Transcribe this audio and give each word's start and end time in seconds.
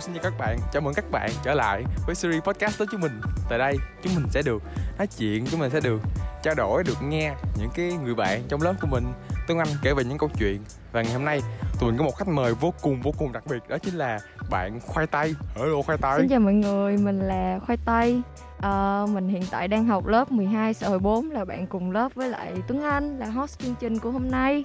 xin 0.00 0.14
chào 0.14 0.22
các 0.22 0.38
bạn, 0.38 0.58
chào 0.72 0.82
mừng 0.82 0.94
các 0.94 1.10
bạn 1.10 1.30
trở 1.42 1.54
lại 1.54 1.84
với 2.06 2.14
series 2.14 2.42
podcast 2.42 2.78
của 2.78 2.84
chúng 2.90 3.00
mình. 3.00 3.20
Tại 3.48 3.58
đây 3.58 3.76
chúng 4.02 4.14
mình 4.14 4.24
sẽ 4.30 4.42
được 4.42 4.62
nói 4.98 5.06
chuyện, 5.18 5.46
chúng 5.50 5.60
mình 5.60 5.70
sẽ 5.70 5.80
được 5.80 6.00
trao 6.42 6.54
đổi, 6.54 6.84
được 6.84 7.02
nghe 7.02 7.34
những 7.58 7.70
cái 7.74 7.92
người 8.04 8.14
bạn 8.14 8.42
trong 8.48 8.62
lớp 8.62 8.74
của 8.80 8.86
mình. 8.86 9.04
Tuấn 9.48 9.58
Anh 9.58 9.68
kể 9.82 9.94
về 9.94 10.04
những 10.04 10.18
câu 10.18 10.30
chuyện. 10.38 10.62
Và 10.92 11.02
ngày 11.02 11.12
hôm 11.12 11.24
nay 11.24 11.40
tụi 11.80 11.90
mình 11.90 11.98
có 11.98 12.04
một 12.04 12.16
khách 12.16 12.28
mời 12.28 12.54
vô 12.54 12.74
cùng 12.82 13.00
vô 13.00 13.12
cùng 13.18 13.32
đặc 13.32 13.42
biệt 13.50 13.68
Đó 13.68 13.78
chính 13.78 13.94
là 13.94 14.20
bạn 14.50 14.80
Khoai 14.80 15.06
Tây. 15.06 15.34
Hello 15.56 15.82
Khoai 15.82 15.98
Tây. 15.98 16.18
Xin 16.18 16.28
chào 16.28 16.40
mọi 16.40 16.54
người, 16.54 16.96
mình 16.96 17.20
là 17.20 17.58
Khoai 17.66 17.78
Tây. 17.84 18.22
À, 18.60 19.06
Mình 19.06 19.28
hiện 19.28 19.42
tại 19.50 19.68
đang 19.68 19.86
học 19.86 20.06
lớp 20.06 20.32
12 20.32 20.74
xã 20.74 20.88
hội 20.88 20.98
4 20.98 21.30
Là 21.30 21.44
bạn 21.44 21.66
cùng 21.66 21.90
lớp 21.90 22.14
với 22.14 22.28
lại 22.28 22.52
Tuấn 22.68 22.82
Anh 22.82 23.18
Là 23.18 23.26
host 23.26 23.58
chương 23.58 23.74
trình 23.80 23.98
của 23.98 24.10
hôm 24.10 24.30
nay. 24.30 24.64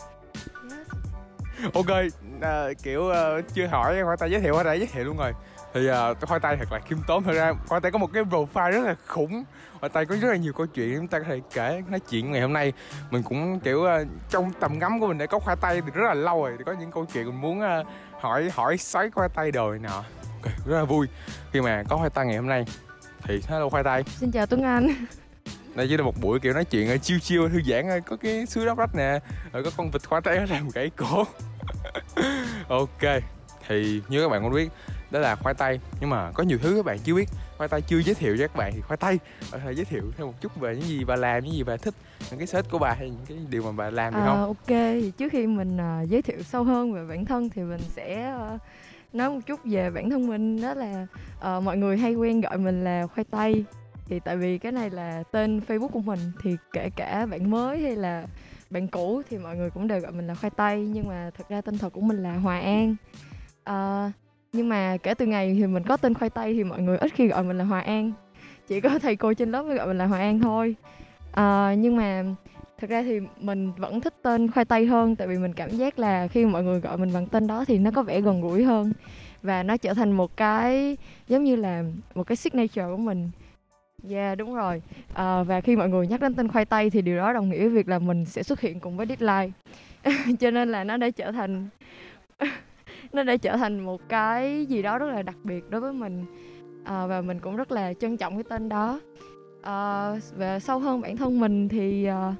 Ok 1.74 1.88
à, 2.42 2.68
kiểu 2.84 3.02
uh, 3.02 3.46
chưa 3.54 3.68
hỏi 3.68 3.96
khoai 4.04 4.18
tây 4.18 4.32
giới 4.32 4.42
thiệu 4.42 4.54
khoai 4.54 4.66
tây 4.66 4.80
giới 4.80 4.88
thiệu 4.88 5.04
luôn 5.04 5.18
rồi. 5.18 5.34
Thì 5.74 5.90
uh, 5.90 6.18
khoai 6.22 6.40
tây 6.40 6.56
thật 6.60 6.72
là 6.72 6.80
khiêm 6.80 6.98
tốn 7.08 7.24
thật 7.24 7.34
ra 7.34 7.54
khoai 7.68 7.82
tây 7.82 7.92
có 7.92 7.98
một 7.98 8.10
cái 8.14 8.24
profile 8.24 8.72
rất 8.72 8.86
là 8.86 8.96
khủng. 9.08 9.44
Khoai 9.80 9.90
tây 9.90 10.06
có 10.06 10.16
rất 10.16 10.30
là 10.30 10.36
nhiều 10.36 10.54
câu 10.54 10.68
chuyện 10.68 10.96
chúng 10.98 11.08
ta 11.08 11.20
có 11.20 11.26
thể 11.28 11.42
kể 11.54 11.84
nói 11.90 12.00
chuyện 12.00 12.32
ngày 12.32 12.42
hôm 12.42 12.54
nay. 12.54 12.74
Mình 13.12 13.24
cũng 13.24 13.60
kiểu 13.60 13.80
uh, 13.80 14.08
trong 14.30 14.52
tầm 14.60 14.80
ngắm 14.80 15.00
của 15.00 15.08
mình 15.08 15.18
để 15.18 15.28
có 15.28 15.40
khoai 15.40 15.58
tây 15.62 15.82
thì 15.82 15.92
rất 15.94 16.08
là 16.08 16.14
lâu 16.14 16.44
rồi 16.44 16.56
thì 16.58 16.64
có 16.64 16.74
những 16.80 16.92
câu 16.92 17.06
chuyện 17.14 17.26
mình 17.26 17.42
muốn 17.42 17.60
uh, 17.60 17.88
hỏi 18.22 18.50
hỏi 18.54 18.78
xoáy 18.78 19.10
khoai 19.10 19.30
tây 19.30 19.52
đời 19.52 19.80
nọ. 19.80 20.04
Okay, 20.42 20.54
rất 20.66 20.78
là 20.78 20.84
vui 20.84 21.08
khi 21.52 21.62
mà 21.62 21.84
có 21.90 21.98
khoai 21.98 22.10
tây 22.10 22.26
ngày 22.26 22.38
hôm 22.38 22.48
nay. 22.48 22.66
Thì 23.24 23.42
hello 23.48 23.70
khoai 23.70 23.84
tây. 23.84 24.04
Xin 24.08 24.32
chào 24.32 24.46
tuấn 24.46 24.64
anh. 24.64 24.88
Đây 25.76 25.88
chỉ 25.90 25.98
là 25.98 26.04
một 26.04 26.14
buổi 26.22 26.40
kiểu 26.40 26.54
nói 26.54 26.66
chuyện 26.66 27.00
chiêu 27.00 27.20
chiêu 27.20 27.49
thư 27.49 27.62
giãn 27.62 28.02
có 28.02 28.18
cái 28.18 28.46
suối 28.46 28.66
đắp 28.66 28.77
rách 28.77 28.96
nè 28.96 29.20
rồi 29.54 29.64
có 29.64 29.72
con 29.77 29.92
vịt 29.92 30.08
khoai 30.10 30.22
tây 30.22 30.48
làm 30.48 30.70
gãy 30.74 30.92
cổ 30.96 31.24
ok 32.68 33.21
thì 33.68 34.02
như 34.10 34.21
các 34.21 34.30
bạn 34.30 34.44
cũng 34.44 34.54
biết 34.54 34.70
đó 35.12 35.20
là 35.20 35.35
khoai 35.35 35.55
tây. 35.55 35.80
Nhưng 35.99 36.10
mà 36.10 36.32
có 36.32 36.44
nhiều 36.44 36.58
thứ 36.62 36.76
các 36.76 36.85
bạn 36.85 36.98
chưa 37.04 37.16
biết. 37.16 37.30
Khoai 37.58 37.70
tây 37.70 37.82
chưa 37.82 38.02
giới 38.02 38.16
thiệu 38.16 38.38
cho 38.38 38.48
các 38.48 38.55
bạn 38.55 38.71
thì 38.76 38.82
khoai 38.82 38.98
tây. 38.98 39.20
Có 39.52 39.58
thể 39.58 39.74
giới 39.74 39.86
thiệu 39.86 40.04
thêm 40.18 40.27
một 40.27 40.34
chút 40.41 40.55
về 40.55 40.76
những 40.76 40.88
gì 40.88 41.04
bà 41.04 41.16
làm 41.16 41.43
những 41.43 41.54
gì 41.54 41.63
bà 41.63 41.77
thích 41.77 41.93
những 42.30 42.40
cái 42.40 42.48
sở 42.48 42.62
của 42.71 42.80
bà 42.80 42.93
hay 42.93 43.10
những 43.10 43.26
cái 43.27 43.38
điều 43.49 43.63
mà 43.63 43.71
bà 43.71 43.90
làm 43.90 44.13
được 44.13 44.20
à, 44.20 44.26
không? 44.26 44.46
ok. 44.46 44.68
Thì 44.68 45.12
trước 45.18 45.32
khi 45.32 45.48
mình 45.48 45.77
uh, 45.77 46.10
giới 46.10 46.21
thiệu 46.21 46.43
sâu 46.43 46.63
hơn 46.63 46.93
về 46.93 47.05
bản 47.10 47.26
thân 47.26 47.49
thì 47.49 47.62
mình 47.62 47.82
sẽ 47.96 48.36
uh, 48.55 48.62
nói 49.13 49.30
một 49.30 49.40
chút 49.46 49.60
về 49.66 49.90
bản 49.90 50.10
thân 50.10 50.27
mình. 50.27 50.62
Đó 50.62 50.74
là 50.74 51.08
uh, 51.58 51.63
mọi 51.63 51.77
người 51.77 51.98
hay 51.98 52.13
quen 52.13 52.41
gọi 52.41 52.58
mình 52.58 52.84
là 52.84 53.08
khoai 53.08 53.26
tây. 53.32 53.66
Thì 54.08 54.20
tại 54.20 54.38
vì 54.38 54.58
cái 54.58 54.71
này 54.71 54.90
là 54.90 55.24
tên 55.32 55.62
facebook 55.68 55.88
của 55.88 56.02
mình 56.02 56.20
thì 56.43 56.58
kể 56.74 56.90
cả 56.96 57.26
bạn 57.26 57.52
mới 57.52 57.82
hay 57.82 57.96
là 57.96 58.26
bạn 58.76 58.87
cũ 58.87 59.21
thì 59.29 59.37
mọi 59.37 59.55
người 59.55 59.70
cũng 59.70 59.87
đều 59.87 59.99
gọi 59.99 60.12
mình 60.12 60.27
là 60.27 60.35
khoai 60.35 60.49
tây 60.49 60.90
nhưng 60.93 61.07
mà 61.07 61.31
thật 61.37 61.49
ra 61.49 61.62
tên 61.62 61.77
thật 61.77 61.93
của 61.93 62.01
mình 62.01 62.23
là 62.23 62.34
hòa 62.34 62.59
an. 62.59 62.95
À, 63.63 64.12
nhưng 64.53 64.69
mà 64.69 64.97
kể 65.03 65.13
từ 65.13 65.25
ngày 65.25 65.53
thì 65.53 65.68
mình 65.68 65.84
có 65.84 65.97
tên 65.97 66.13
khoai 66.13 66.29
tây 66.29 66.53
thì 66.53 66.63
mọi 66.63 66.81
người 66.81 66.97
ít 66.97 67.13
khi 67.13 67.28
gọi 67.28 67.44
mình 67.44 67.57
là 67.57 67.63
hòa 67.63 67.79
an. 67.79 68.12
Chỉ 68.68 68.81
có 68.81 69.00
thầy 69.00 69.16
cô 69.16 69.34
trên 69.34 69.51
lớp 69.51 69.63
mới 69.63 69.75
gọi 69.78 69.88
mình 69.88 69.97
là 69.97 70.06
hòa 70.06 70.19
an 70.19 70.40
thôi. 70.40 70.75
À, 71.31 71.75
nhưng 71.78 71.96
mà 71.96 72.23
thật 72.79 72.90
ra 72.90 73.01
thì 73.01 73.19
mình 73.40 73.72
vẫn 73.72 74.01
thích 74.01 74.13
tên 74.22 74.51
khoai 74.51 74.66
tây 74.66 74.85
hơn 74.85 75.16
tại 75.16 75.28
vì 75.28 75.38
mình 75.38 75.53
cảm 75.53 75.69
giác 75.69 76.00
là 76.00 76.28
khi 76.28 76.46
mọi 76.46 76.63
người 76.63 76.79
gọi 76.79 76.97
mình 76.97 77.13
bằng 77.13 77.28
tên 77.28 77.47
đó 77.47 77.66
thì 77.66 77.78
nó 77.78 77.91
có 77.91 78.03
vẻ 78.03 78.22
gần 78.22 78.41
gũi 78.41 78.63
hơn. 78.63 78.91
Và 79.41 79.63
nó 79.63 79.78
trở 79.78 79.94
thành 79.94 80.12
một 80.12 80.38
cái 80.38 80.97
giống 81.28 81.44
như 81.44 81.56
là 81.56 81.84
một 82.16 82.23
cái 82.23 82.35
signature 82.35 82.85
của 82.85 82.97
mình. 82.97 83.29
Yeah 84.09 84.38
đúng 84.38 84.56
rồi. 84.56 84.81
À, 85.14 85.44
Và 85.44 85.62
khi 85.62 85.75
mọi 85.75 85.90
người 85.90 86.08
nhắc 86.08 86.22
đến 86.22 86.36
tên 86.36 86.48
khoai 86.48 86.66
tây 86.66 86.90
Thì 86.90 87.02
điều 87.02 87.18
đó 87.18 87.34
đồng 87.34 87.50
nghĩa 87.50 87.59
với 87.59 87.70
việc 87.70 87.88
là 87.88 88.00
mình 88.00 88.25
sẽ 88.25 88.44
xuất 88.44 88.59
hiện 88.59 88.80
cùng 88.80 88.98
với 88.98 89.06
deadline. 89.06 89.52
Cho 90.40 90.52
nên 90.52 90.72
là 90.72 90.84
nó 90.84 90.98
đã 90.98 91.09
trở 91.09 91.32
thành 91.32 91.68
Nó 93.14 93.24
đã 93.24 93.38
trở 93.38 93.58
thành 93.58 93.80
một 93.80 94.02
cái 94.10 94.66
gì 94.66 94.82
đó 94.82 94.98
rất 94.98 95.10
là 95.10 95.22
đặc 95.22 95.36
biệt 95.44 95.70
đối 95.70 95.82
với 95.82 95.94
mình. 95.94 96.26
À, 96.84 97.08
Và 97.08 97.22
mình 97.22 97.40
cũng 97.40 97.56
rất 97.56 97.72
là 97.72 97.94
trân 97.94 98.18
trọng 98.18 98.34
cái 98.34 98.44
tên 98.50 98.70
đó. 98.70 99.00
À, 99.62 100.12
Và 100.38 100.60
sâu 100.60 100.80
hơn 100.80 101.02
bản 101.02 101.18
thân 101.18 101.40
mình 101.40 101.70
thì 101.70 102.06
à, 102.06 102.36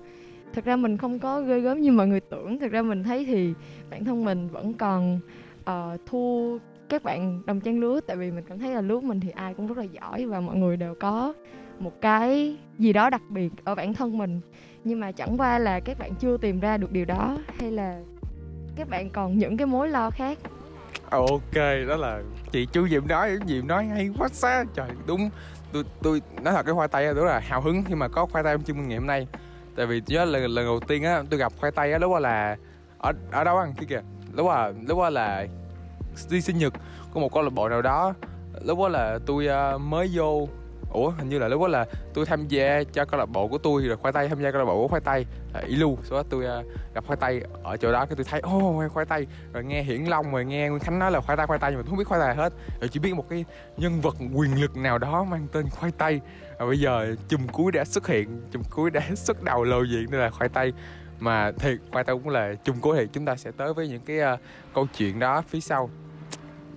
Thật 0.54 0.66
ra 0.66 0.76
mình 0.76 0.98
không 0.98 1.20
có 1.20 1.42
ghê 1.42 1.60
gớm 1.60 1.82
như 1.82 1.92
mọi 1.92 2.08
người 2.08 2.20
tưởng. 2.20 2.60
Thực 2.60 2.72
ra 2.72 2.82
mình 2.82 3.04
thấy 3.04 3.26
thì 3.26 3.54
bản 3.90 4.06
thân 4.06 4.26
mình 4.26 4.48
vẫn 4.48 4.74
còn 4.74 5.20
uh, 5.60 6.00
thua 6.06 6.58
các 6.90 7.04
bạn 7.04 7.42
đồng 7.46 7.62
trang 7.62 7.80
lứa, 7.80 8.00
tại 8.08 8.18
vì 8.18 8.32
mình 8.32 8.44
cảm 8.50 8.60
thấy 8.60 8.76
là 8.76 8.82
lứa 8.82 9.00
mình 9.00 9.20
thì 9.20 9.30
ai 9.30 9.54
cũng 9.54 9.68
rất 9.68 9.78
là 9.78 9.84
giỏi 9.84 10.26
và 10.26 10.40
mọi 10.40 10.56
người 10.56 10.78
đều 10.78 10.96
có 11.00 11.34
một 11.80 12.02
cái 12.02 12.58
gì 12.78 12.94
đó 12.94 13.10
đặc 13.10 13.22
biệt 13.30 13.50
ở 13.64 13.76
bản 13.76 13.94
thân 13.94 14.18
mình. 14.18 14.42
Nhưng 14.84 15.00
mà 15.00 15.12
chẳng 15.12 15.38
qua 15.38 15.60
là 15.60 15.80
các 15.80 16.00
bạn 16.00 16.16
chưa 16.20 16.38
tìm 16.38 16.60
ra 16.60 16.78
được 16.78 16.92
điều 16.92 17.06
đó, 17.06 17.38
hay 17.60 17.72
là 17.72 18.00
các 18.76 18.90
bạn 18.90 19.10
còn 19.10 19.38
những 19.38 19.58
cái 19.58 19.68
mối 19.68 19.90
lo 19.90 20.10
khác? 20.10 20.38
Ok, 21.10 21.56
đó 21.88 21.96
là 21.96 22.22
chị 22.52 22.68
chú 22.72 22.88
diệm 22.88 23.08
nói 23.08 23.38
diệm 23.48 23.68
nói 23.68 23.86
hay 23.86 24.10
quá 24.20 24.28
xa. 24.28 24.64
Trời, 24.74 24.90
đúng. 25.08 25.30
Tôi 25.72 25.84
tôi 26.02 26.22
nói 26.42 26.54
thật 26.54 26.66
cái 26.66 26.76
khoai 26.76 26.88
tây 26.88 27.14
đó 27.14 27.26
là 27.26 27.40
hào 27.40 27.62
hứng 27.62 27.84
khi 27.84 27.96
mà 27.96 28.08
có 28.08 28.26
khoai 28.26 28.44
tây 28.44 28.54
trong 28.54 28.64
chương 28.64 28.88
ngày 28.88 28.98
hôm 28.98 29.08
nay. 29.08 29.28
Tại 29.76 29.86
vì 29.86 30.02
nhớ 30.08 30.26
là 30.26 30.40
lần 30.40 30.66
đầu 30.66 30.80
tiên 30.80 31.04
á, 31.04 31.24
tôi 31.30 31.40
gặp 31.40 31.54
khoai 31.60 31.72
tây 31.72 31.92
á, 31.92 31.98
lúc 31.98 32.12
đó 32.12 32.20
là 32.20 32.58
ở 32.98 33.12
ở 33.32 33.44
đâu 33.44 33.58
ăn 33.58 33.74
kia 33.80 33.86
kìa. 33.90 34.02
Lúc 34.34 34.48
đó 34.48 34.72
lúc 34.88 34.98
đó 34.98 35.10
là 35.10 35.48
đi 36.30 36.42
sinh 36.42 36.58
nhật 36.58 36.74
của 37.14 37.20
một 37.20 37.34
câu 37.34 37.44
lạc 37.44 37.54
bộ 37.54 37.70
nào 37.70 37.82
đó. 37.82 38.14
Lúc 38.62 38.80
đó 38.80 38.88
là 38.88 39.20
tôi 39.26 39.48
uh, 39.76 39.82
mới 39.82 40.10
vô. 40.14 40.48
Ủa 40.92 41.10
hình 41.10 41.30
như 41.30 41.40
là 41.40 41.48
lúc 41.48 41.62
đó 41.62 41.68
là 41.68 41.86
tôi 42.14 42.26
tham 42.26 42.48
gia 42.48 42.84
cho 42.94 43.06
câu 43.06 43.20
lạc 43.20 43.26
bộ 43.26 43.48
của 43.48 43.58
tôi 43.58 43.84
rồi 43.88 43.98
khoai 43.98 44.14
tây 44.14 44.30
tham 44.30 44.42
gia 44.42 44.52
câu 44.52 44.60
lạc 44.60 44.66
bộ 44.66 44.82
của 44.82 44.88
khoai 44.88 45.02
tây. 45.02 45.26
Là 45.54 45.62
ilu 45.68 45.98
sau 46.04 46.18
đó 46.18 46.24
tôi 46.30 46.46
uh, 46.60 46.66
gặp 46.94 47.06
khoai 47.08 47.18
tây 47.18 47.42
ở 47.64 47.78
chỗ 47.78 47.92
đó 47.92 48.06
cái 48.06 48.16
tôi 48.16 48.26
thấy 48.30 48.40
ô 48.40 48.58
oh, 48.58 48.92
khoai 48.92 49.06
tây. 49.06 49.28
Rồi 49.54 49.64
nghe 49.64 49.84
hiển 49.84 50.04
long 50.04 50.32
rồi 50.32 50.46
nghe 50.46 50.70
nguyên 50.70 50.80
khánh 50.80 51.00
nói 51.00 51.12
là 51.12 51.22
khoai 51.22 51.38
tây 51.38 51.48
khoai 51.48 51.60
tây 51.60 51.72
nhưng 51.72 51.80
mà 51.80 51.84
tôi 51.84 51.90
không 51.90 51.98
biết 51.98 52.08
khoai 52.08 52.22
tây 52.22 52.36
hết. 52.36 52.54
Rồi 52.82 52.90
chỉ 52.90 53.00
biết 53.00 53.14
một 53.14 53.30
cái 53.30 53.46
nhân 53.78 54.02
vật 54.02 54.16
quyền 54.34 54.62
lực 54.62 54.78
nào 54.78 54.98
đó 54.98 55.24
mang 55.24 55.48
tên 55.52 55.70
khoai 55.70 55.92
tây. 55.98 56.22
Và 56.60 56.66
bây 56.66 56.80
giờ 56.80 57.16
chùm 57.28 57.48
cuối 57.48 57.72
đã 57.72 57.86
xuất 57.86 58.08
hiện 58.08 58.42
chùm 58.52 58.62
cuối 58.70 58.92
đã 58.92 59.02
xuất 59.16 59.44
đầu 59.44 59.64
lộ 59.64 59.84
diện 59.84 60.12
đây 60.12 60.22
là 60.22 60.30
khoai 60.30 60.50
tây. 60.50 60.74
Mà 61.20 61.52
thiệt 61.52 61.78
khoai 61.92 62.04
tây 62.04 62.16
cũng 62.24 62.30
là 62.30 62.54
chung 62.64 62.76
cuối 62.82 62.98
thì 63.00 63.08
chúng 63.14 63.26
ta 63.26 63.36
sẽ 63.36 63.52
tới 63.58 63.74
với 63.74 63.88
những 63.88 64.02
cái 64.06 64.34
uh, 64.34 64.40
câu 64.74 64.88
chuyện 64.98 65.20
đó 65.20 65.44
phía 65.48 65.60
sau 65.60 65.90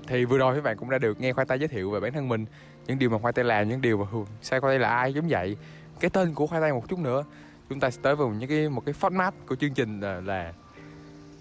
thì 0.08 0.24
vừa 0.24 0.38
rồi 0.38 0.54
các 0.54 0.64
bạn 0.64 0.76
cũng 0.76 0.90
đã 0.90 0.98
được 0.98 1.20
nghe 1.20 1.32
khoai 1.32 1.46
tây 1.46 1.58
giới 1.58 1.68
thiệu 1.68 1.90
về 1.90 2.00
bản 2.00 2.12
thân 2.12 2.28
mình 2.28 2.46
những 2.86 2.98
điều 2.98 3.10
mà 3.10 3.18
khoai 3.18 3.32
tây 3.32 3.44
làm 3.44 3.68
những 3.68 3.80
điều 3.80 3.98
mà 3.98 4.04
sai 4.42 4.60
khoai 4.60 4.72
tây 4.72 4.78
là 4.78 4.88
ai 4.88 5.14
giống 5.14 5.28
vậy. 5.28 5.56
Cái 6.00 6.10
tên 6.10 6.34
của 6.34 6.46
khoai 6.46 6.60
tây 6.60 6.72
một 6.72 6.88
chút 6.88 6.98
nữa 6.98 7.24
chúng 7.68 7.80
ta 7.80 7.90
sẽ 7.90 8.00
tới 8.02 8.16
với 8.16 8.28
những 8.28 8.48
cái 8.48 8.68
một 8.68 8.84
cái 8.86 8.94
format 9.00 9.32
của 9.48 9.56
chương 9.56 9.74
trình 9.74 10.00
là, 10.00 10.20
là 10.20 10.52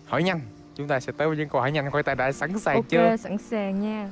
hỏi 0.06 0.24
nhanh. 0.24 0.40
Chúng 0.76 0.88
ta 0.88 1.00
sẽ 1.00 1.12
tới 1.18 1.28
với 1.28 1.38
những 1.38 1.50
câu 1.50 1.62
hỏi 1.62 1.72
nhanh 1.72 1.92
khoai 1.92 2.04
tây 2.04 2.16
đã 2.16 2.32
sẵn 2.32 2.60
sàng 2.60 2.76
okay, 2.76 2.90
chưa? 2.90 3.18
sẵn 3.18 3.38
sàng 3.38 3.82
nha. 3.82 4.10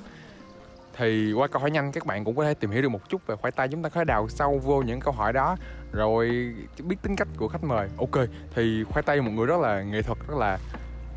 Thì 0.98 1.34
qua 1.34 1.48
câu 1.48 1.60
hỏi 1.62 1.72
nhanh 1.72 1.92
các 1.92 2.06
bạn 2.06 2.24
cũng 2.24 2.36
có 2.36 2.44
thể 2.44 2.54
tìm 2.54 2.72
hiểu 2.72 2.82
được 2.82 2.90
một 2.90 3.10
chút 3.10 3.28
về 3.28 3.36
khoai 3.36 3.52
tây 3.52 3.68
chúng 3.72 3.84
ta 3.84 3.90
có 3.90 4.00
thể 4.00 4.06
đào 4.06 4.30
sâu 4.30 4.60
vô 4.64 4.82
những 4.82 5.00
câu 5.00 5.14
hỏi 5.14 5.34
đó 5.34 5.58
rồi 5.92 6.56
biết 6.84 6.96
tính 7.02 7.16
cách 7.16 7.28
của 7.38 7.48
khách 7.48 7.64
mời. 7.64 7.90
Ok 7.98 8.28
thì 8.56 8.84
khoai 8.84 9.04
tây 9.04 9.22
một 9.22 9.32
người 9.32 9.46
rất 9.46 9.60
là 9.62 9.82
nghệ 9.82 10.02
thuật 10.02 10.18
rất 10.28 10.38
là 10.38 10.60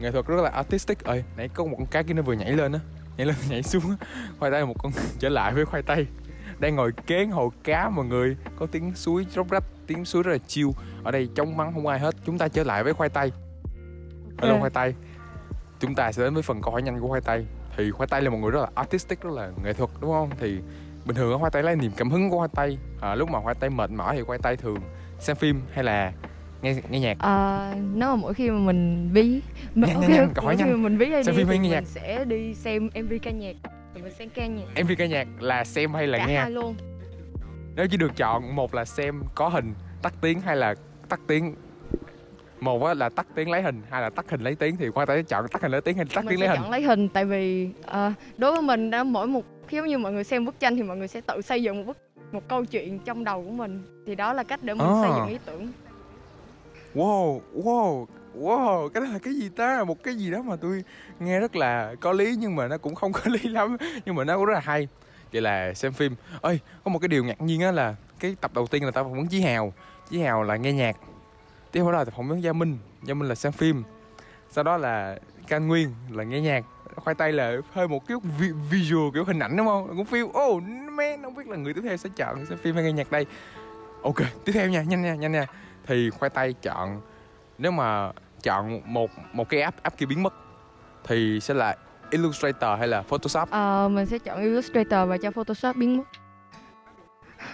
nghệ 0.00 0.10
thuật 0.10 0.27
rất 0.27 0.43
là 0.43 0.50
artistic. 0.50 1.04
Ơi 1.04 1.25
nãy 1.37 1.48
có 1.54 1.65
một 1.65 1.77
con 1.78 1.87
cá 1.87 2.03
kia 2.03 2.15
nó 2.15 2.22
vừa 2.22 2.32
nhảy 2.32 2.53
lên 2.53 2.72
á 2.72 2.81
nhảy 3.19 3.27
lên 3.27 3.37
nhảy 3.49 3.62
xuống. 3.62 3.97
Khoai 4.39 4.51
tây 4.51 4.67
một 4.67 4.75
con 4.79 4.93
trở 5.19 5.29
lại 5.29 5.55
với 5.55 5.65
khoai 5.65 5.83
tây. 5.83 6.06
Đang 6.59 6.77
ngồi 6.77 6.93
kén 7.06 7.31
hồ 7.31 7.53
cá 7.65 7.89
mọi 7.89 8.06
người. 8.06 8.37
Có 8.59 8.67
tiếng 8.67 8.95
suối 8.95 9.27
róc 9.34 9.51
rách 9.51 9.65
tiếng 9.87 10.05
suối 10.05 10.23
rất 10.23 10.33
là 10.33 10.39
chiêu 10.39 10.75
ở 11.05 11.11
đây 11.11 11.28
trống 11.34 11.57
vắng 11.57 11.73
không 11.75 11.87
ai 11.87 11.99
hết. 11.99 12.15
Chúng 12.25 12.39
ta 12.39 12.49
trở 12.49 12.65
lại 12.65 12.84
với 12.84 12.93
khoai 12.93 13.09
tây. 13.09 13.33
Hello 14.39 14.55
okay. 14.55 14.61
khoai 14.61 14.71
tây. 14.71 14.95
Chúng 15.81 15.95
ta 15.95 16.12
sẽ 16.12 16.25
đến 16.25 16.34
với 16.34 16.43
phần 16.43 16.62
câu 16.62 16.73
hỏi 16.73 16.83
nhanh 16.83 17.01
của 17.01 17.09
khoai 17.09 17.21
tây. 17.21 17.47
Thì 17.77 17.91
khoai 17.91 18.07
tây 18.07 18.23
là 18.23 18.31
một 18.31 18.39
người 18.39 18.51
rất 18.51 18.61
là 18.61 18.69
artistic 18.75 19.21
rất 19.21 19.31
là 19.33 19.51
nghệ 19.65 19.73
thuật 19.73 19.91
đúng 20.01 20.11
không? 20.11 20.31
Thì 20.41 20.59
bình 21.05 21.17
thường 21.17 21.39
khoai 21.39 21.51
tây 21.51 21.62
lấy 21.62 21.77
niềm 21.77 21.93
cảm 21.97 22.11
hứng 22.11 22.31
của 22.31 22.37
khoai 22.37 22.49
tây. 22.55 22.78
À, 23.01 23.15
lúc 23.15 23.31
mà 23.31 23.41
khoai 23.41 23.54
tây 23.54 23.71
mệt 23.71 23.91
mỏi 23.91 24.16
thì 24.16 24.22
khoai 24.22 24.39
tây 24.39 24.57
thường 24.57 24.78
xem 25.19 25.37
phim 25.37 25.63
hay 25.72 25.84
là 25.84 26.13
nghe 26.63 26.75
nghe 26.91 27.01
nhạc. 27.01 27.19
À, 27.19 27.75
nếu 27.95 28.09
mà 28.09 28.16
mỗi 28.16 28.34
khi 28.34 28.51
mà 28.51 28.59
mình 28.59 29.10
bí 29.13 29.41
nhanh, 29.75 29.95
okay, 29.95 30.09
nhanh, 30.09 30.33
mỗi 30.43 30.57
khi 30.57 30.65
mà 30.65 30.77
mình 30.77 30.99
bí 30.99 31.10
hay 31.10 31.22
đi 31.22 31.33
nghe 31.45 31.59
nhạc. 31.59 31.75
mình 31.75 31.84
sẽ 31.84 32.25
đi 32.25 32.55
xem 32.55 32.91
mv 33.03 33.13
ca 33.22 33.31
nhạc. 33.31 33.57
Thì 33.95 34.03
mình 34.03 34.13
xem 34.19 34.28
ca 34.34 34.47
nhạc. 34.47 34.83
Mv 34.84 34.91
ca 34.99 35.07
nhạc 35.07 35.28
là 35.41 35.65
xem 35.65 35.95
hay 35.95 36.07
là 36.07 36.19
Cả 36.19 36.27
nghe? 36.27 36.39
hai 36.39 36.51
luôn. 36.51 36.75
Nếu 37.77 37.87
chỉ 37.91 37.97
được 37.97 38.16
chọn 38.16 38.57
một 38.57 38.75
là 38.75 38.84
xem 38.84 39.22
có 39.34 39.49
hình 39.49 39.75
tắt 40.03 40.15
tiếng 40.21 40.41
hay 40.41 40.57
là 40.57 40.75
tắt 41.09 41.21
tiếng? 41.27 41.55
Một 42.61 42.95
là 42.95 43.09
tắt 43.09 43.27
tiếng 43.34 43.51
lấy 43.51 43.63
hình 43.63 43.83
hay 43.91 44.03
là 44.03 44.11
tắt 44.11 44.31
hình 44.31 44.41
lấy 44.41 44.54
tiếng 44.54 44.77
thì 44.77 44.91
khoa 44.91 45.07
tay 45.07 45.22
chọn 45.22 45.49
tắt 45.49 45.63
hình 45.63 45.72
lấy 45.72 45.81
tiếng 45.81 45.97
hay 45.97 46.07
tắt 46.15 46.25
mình 46.25 46.31
tiếng 46.31 46.41
lấy 46.41 46.49
hình? 46.49 46.61
chọn 46.63 46.71
lấy 46.71 46.83
hình 46.83 47.09
tại 47.09 47.25
vì 47.25 47.69
uh, 47.91 48.13
đối 48.39 48.53
với 48.53 48.63
mình 48.63 48.91
đã 48.91 49.04
mỗi 49.04 49.27
một 49.27 49.45
khi 49.69 49.77
giống 49.77 49.87
như 49.87 49.99
mọi 49.99 50.13
người 50.13 50.25
xem 50.25 50.45
bức 50.45 50.61
tranh 50.61 50.77
thì 50.77 50.83
mọi 50.83 50.97
người 50.97 51.09
sẽ 51.09 51.21
tự 51.21 51.43
xây 51.43 51.63
dựng 51.63 51.77
một 51.77 51.84
bức 51.87 51.99
một 52.33 52.49
câu 52.49 52.65
chuyện 52.65 52.99
trong 52.99 53.25
đầu 53.25 53.45
của 53.45 53.51
mình. 53.51 53.83
Thì 54.07 54.15
đó 54.15 54.33
là 54.33 54.43
cách 54.43 54.63
để 54.63 54.75
mình 54.75 54.89
à. 54.89 55.03
xây 55.03 55.11
dựng 55.16 55.28
ý 55.28 55.39
tưởng 55.47 55.72
wow 56.95 57.41
wow 57.55 58.07
wow, 58.41 58.89
cái 58.89 59.01
đó 59.01 59.09
là 59.13 59.19
cái 59.19 59.35
gì 59.35 59.49
ta? 59.49 59.85
Một 59.85 60.03
cái 60.03 60.15
gì 60.15 60.31
đó 60.31 60.43
mà 60.43 60.57
tôi 60.57 60.85
nghe 61.19 61.41
rất 61.41 61.57
là 61.57 61.95
có 62.01 62.13
lý, 62.13 62.37
nhưng 62.39 62.57
mà 62.57 62.69
nó 62.69 62.79
cũng 62.79 62.95
không 62.95 63.13
có 63.13 63.21
lý 63.31 63.49
lắm, 63.49 63.77
nhưng 64.05 64.15
mà 64.15 64.25
nó 64.25 64.37
cũng 64.37 64.45
rất 64.45 64.55
là 64.55 64.61
hay. 64.61 64.89
Vậy 65.33 65.43
là 65.43 65.75
xem 65.75 65.93
phim. 65.93 66.15
Ơi 66.41 66.61
có 66.85 66.91
một 66.91 66.99
cái 66.99 67.09
điều 67.09 67.25
ngạc 67.25 67.41
nhiên 67.41 67.61
á 67.61 67.73
là 67.73 67.95
cái 68.21 68.37
tập 68.41 68.51
đầu 68.55 68.67
tiên 68.67 68.85
là 68.85 68.91
tao 68.91 69.05
phỏng 69.05 69.15
vấn 69.15 69.27
chí 69.27 69.41
hào. 69.41 69.73
Chí 70.11 70.21
hào 70.21 70.43
là 70.43 70.57
nghe 70.57 70.73
nhạc, 70.73 70.97
tiếp 71.73 71.81
theo 71.81 71.93
đó 71.93 71.99
là 71.99 72.05
phỏng 72.05 72.29
vấn 72.29 72.43
gia 72.43 72.53
minh. 72.53 72.79
Gia 73.03 73.15
minh 73.15 73.29
là 73.29 73.35
xem 73.35 73.53
phim. 73.53 73.83
Sau 74.51 74.65
đó 74.65 74.77
là 74.77 75.19
can 75.49 75.69
nguyên 75.69 75.91
là 76.11 76.25
nghe 76.25 76.41
nhạc. 76.41 76.65
Khoai 76.97 77.15
tây 77.15 77.33
là 77.33 77.57
hơi 77.73 77.89
một 77.89 78.09
kiểu 78.09 78.21
visual, 78.71 79.11
kiểu 79.15 79.25
hình 79.25 79.39
ảnh, 79.39 79.57
đúng 79.57 79.67
không? 79.67 79.89
Cũng 79.89 80.07
feel 80.07 80.25
oh 80.25 80.63
man, 80.93 81.23
không 81.23 81.35
biết 81.35 81.49
là 81.49 81.57
người 81.57 81.75
tiếp 81.75 81.81
theo 81.85 81.97
sẽ 81.97 82.11
chọn 82.17 82.47
sẽ 82.47 82.57
phim 82.57 82.75
hay 82.75 82.85
nghe 82.85 82.93
nhạc 82.93 83.11
đây. 83.11 83.27
Ok, 84.03 84.17
tiếp 84.45 84.53
theo 84.53 84.69
nha, 84.69 84.83
nhanh 84.83 85.03
nha 85.03 85.15
nhanh 85.15 85.33
nha 85.33 85.47
thì 85.89 86.11
khoai 86.11 86.31
tây 86.31 86.55
chọn. 86.63 87.01
Nếu 87.59 87.73
mà 87.73 88.13
chọn 88.43 88.81
một 88.85 89.11
một 89.33 89.49
cái 89.49 89.61
app 89.61 89.83
app 89.83 89.99
kia 89.99 90.07
biến 90.07 90.23
mất 90.23 90.35
thì 91.05 91.41
sẽ 91.41 91.55
là 91.55 91.77
Illustrator 92.11 92.79
hay 92.79 92.89
là 92.89 93.03
Photoshop? 93.03 93.51
Ờ, 93.51 93.89
mình 93.93 94.07
sẽ 94.07 94.19
chọn 94.19 94.41
Illustrator 94.41 95.09
và 95.09 95.17
cho 95.23 95.31
Photoshop 95.31 95.77
biến 95.77 95.97
mất. 95.97 96.05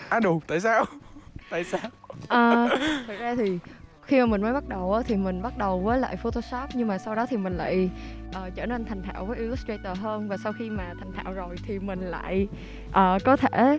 Á 0.09 0.21
đủ 0.21 0.43
tại 0.47 0.61
sao? 0.61 0.85
Tại 1.51 1.65
sao? 1.65 1.81
Ờ, 2.29 2.69
thật 3.07 3.15
ra 3.19 3.35
thì 3.35 3.59
khi 4.03 4.21
mà 4.21 4.27
mình 4.27 4.43
mới 4.43 4.53
bắt 4.53 4.69
đầu 4.69 4.93
á, 4.93 5.03
thì 5.07 5.17
mình 5.17 5.43
bắt 5.43 5.59
đầu 5.59 5.81
với 5.81 5.99
lại 5.99 6.17
Photoshop 6.17 6.71
nhưng 6.75 6.89
mà 6.89 6.99
sau 6.99 7.15
đó 7.15 7.27
thì 7.27 7.37
mình 7.37 7.57
lại 7.57 7.91
ờ, 8.33 8.51
trở 8.55 8.67
nên 8.67 8.85
thành 8.85 9.03
thạo 9.03 9.25
với 9.25 9.39
Illustrator 9.39 9.99
hơn. 9.99 10.29
Và 10.29 10.37
sau 10.37 10.53
khi 10.59 10.71
mà 10.71 10.95
thành 10.99 11.13
thạo 11.13 11.33
rồi 11.33 11.57
thì 11.67 11.79
mình 11.79 12.01
lại 12.01 12.49
ờ, 12.93 13.19
có 13.25 13.37
thể 13.37 13.79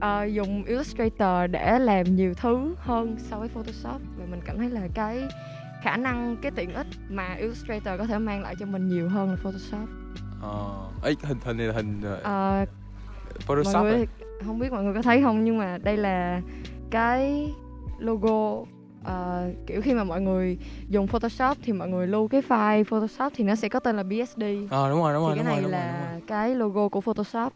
ờ, 0.00 0.24
dùng 0.24 0.64
Illustrator 0.64 1.50
để 1.50 1.78
làm 1.78 2.16
nhiều 2.16 2.34
thứ 2.34 2.74
hơn 2.78 3.16
so 3.18 3.38
với 3.38 3.48
Photoshop 3.48 4.00
và 4.18 4.24
mình 4.30 4.40
cảm 4.44 4.58
thấy 4.58 4.70
là 4.70 4.88
cái 4.94 5.22
khả 5.82 5.96
năng 5.96 6.36
cái 6.42 6.52
tiện 6.54 6.74
ích 6.74 6.86
mà 7.08 7.34
Illustrator 7.34 7.98
có 7.98 8.06
thể 8.06 8.18
mang 8.18 8.42
lại 8.42 8.54
cho 8.60 8.66
mình 8.66 8.88
nhiều 8.88 9.08
hơn 9.08 9.30
là 9.30 9.36
Photoshop. 9.36 9.88
ờ 10.42 10.88
ấy 11.02 11.16
hình 11.22 11.38
hình 11.44 11.56
này 11.56 11.66
là 11.66 11.72
hình 11.72 12.00
uh, 12.00 12.68
Photoshop 13.46 13.74
mọi 13.74 13.86
à? 13.90 13.96
người 13.96 14.06
không 14.46 14.58
biết 14.58 14.72
mọi 14.72 14.84
người 14.84 14.94
có 14.94 15.02
thấy 15.02 15.22
không 15.22 15.44
nhưng 15.44 15.58
mà 15.58 15.78
đây 15.78 15.96
là 15.96 16.40
cái 16.90 17.50
logo 17.98 18.64
ờ, 19.04 19.50
kiểu 19.66 19.82
khi 19.82 19.94
mà 19.94 20.04
mọi 20.04 20.20
người 20.20 20.58
dùng 20.88 21.06
Photoshop 21.06 21.58
thì 21.62 21.72
mọi 21.72 21.88
người 21.88 22.06
lưu 22.06 22.28
cái 22.28 22.42
file 22.48 22.84
Photoshop 22.84 23.32
thì 23.36 23.44
nó 23.44 23.54
sẽ 23.54 23.68
có 23.68 23.80
tên 23.80 23.96
là 23.96 24.02
BSD 24.02 24.42
ờ 24.70 24.90
đúng 24.90 25.02
rồi 25.02 25.14
đúng 25.14 25.22
rồi 25.22 25.34
thì 25.34 25.38
đúng 25.38 25.44
cái 25.44 25.44
rồi 25.44 25.44
này 25.44 25.62
đúng 25.62 25.62
rồi, 25.62 25.70
là 25.70 26.00
đúng 26.02 26.10
rồi. 26.12 26.22
cái 26.26 26.54
logo 26.54 26.88
của 26.88 27.00
Photoshop 27.00 27.52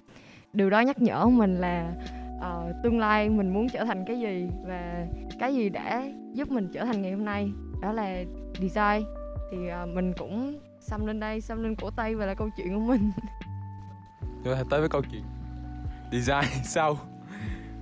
điều 0.53 0.71
đó 0.71 0.81
nhắc 0.81 1.03
nhở 1.03 1.27
mình 1.27 1.55
là 1.61 1.93
ờ, 2.41 2.73
tương 2.83 2.99
lai 2.99 3.29
mình 3.29 3.55
muốn 3.55 3.69
trở 3.69 3.85
thành 3.85 4.05
cái 4.07 4.21
gì 4.21 4.49
và 4.67 5.07
cái 5.39 5.55
gì 5.55 5.69
đã 5.69 6.03
giúp 6.33 6.51
mình 6.51 6.69
trở 6.73 6.85
thành 6.85 7.03
ngày 7.03 7.13
hôm 7.13 7.25
nay 7.25 7.53
đó 7.83 7.93
là 7.93 8.17
design. 8.61 9.07
Thì 9.53 9.69
ờ, 9.69 9.87
mình 9.87 10.13
cũng 10.19 10.59
xăm 10.81 11.07
lên 11.07 11.21
đây 11.21 11.41
xăm 11.41 11.63
lên 11.63 11.75
cổ 11.77 11.91
tay 11.91 12.15
và 12.15 12.27
là 12.27 12.35
câu 12.35 12.49
chuyện 12.57 12.75
của 12.75 12.81
mình. 12.93 13.11
Ta 14.45 14.51
tới 14.71 14.81
với 14.81 14.89
câu 14.89 15.03
chuyện 15.11 15.23
design 16.13 16.45
sau. 16.65 16.97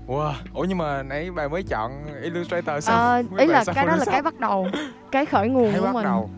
Wow. 0.07 0.33
Ủa 0.55 0.65
nhưng 0.65 0.79
mà 0.79 1.03
nãy 1.03 1.31
bà 1.31 1.49
mới 1.49 1.63
chọn 1.63 1.93
Illustrator 2.23 2.85
sao 2.85 2.99
Ờ, 3.13 3.23
Mấy 3.31 3.41
ý 3.41 3.47
bà 3.47 3.53
là 3.53 3.65
sao 3.65 3.75
cái 3.75 3.87
đó 3.87 3.97
là 3.97 4.05
cái 4.07 4.23
bắt 4.23 4.41
đầu 4.41 4.67
cái 5.13 5.27
khởi 5.27 5.49
nguồn 5.49 5.71
Hãy 5.71 5.81
của 5.81 5.87
bắt 5.87 5.95
mình. 5.95 6.05
đầu. 6.05 6.31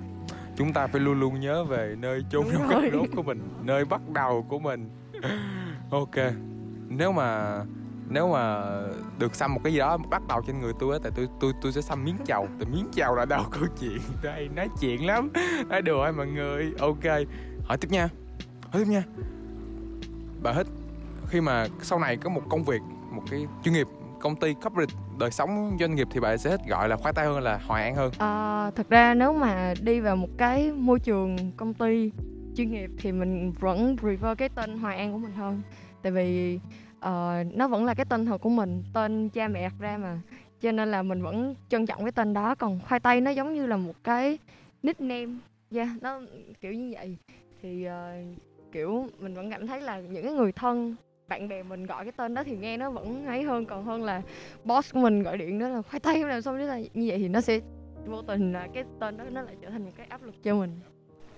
Chúng 0.56 0.72
ta 0.72 0.86
phải 0.86 1.00
luôn 1.00 1.20
luôn 1.20 1.40
nhớ 1.40 1.64
về 1.64 1.94
nơi 1.98 2.24
chôn 2.30 2.44
Đúng 2.44 2.52
trong 2.52 2.68
cất 2.68 2.80
rồi. 2.82 2.90
rốt 2.92 3.08
của 3.16 3.22
mình 3.22 3.48
nơi 3.64 3.84
bắt 3.84 4.00
đầu 4.14 4.44
của 4.48 4.58
mình. 4.58 4.88
Ok. 5.90 6.14
Nếu 6.88 7.12
mà 7.12 7.58
nếu 8.10 8.32
mà 8.32 8.62
được 9.18 9.34
xăm 9.34 9.54
một 9.54 9.60
cái 9.64 9.72
gì 9.72 9.78
đó 9.78 9.98
bắt 10.10 10.22
đầu 10.28 10.42
trên 10.46 10.60
người 10.60 10.72
tôi 10.78 10.92
á 10.92 10.98
tại 11.02 11.12
tôi 11.16 11.28
tôi 11.40 11.52
tôi 11.62 11.72
sẽ 11.72 11.80
xăm 11.80 12.04
miếng 12.04 12.16
chầu. 12.24 12.48
Tại 12.58 12.68
miếng 12.72 12.88
chầu 12.92 13.14
là 13.14 13.24
đầu 13.24 13.44
câu 13.50 13.62
chuyện. 13.80 13.98
Đây 14.22 14.48
nói 14.56 14.68
chuyện 14.80 15.06
lắm. 15.06 15.30
Nói 15.68 15.82
đùa 15.82 16.04
thôi 16.04 16.12
mọi 16.12 16.26
người. 16.26 16.72
Ok. 16.78 17.04
Hỏi 17.64 17.78
tiếp 17.80 17.88
nha. 17.90 18.08
Hỏi 18.72 18.84
tiếp 18.84 18.90
nha. 18.90 19.02
Bà 20.42 20.52
hết 20.52 20.66
khi 21.26 21.40
mà 21.40 21.66
sau 21.82 21.98
này 21.98 22.16
có 22.16 22.30
một 22.30 22.42
công 22.48 22.64
việc 22.64 22.80
một 23.10 23.22
cái 23.30 23.46
chuyên 23.64 23.74
nghiệp 23.74 23.86
công 24.20 24.36
ty 24.36 24.54
corporate 24.54 24.94
đời 25.18 25.30
sống 25.30 25.76
doanh 25.80 25.94
nghiệp 25.94 26.08
thì 26.10 26.20
bà 26.20 26.36
sẽ 26.36 26.50
thích 26.50 26.60
gọi 26.68 26.88
là 26.88 26.96
khoai 26.96 27.14
tây 27.14 27.26
hơn 27.26 27.40
là 27.40 27.60
hoài 27.66 27.84
an 27.84 27.94
hơn? 27.94 28.12
À, 28.18 28.70
thật 28.70 28.88
ra 28.88 29.14
nếu 29.14 29.32
mà 29.32 29.74
đi 29.82 30.00
vào 30.00 30.16
một 30.16 30.28
cái 30.38 30.72
môi 30.72 31.00
trường 31.00 31.52
công 31.56 31.74
ty 31.74 32.12
chuyên 32.56 32.70
nghiệp 32.70 32.90
thì 32.98 33.12
mình 33.12 33.52
vẫn 33.52 33.96
prefer 33.96 34.34
cái 34.34 34.48
tên 34.48 34.78
Hoài 34.78 34.98
An 34.98 35.12
của 35.12 35.18
mình 35.18 35.32
hơn. 35.32 35.62
Tại 36.02 36.12
vì 36.12 36.60
ờ, 37.00 37.44
nó 37.54 37.68
vẫn 37.68 37.84
là 37.84 37.94
cái 37.94 38.06
tên 38.08 38.26
thật 38.26 38.38
của 38.38 38.48
mình 38.48 38.82
tên 38.94 39.28
cha 39.28 39.48
mẹ 39.48 39.62
đặt 39.62 39.74
ra 39.78 39.98
mà 39.98 40.20
cho 40.60 40.72
nên 40.72 40.90
là 40.90 41.02
mình 41.02 41.22
vẫn 41.22 41.54
trân 41.68 41.86
trọng 41.86 42.02
cái 42.02 42.12
tên 42.12 42.32
đó 42.32 42.54
còn 42.54 42.80
khoai 42.88 43.00
tây 43.00 43.20
nó 43.20 43.30
giống 43.30 43.54
như 43.54 43.66
là 43.66 43.76
một 43.76 43.94
cái 44.04 44.38
nickname. 44.82 45.32
Yeah, 45.74 45.88
nó 46.00 46.20
kiểu 46.60 46.72
như 46.72 46.90
vậy. 46.94 47.16
Thì 47.62 47.86
uh, 47.88 47.92
kiểu 48.72 49.06
mình 49.18 49.34
vẫn 49.34 49.50
cảm 49.50 49.66
thấy 49.66 49.80
là 49.80 50.00
những 50.00 50.24
cái 50.24 50.32
người 50.32 50.52
thân 50.52 50.94
bạn 51.28 51.48
bè 51.48 51.62
mình 51.62 51.86
gọi 51.86 52.04
cái 52.04 52.12
tên 52.12 52.34
đó 52.34 52.44
thì 52.44 52.56
nghe 52.56 52.76
nó 52.76 52.90
vẫn 52.90 53.26
ấy 53.26 53.42
hơn. 53.42 53.66
Còn 53.66 53.84
hơn 53.84 54.04
là 54.04 54.22
boss 54.64 54.94
của 54.94 55.00
mình 55.00 55.22
gọi 55.22 55.38
điện 55.38 55.58
đó 55.58 55.68
là 55.68 55.82
khoai 55.82 56.00
tây 56.00 56.24
làm 56.24 56.42
xong 56.42 56.58
đó 56.58 56.64
là 56.64 56.78
như 56.78 57.06
vậy 57.08 57.18
thì 57.18 57.28
nó 57.28 57.40
sẽ 57.40 57.60
vô 58.06 58.22
tình 58.22 58.52
là 58.52 58.68
cái 58.74 58.84
tên 59.00 59.16
đó 59.16 59.24
nó 59.30 59.42
lại 59.42 59.56
trở 59.62 59.70
thành 59.70 59.84
một 59.84 59.90
cái 59.96 60.06
áp 60.06 60.22
lực 60.22 60.42
cho 60.42 60.54
mình 60.54 60.70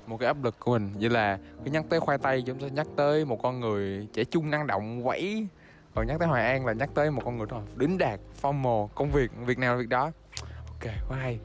một 0.06 0.16
cái 0.16 0.26
áp 0.26 0.44
lực 0.44 0.58
của 0.58 0.72
mình. 0.72 0.90
Vậy 1.00 1.10
là 1.10 1.38
khi 1.64 1.70
nhắc 1.70 1.84
tới 1.88 2.00
khoai 2.00 2.18
tây 2.18 2.42
chúng 2.46 2.58
ta 2.58 2.66
nhắc 2.68 2.86
tới 2.96 3.24
một 3.24 3.42
con 3.42 3.60
người 3.60 4.08
trẻ 4.12 4.24
trung 4.24 4.50
năng 4.50 4.66
động 4.66 5.04
quẩy. 5.04 5.46
Còn 5.94 6.06
nhắc 6.06 6.18
tới 6.18 6.28
hoài 6.28 6.46
an 6.46 6.66
là 6.66 6.72
nhắc 6.72 6.90
tới 6.94 7.10
một 7.10 7.22
con 7.24 7.36
người 7.38 7.46
rất 7.46 7.56
là 7.56 7.62
đính 7.76 7.98
đạt 7.98 8.20
formal 8.42 8.88
công 8.88 9.10
việc 9.10 9.30
việc 9.46 9.58
nào 9.58 9.76
việc 9.76 9.88
đó. 9.88 10.12
Ok 10.68 10.92
quá 11.08 11.18
hay. 11.18 11.38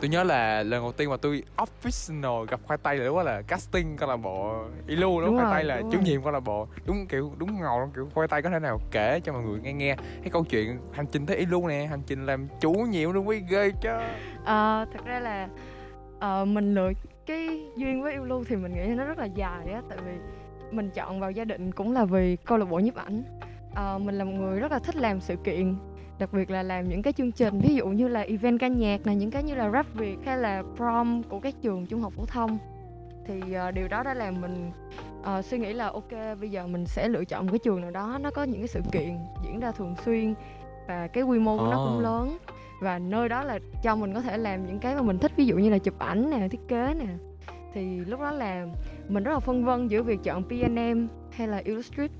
Tôi 0.00 0.08
nhớ 0.08 0.24
là 0.24 0.62
lần 0.62 0.82
đầu 0.82 0.92
tiên 0.92 1.10
mà 1.10 1.16
tôi 1.22 1.42
official 1.56 2.44
gặp 2.44 2.60
khoai 2.62 2.78
tây 2.82 2.96
là 2.96 3.04
lúc 3.04 3.16
đó 3.16 3.22
là 3.22 3.42
casting 3.42 3.96
câu 3.96 4.08
lạc 4.08 4.16
bộ 4.16 4.64
ilu 4.86 5.20
đúng, 5.20 5.26
Đúng 5.26 5.36
khoai 5.36 5.54
tây 5.54 5.64
là 5.64 5.82
chủ 5.92 5.98
nhiệm 6.00 6.22
câu 6.22 6.32
lạc 6.32 6.40
bộ. 6.40 6.68
Đúng 6.86 7.06
kiểu 7.06 7.32
đúng 7.38 7.60
ngầu 7.60 7.90
kiểu 7.94 8.08
khoai 8.14 8.28
tây 8.28 8.42
có 8.42 8.50
thể 8.50 8.58
nào 8.58 8.80
kể 8.90 9.20
cho 9.24 9.32
mọi 9.32 9.42
người 9.42 9.60
nghe 9.60 9.72
nghe. 9.72 9.96
Cái 9.96 10.30
câu 10.32 10.44
chuyện 10.44 10.78
hành 10.92 11.06
trình 11.12 11.26
tới 11.26 11.36
ilu 11.36 11.68
nè 11.68 11.86
hành 11.86 12.02
trình 12.06 12.26
làm 12.26 12.48
chủ 12.60 12.72
nhiệm 12.72 13.12
luôn 13.12 13.28
quý 13.28 13.42
ghê 13.50 13.70
chứ. 13.80 13.90
Ờ, 14.44 14.86
thật 14.92 15.04
ra 15.04 15.20
là 15.20 15.48
ờ, 16.20 16.44
mình 16.44 16.74
lựa 16.74 16.92
cái 17.30 17.60
duyên 17.76 18.02
với 18.02 18.12
yêu 18.12 18.24
lưu 18.24 18.44
thì 18.44 18.56
mình 18.56 18.74
nghĩ 18.74 18.94
nó 18.94 19.04
rất 19.04 19.18
là 19.18 19.24
dài 19.24 19.72
á 19.72 19.82
tại 19.88 19.98
vì 20.04 20.12
mình 20.70 20.90
chọn 20.94 21.20
vào 21.20 21.30
gia 21.30 21.44
đình 21.44 21.72
cũng 21.72 21.92
là 21.92 22.04
vì 22.04 22.36
câu 22.36 22.58
lạc 22.58 22.64
bộ 22.70 22.78
nhiếp 22.78 22.94
ảnh. 22.94 23.22
Ờ, 23.74 23.98
mình 23.98 24.14
là 24.14 24.24
một 24.24 24.32
người 24.32 24.60
rất 24.60 24.72
là 24.72 24.78
thích 24.78 24.96
làm 24.96 25.20
sự 25.20 25.36
kiện 25.36 25.76
đặc 26.18 26.32
biệt 26.32 26.50
là 26.50 26.62
làm 26.62 26.88
những 26.88 27.02
cái 27.02 27.12
chương 27.12 27.32
trình 27.32 27.60
ví 27.60 27.74
dụ 27.74 27.86
như 27.86 28.08
là 28.08 28.20
event 28.20 28.60
ca 28.60 28.68
nhạc 28.68 29.06
này 29.06 29.16
những 29.16 29.30
cái 29.30 29.42
như 29.42 29.54
là 29.54 29.70
rap 29.70 29.86
việt 29.94 30.16
hay 30.24 30.38
là 30.38 30.62
prom 30.76 31.22
của 31.22 31.40
các 31.40 31.54
trường 31.62 31.86
trung 31.86 32.00
học 32.00 32.12
phổ 32.16 32.26
thông. 32.26 32.58
Thì 33.26 33.52
ờ, 33.52 33.70
điều 33.70 33.88
đó 33.88 34.02
đã 34.02 34.14
làm 34.14 34.40
mình 34.40 34.70
ờ, 35.22 35.42
suy 35.42 35.58
nghĩ 35.58 35.72
là 35.72 35.86
ok 35.86 36.10
bây 36.40 36.50
giờ 36.50 36.66
mình 36.66 36.86
sẽ 36.86 37.08
lựa 37.08 37.24
chọn 37.24 37.46
một 37.46 37.52
cái 37.52 37.58
trường 37.58 37.80
nào 37.80 37.90
đó 37.90 38.18
nó 38.20 38.30
có 38.30 38.42
những 38.42 38.60
cái 38.60 38.68
sự 38.68 38.80
kiện 38.92 39.18
diễn 39.44 39.60
ra 39.60 39.72
thường 39.72 39.94
xuyên 40.04 40.34
và 40.88 41.06
cái 41.06 41.24
quy 41.24 41.38
mô 41.38 41.58
của 41.58 41.68
nó 41.70 41.86
cũng 41.86 42.00
lớn. 42.00 42.38
Và 42.80 42.98
nơi 42.98 43.28
đó 43.28 43.42
là 43.42 43.58
cho 43.82 43.96
mình 43.96 44.14
có 44.14 44.20
thể 44.20 44.36
làm 44.36 44.66
những 44.66 44.78
cái 44.78 44.94
mà 44.94 45.02
mình 45.02 45.18
thích 45.18 45.32
ví 45.36 45.46
dụ 45.46 45.56
như 45.56 45.70
là 45.70 45.78
chụp 45.78 45.98
ảnh 45.98 46.30
nè 46.30 46.48
thiết 46.48 46.60
kế 46.68 46.94
nè 46.94 47.06
thì 47.74 47.98
lúc 47.98 48.20
đó 48.20 48.30
là 48.30 48.66
mình 49.08 49.24
rất 49.24 49.32
là 49.32 49.40
phân 49.40 49.64
vân 49.64 49.88
giữa 49.88 50.02
việc 50.02 50.20
chọn 50.22 50.44
PNM 50.44 51.06
hay 51.30 51.48
là 51.48 51.56
Illustrate. 51.56 52.12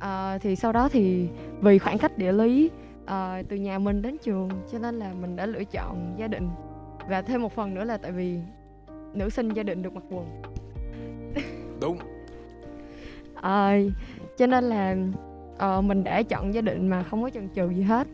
Ờ, 0.00 0.38
thì 0.40 0.56
sau 0.56 0.72
đó 0.72 0.88
thì 0.88 1.28
vì 1.60 1.78
khoảng 1.78 1.98
cách 1.98 2.18
địa 2.18 2.32
lý 2.32 2.70
ờ, 3.06 3.42
từ 3.48 3.56
nhà 3.56 3.78
mình 3.78 4.02
đến 4.02 4.16
trường 4.22 4.48
cho 4.72 4.78
nên 4.78 4.98
là 4.98 5.12
mình 5.20 5.36
đã 5.36 5.46
lựa 5.46 5.64
chọn 5.64 6.14
gia 6.18 6.28
đình. 6.28 6.48
Và 7.08 7.22
thêm 7.22 7.42
một 7.42 7.52
phần 7.52 7.74
nữa 7.74 7.84
là 7.84 7.96
tại 7.96 8.12
vì 8.12 8.38
nữ 9.14 9.30
sinh 9.30 9.48
gia 9.48 9.62
đình 9.62 9.82
được 9.82 9.92
mặc 9.92 10.04
quần. 10.10 10.42
Đúng. 11.80 11.98
Ờ, 13.34 13.72
cho 14.36 14.46
nên 14.46 14.64
là 14.64 14.96
ờ, 15.58 15.80
mình 15.80 16.04
đã 16.04 16.22
chọn 16.22 16.54
gia 16.54 16.60
đình 16.60 16.88
mà 16.88 17.02
không 17.02 17.22
có 17.22 17.30
chần 17.30 17.48
chừ 17.54 17.68
gì 17.70 17.82
hết 17.82 18.06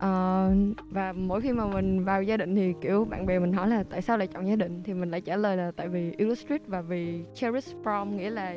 Ờ, 0.00 0.50
và 0.90 1.12
mỗi 1.12 1.40
khi 1.40 1.52
mà 1.52 1.66
mình 1.66 2.04
vào 2.04 2.22
gia 2.22 2.36
đình 2.36 2.54
thì 2.56 2.74
kiểu 2.80 3.04
bạn 3.04 3.26
bè 3.26 3.38
mình 3.38 3.52
hỏi 3.52 3.68
là 3.68 3.82
tại 3.90 4.02
sao 4.02 4.18
lại 4.18 4.26
chọn 4.26 4.48
gia 4.48 4.56
đình? 4.56 4.82
Thì 4.84 4.94
mình 4.94 5.10
lại 5.10 5.20
trả 5.20 5.36
lời 5.36 5.56
là 5.56 5.70
tại 5.76 5.88
vì 5.88 6.12
Illustrate 6.16 6.64
và 6.66 6.80
vì 6.80 7.20
Cherish 7.34 7.76
Prom 7.82 8.16
nghĩa 8.16 8.30
là 8.30 8.56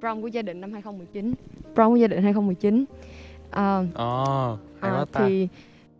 prom 0.00 0.22
của 0.22 0.28
gia 0.28 0.42
đình 0.42 0.60
năm 0.60 0.72
2019 0.72 1.34
prom 1.74 1.90
của 1.90 1.96
gia 1.96 2.06
đình 2.06 2.22
2019 2.22 2.84
Ờ, 3.50 3.84
À, 4.80 4.90
quá 4.92 5.04
ta. 5.12 5.20
thì 5.20 5.48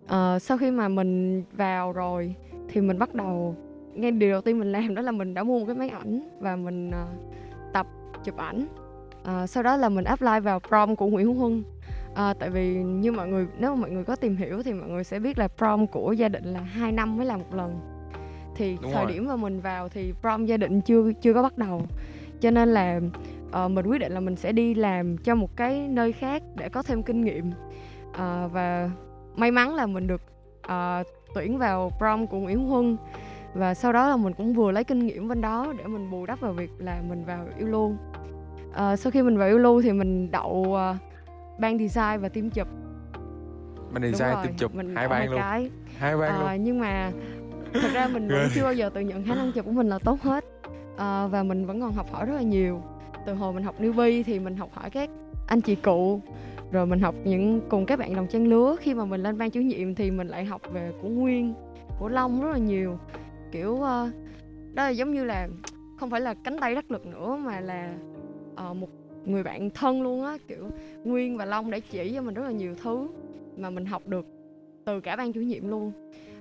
ờ, 0.06 0.38
sau 0.38 0.58
khi 0.58 0.70
mà 0.70 0.88
mình 0.88 1.42
vào 1.56 1.92
rồi 1.92 2.34
thì 2.68 2.80
mình 2.80 2.98
bắt 2.98 3.14
đầu 3.14 3.56
ngay 3.94 4.10
điều 4.10 4.30
đầu 4.32 4.40
tiên 4.40 4.58
mình 4.58 4.72
làm 4.72 4.94
đó 4.94 5.02
là 5.02 5.12
mình 5.12 5.34
đã 5.34 5.42
mua 5.42 5.58
một 5.58 5.64
cái 5.66 5.74
máy 5.76 5.88
ảnh 5.88 6.20
và 6.40 6.56
mình 6.56 6.90
ờ, 6.90 7.06
tập 7.72 7.86
chụp 8.24 8.36
ảnh. 8.36 8.66
Ờ, 9.24 9.46
sau 9.46 9.62
đó 9.62 9.76
là 9.76 9.88
mình 9.88 10.04
apply 10.04 10.40
vào 10.42 10.60
prom 10.60 10.96
của 10.96 11.06
Nguyễn 11.06 11.26
Hữu 11.26 11.34
Huân 11.34 11.62
Ờ, 12.16 12.32
tại 12.38 12.50
vì 12.50 12.74
như 12.74 13.12
mọi 13.12 13.28
người 13.28 13.46
nếu 13.58 13.74
mà 13.74 13.80
mọi 13.80 13.90
người 13.90 14.04
có 14.04 14.16
tìm 14.16 14.36
hiểu 14.36 14.62
thì 14.62 14.72
mọi 14.72 14.88
người 14.88 15.04
sẽ 15.04 15.18
biết 15.18 15.38
là 15.38 15.48
prom 15.48 15.86
của 15.86 16.12
gia 16.12 16.28
đình 16.28 16.44
là 16.44 16.60
2 16.60 16.92
năm 16.92 17.16
mới 17.16 17.26
làm 17.26 17.38
một 17.38 17.54
lần. 17.54 17.80
Thì 18.54 18.76
Đúng 18.82 18.92
thời 18.92 19.04
rồi. 19.04 19.12
điểm 19.12 19.26
mà 19.26 19.36
mình 19.36 19.60
vào 19.60 19.88
thì 19.88 20.12
prom 20.20 20.46
gia 20.46 20.56
đình 20.56 20.80
chưa 20.80 21.12
chưa 21.12 21.34
có 21.34 21.42
bắt 21.42 21.58
đầu. 21.58 21.82
Cho 22.40 22.50
nên 22.50 22.68
là 22.68 23.00
ờ, 23.50 23.68
mình 23.68 23.86
quyết 23.86 23.98
định 24.00 24.12
là 24.12 24.20
mình 24.20 24.36
sẽ 24.36 24.52
đi 24.52 24.74
làm 24.74 25.16
cho 25.18 25.34
một 25.34 25.56
cái 25.56 25.88
nơi 25.88 26.12
khác 26.12 26.42
để 26.54 26.68
có 26.68 26.82
thêm 26.82 27.02
kinh 27.02 27.24
nghiệm. 27.24 27.50
Ờ, 28.12 28.48
và 28.52 28.90
may 29.36 29.50
mắn 29.50 29.74
là 29.74 29.86
mình 29.86 30.06
được 30.06 30.22
ờ, 30.62 31.02
tuyển 31.34 31.58
vào 31.58 31.90
prom 31.98 32.26
của 32.26 32.38
Nguyễn 32.38 32.68
Huân. 32.68 32.96
Và 33.54 33.74
sau 33.74 33.92
đó 33.92 34.08
là 34.08 34.16
mình 34.16 34.32
cũng 34.32 34.52
vừa 34.54 34.70
lấy 34.70 34.84
kinh 34.84 35.06
nghiệm 35.06 35.28
bên 35.28 35.40
đó 35.40 35.72
để 35.78 35.84
mình 35.84 36.10
bù 36.10 36.26
đắp 36.26 36.40
vào 36.40 36.52
việc 36.52 36.70
là 36.78 37.02
mình 37.08 37.24
vào 37.24 37.46
yêu 37.58 37.68
lưu 37.68 37.96
Ờ, 38.72 38.96
sau 38.96 39.10
khi 39.10 39.22
mình 39.22 39.38
vào 39.38 39.48
yêu 39.48 39.58
lưu 39.58 39.82
thì 39.82 39.92
mình 39.92 40.30
đậu 40.30 40.74
ờ, 40.74 40.96
ban 41.58 41.78
design 41.78 42.20
và 42.20 42.28
team 42.28 42.50
chụp. 42.50 42.68
Đúng 43.92 44.12
design 44.12 44.36
tiếp 44.42 44.50
chụp. 44.56 44.74
mình 44.74 44.96
hai 44.96 45.08
ban 45.08 45.30
luôn, 45.30 45.40
cái. 45.40 45.70
Hai 45.98 46.16
ban 46.16 46.30
Ờ, 46.30 46.52
luôn. 46.52 46.64
nhưng 46.64 46.80
mà 46.80 47.12
thật 47.72 47.88
ra 47.92 48.08
mình 48.08 48.28
vẫn 48.28 48.48
chưa 48.54 48.62
bao 48.62 48.72
giờ 48.72 48.90
tự 48.94 49.00
nhận 49.00 49.24
khả 49.24 49.34
năng 49.34 49.52
chụp 49.52 49.64
của 49.64 49.72
mình 49.72 49.88
là 49.88 49.98
tốt 49.98 50.22
hết. 50.22 50.44
À, 50.96 51.26
và 51.26 51.42
mình 51.42 51.66
vẫn 51.66 51.80
còn 51.80 51.92
học 51.92 52.12
hỏi 52.12 52.26
rất 52.26 52.34
là 52.34 52.42
nhiều. 52.42 52.82
Từ 53.26 53.34
hồi 53.34 53.52
mình 53.52 53.64
học 53.64 53.80
newbie 53.80 54.22
thì 54.26 54.38
mình 54.38 54.56
học 54.56 54.70
hỏi 54.72 54.90
các 54.90 55.10
anh 55.46 55.60
chị 55.60 55.74
cụ 55.74 56.20
rồi 56.72 56.86
mình 56.86 57.00
học 57.00 57.14
những 57.24 57.60
cùng 57.68 57.86
các 57.86 57.98
bạn 57.98 58.16
đồng 58.16 58.26
trang 58.26 58.46
lứa. 58.46 58.76
Khi 58.80 58.94
mà 58.94 59.04
mình 59.04 59.22
lên 59.22 59.38
ban 59.38 59.50
chủ 59.50 59.60
nhiệm 59.60 59.94
thì 59.94 60.10
mình 60.10 60.28
lại 60.28 60.44
học 60.44 60.60
về 60.72 60.92
của 61.02 61.08
nguyên 61.08 61.54
của 61.98 62.08
long 62.08 62.42
rất 62.42 62.52
là 62.52 62.58
nhiều. 62.58 62.98
Kiểu 63.52 63.70
uh, 63.70 63.82
đó 64.74 64.84
là 64.84 64.88
giống 64.88 65.14
như 65.14 65.24
là 65.24 65.48
không 66.00 66.10
phải 66.10 66.20
là 66.20 66.34
cánh 66.44 66.58
tay 66.60 66.74
đắc 66.74 66.90
lực 66.90 67.06
nữa 67.06 67.38
mà 67.44 67.60
là 67.60 67.94
uh, 68.70 68.76
một 68.76 68.88
người 69.26 69.42
bạn 69.42 69.70
thân 69.70 70.02
luôn 70.02 70.24
á 70.24 70.38
kiểu 70.48 70.68
nguyên 71.04 71.36
và 71.36 71.44
long 71.44 71.70
đã 71.70 71.78
chỉ 71.90 72.12
cho 72.14 72.22
mình 72.22 72.34
rất 72.34 72.42
là 72.42 72.50
nhiều 72.50 72.74
thứ 72.82 73.08
mà 73.56 73.70
mình 73.70 73.86
học 73.86 74.02
được 74.06 74.26
từ 74.84 75.00
cả 75.00 75.16
ban 75.16 75.32
chủ 75.32 75.40
nhiệm 75.40 75.68
luôn. 75.68 75.92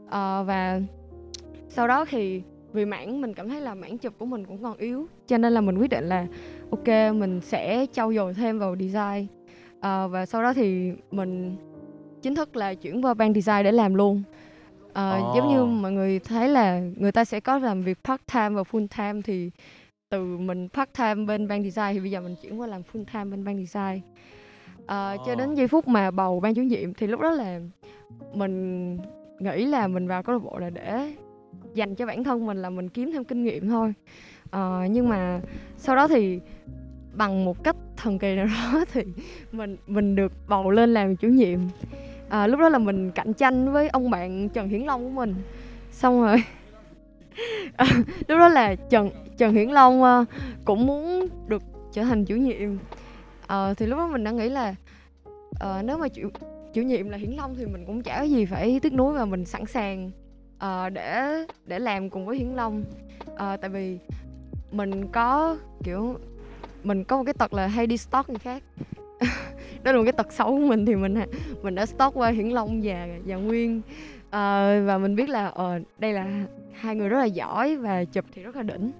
Uh, 0.06 0.12
và 0.48 0.82
sau 1.70 1.88
đó 1.88 2.06
thì 2.06 2.42
vì 2.74 2.86
mảng 2.86 3.22
mình 3.22 3.34
cảm 3.34 3.50
thấy 3.50 3.62
là 3.62 3.76
mảng 3.76 3.98
chụp 3.98 4.14
của 4.18 4.26
mình 4.26 4.46
cũng 4.46 4.64
còn 4.64 4.78
yếu 4.78 5.08
cho 5.28 5.38
nên 5.38 5.54
là 5.54 5.62
mình 5.62 5.78
quyết 5.78 5.90
định 5.90 6.10
là 6.10 6.28
ok 6.72 6.88
mình 7.14 7.42
sẽ 7.42 7.86
trau 7.92 8.14
dồi 8.14 8.34
thêm 8.34 8.60
vào 8.60 8.76
design. 8.76 9.28
À, 9.80 10.08
và 10.08 10.26
sau 10.26 10.44
đó 10.44 10.54
thì 10.54 10.92
mình 11.12 11.56
chính 12.22 12.36
thức 12.36 12.56
là 12.56 12.74
chuyển 12.74 13.06
qua 13.06 13.14
ban 13.14 13.34
design 13.34 13.64
để 13.64 13.72
làm 13.72 13.96
luôn. 13.96 14.24
À, 14.94 15.18
oh. 15.18 15.36
giống 15.36 15.50
như 15.50 15.66
mọi 15.66 15.92
người 15.92 16.20
thấy 16.20 16.50
là 16.50 16.80
người 16.98 17.12
ta 17.12 17.26
sẽ 17.26 17.40
có 17.40 17.58
làm 17.58 17.84
việc 17.84 17.98
part 18.04 18.22
time 18.34 18.50
và 18.50 18.62
full 18.62 18.88
time 18.98 19.22
thì 19.22 19.52
từ 20.10 20.38
mình 20.38 20.70
part 20.70 20.90
time 20.98 21.26
bên 21.26 21.48
ban 21.48 21.64
design 21.64 21.94
thì 21.94 22.00
bây 22.00 22.12
giờ 22.12 22.22
mình 22.22 22.36
chuyển 22.42 22.60
qua 22.60 22.68
làm 22.68 22.82
full 22.94 23.04
time 23.14 23.26
bên 23.26 23.44
ban 23.44 23.66
design. 23.66 24.02
À, 24.88 25.14
oh. 25.14 25.22
cho 25.26 25.36
đến 25.36 25.56
giây 25.56 25.68
phút 25.68 25.88
mà 25.88 26.12
bầu 26.12 26.40
ban 26.40 26.56
chủ 26.56 26.62
nhiệm 26.62 26.94
thì 26.94 27.08
lúc 27.08 27.20
đó 27.20 27.32
là 27.32 27.60
mình 28.34 28.98
nghĩ 29.40 29.66
là 29.66 29.88
mình 29.88 30.08
vào 30.08 30.24
câu 30.24 30.36
lạc 30.36 30.44
bộ 30.44 30.58
là 30.58 30.70
để 30.70 31.16
dành 31.74 31.96
cho 31.96 32.06
bản 32.06 32.24
thân 32.24 32.46
mình 32.46 32.62
là 32.62 32.70
mình 32.70 32.90
kiếm 32.90 33.12
thêm 33.12 33.24
kinh 33.24 33.44
nghiệm 33.44 33.70
thôi. 33.70 33.94
À, 34.52 34.88
nhưng 34.92 35.10
mà 35.10 35.42
sau 35.78 35.96
đó 35.96 36.08
thì 36.08 36.40
bằng 37.14 37.46
một 37.46 37.64
cách 37.64 37.76
thần 37.98 38.20
kỳ 38.20 38.36
nào 38.36 38.46
đó 38.74 38.86
thì 38.92 39.04
mình 39.52 39.78
mình 39.88 40.16
được 40.16 40.32
bầu 40.48 40.72
lên 40.72 40.94
làm 40.94 41.16
chủ 41.16 41.28
nhiệm. 41.28 41.60
À, 42.30 42.48
lúc 42.48 42.60
đó 42.60 42.70
là 42.70 42.78
mình 42.78 43.12
cạnh 43.12 43.34
tranh 43.34 43.74
với 43.74 43.90
ông 43.90 44.10
bạn 44.10 44.50
Trần 44.50 44.70
Hiển 44.70 44.82
Long 44.82 45.04
của 45.04 45.10
mình. 45.10 45.36
Xong 45.92 46.22
rồi 46.22 46.44
à, 47.76 47.86
lúc 48.28 48.40
đó 48.40 48.48
là 48.48 48.76
Trần 48.76 49.10
Trần 49.38 49.54
Hiển 49.54 49.70
Long 49.70 50.02
uh, 50.02 50.28
cũng 50.66 50.86
muốn 50.86 51.28
được 51.48 51.64
trở 51.94 52.04
thành 52.04 52.26
chủ 52.26 52.36
nhiệm. 52.36 52.78
À, 53.48 53.74
thì 53.74 53.86
lúc 53.86 54.00
đó 54.00 54.08
mình 54.08 54.24
đã 54.24 54.32
nghĩ 54.32 54.50
là 54.50 54.76
uh, 55.56 55.86
nếu 55.86 55.98
mà 55.98 56.08
chủ 56.08 56.30
chủ 56.74 56.82
nhiệm 56.82 57.10
là 57.10 57.18
Hiển 57.18 57.32
Long 57.32 57.56
thì 57.56 57.66
mình 57.66 57.84
cũng 57.86 58.04
chả 58.04 58.20
có 58.20 58.24
gì 58.24 58.46
phải 58.46 58.80
tiếc 58.80 58.94
nuối 58.94 59.14
và 59.14 59.26
mình 59.26 59.46
sẵn 59.46 59.66
sàng 59.66 60.12
uh, 60.56 60.94
để 60.94 61.46
để 61.66 61.80
làm 61.80 62.10
cùng 62.10 62.26
với 62.26 62.38
Hiển 62.38 62.54
Long. 62.56 62.84
Uh, 63.34 63.38
tại 63.38 63.70
vì 63.70 63.98
mình 64.72 65.08
có 65.08 65.58
kiểu 65.84 66.16
mình 66.84 67.04
có 67.04 67.18
một 67.18 67.24
cái 67.24 67.34
tật 67.34 67.54
là 67.54 67.68
hay 67.68 67.88
đi 67.88 67.98
stalk 67.98 68.30
người 68.30 68.40
khác. 68.40 68.64
Đó 69.84 69.92
là 69.92 69.98
một 69.98 70.04
cái 70.04 70.14
tật 70.14 70.34
xấu 70.34 70.52
của 70.52 70.66
mình 70.68 70.86
thì 70.86 70.96
mình 70.96 71.16
mình 71.62 71.76
đã 71.76 71.86
stalk 71.86 72.14
qua 72.14 72.30
hiển 72.30 72.50
long 72.50 72.82
và 72.84 73.08
và 73.26 73.36
nguyên. 73.36 73.82
À, 74.30 74.80
và 74.86 74.98
mình 74.98 75.16
biết 75.16 75.30
là 75.30 75.48
ờ 75.48 75.80
đây 75.98 76.14
là 76.14 76.46
hai 76.74 76.96
người 76.96 77.10
rất 77.10 77.18
là 77.18 77.26
giỏi 77.26 77.76
và 77.76 78.04
chụp 78.04 78.26
thì 78.34 78.44
rất 78.44 78.56
là 78.56 78.64
đỉnh 78.64 78.92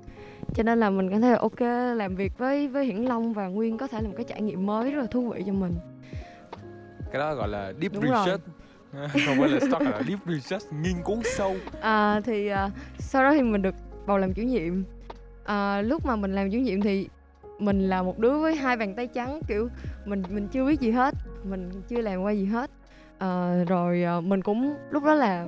cho 0.54 0.64
nên 0.64 0.80
là 0.80 0.90
mình 0.90 1.10
cảm 1.10 1.22
thấy 1.22 1.32
là 1.32 1.38
ok 1.38 1.62
làm 1.98 2.16
việc 2.16 2.38
với 2.38 2.68
với 2.68 2.86
hiển 2.86 2.98
long 2.98 3.34
và 3.34 3.48
nguyên 3.48 3.78
có 3.78 3.88
thể 3.88 4.02
là 4.02 4.08
một 4.08 4.14
cái 4.18 4.26
trải 4.30 4.42
nghiệm 4.42 4.66
mới 4.66 4.92
rất 4.92 5.02
là 5.02 5.08
thú 5.08 5.30
vị 5.30 5.44
cho 5.46 5.54
mình. 5.54 5.74
Cái 7.12 7.20
đó 7.20 7.36
gọi 7.36 7.48
là 7.48 7.74
deep 7.82 7.94
Đúng 7.94 8.04
research. 8.04 8.42
Không 9.26 9.36
phải 9.40 9.50
là 9.50 9.60
stock 9.60 9.82
là 9.82 10.02
deep 10.08 10.20
research 10.28 10.74
nghiên 10.74 10.96
cứu 11.06 11.22
sâu. 11.24 11.56
À, 11.82 12.22
thì 12.24 12.52
uh, 12.52 12.72
sau 13.00 13.24
đó 13.24 13.34
thì 13.34 13.42
mình 13.42 13.62
được 13.62 13.76
bầu 14.08 14.18
làm 14.18 14.34
chủ 14.34 14.42
nhiệm. 14.42 14.84
À, 15.46 15.82
lúc 15.82 16.06
mà 16.06 16.16
mình 16.16 16.36
làm 16.36 16.52
chủ 16.52 16.58
nhiệm 16.58 16.82
thì 16.82 17.10
mình 17.60 17.90
là 17.90 18.04
một 18.04 18.20
đứa 18.20 18.40
với 18.40 18.56
hai 18.56 18.78
bàn 18.78 18.96
tay 18.96 19.08
trắng 19.08 19.40
kiểu 19.48 19.70
mình 20.06 20.24
mình 20.30 20.48
chưa 20.48 20.66
biết 20.66 20.80
gì 20.80 20.92
hết 20.92 21.16
mình 21.44 21.70
chưa 21.88 22.02
làm 22.02 22.22
qua 22.22 22.32
gì 22.32 22.46
hết. 22.46 22.72
À, 23.18 23.64
rồi 23.68 24.04
à, 24.04 24.20
mình 24.20 24.42
cũng 24.42 24.74
lúc 24.90 25.04
đó 25.04 25.14
là 25.14 25.48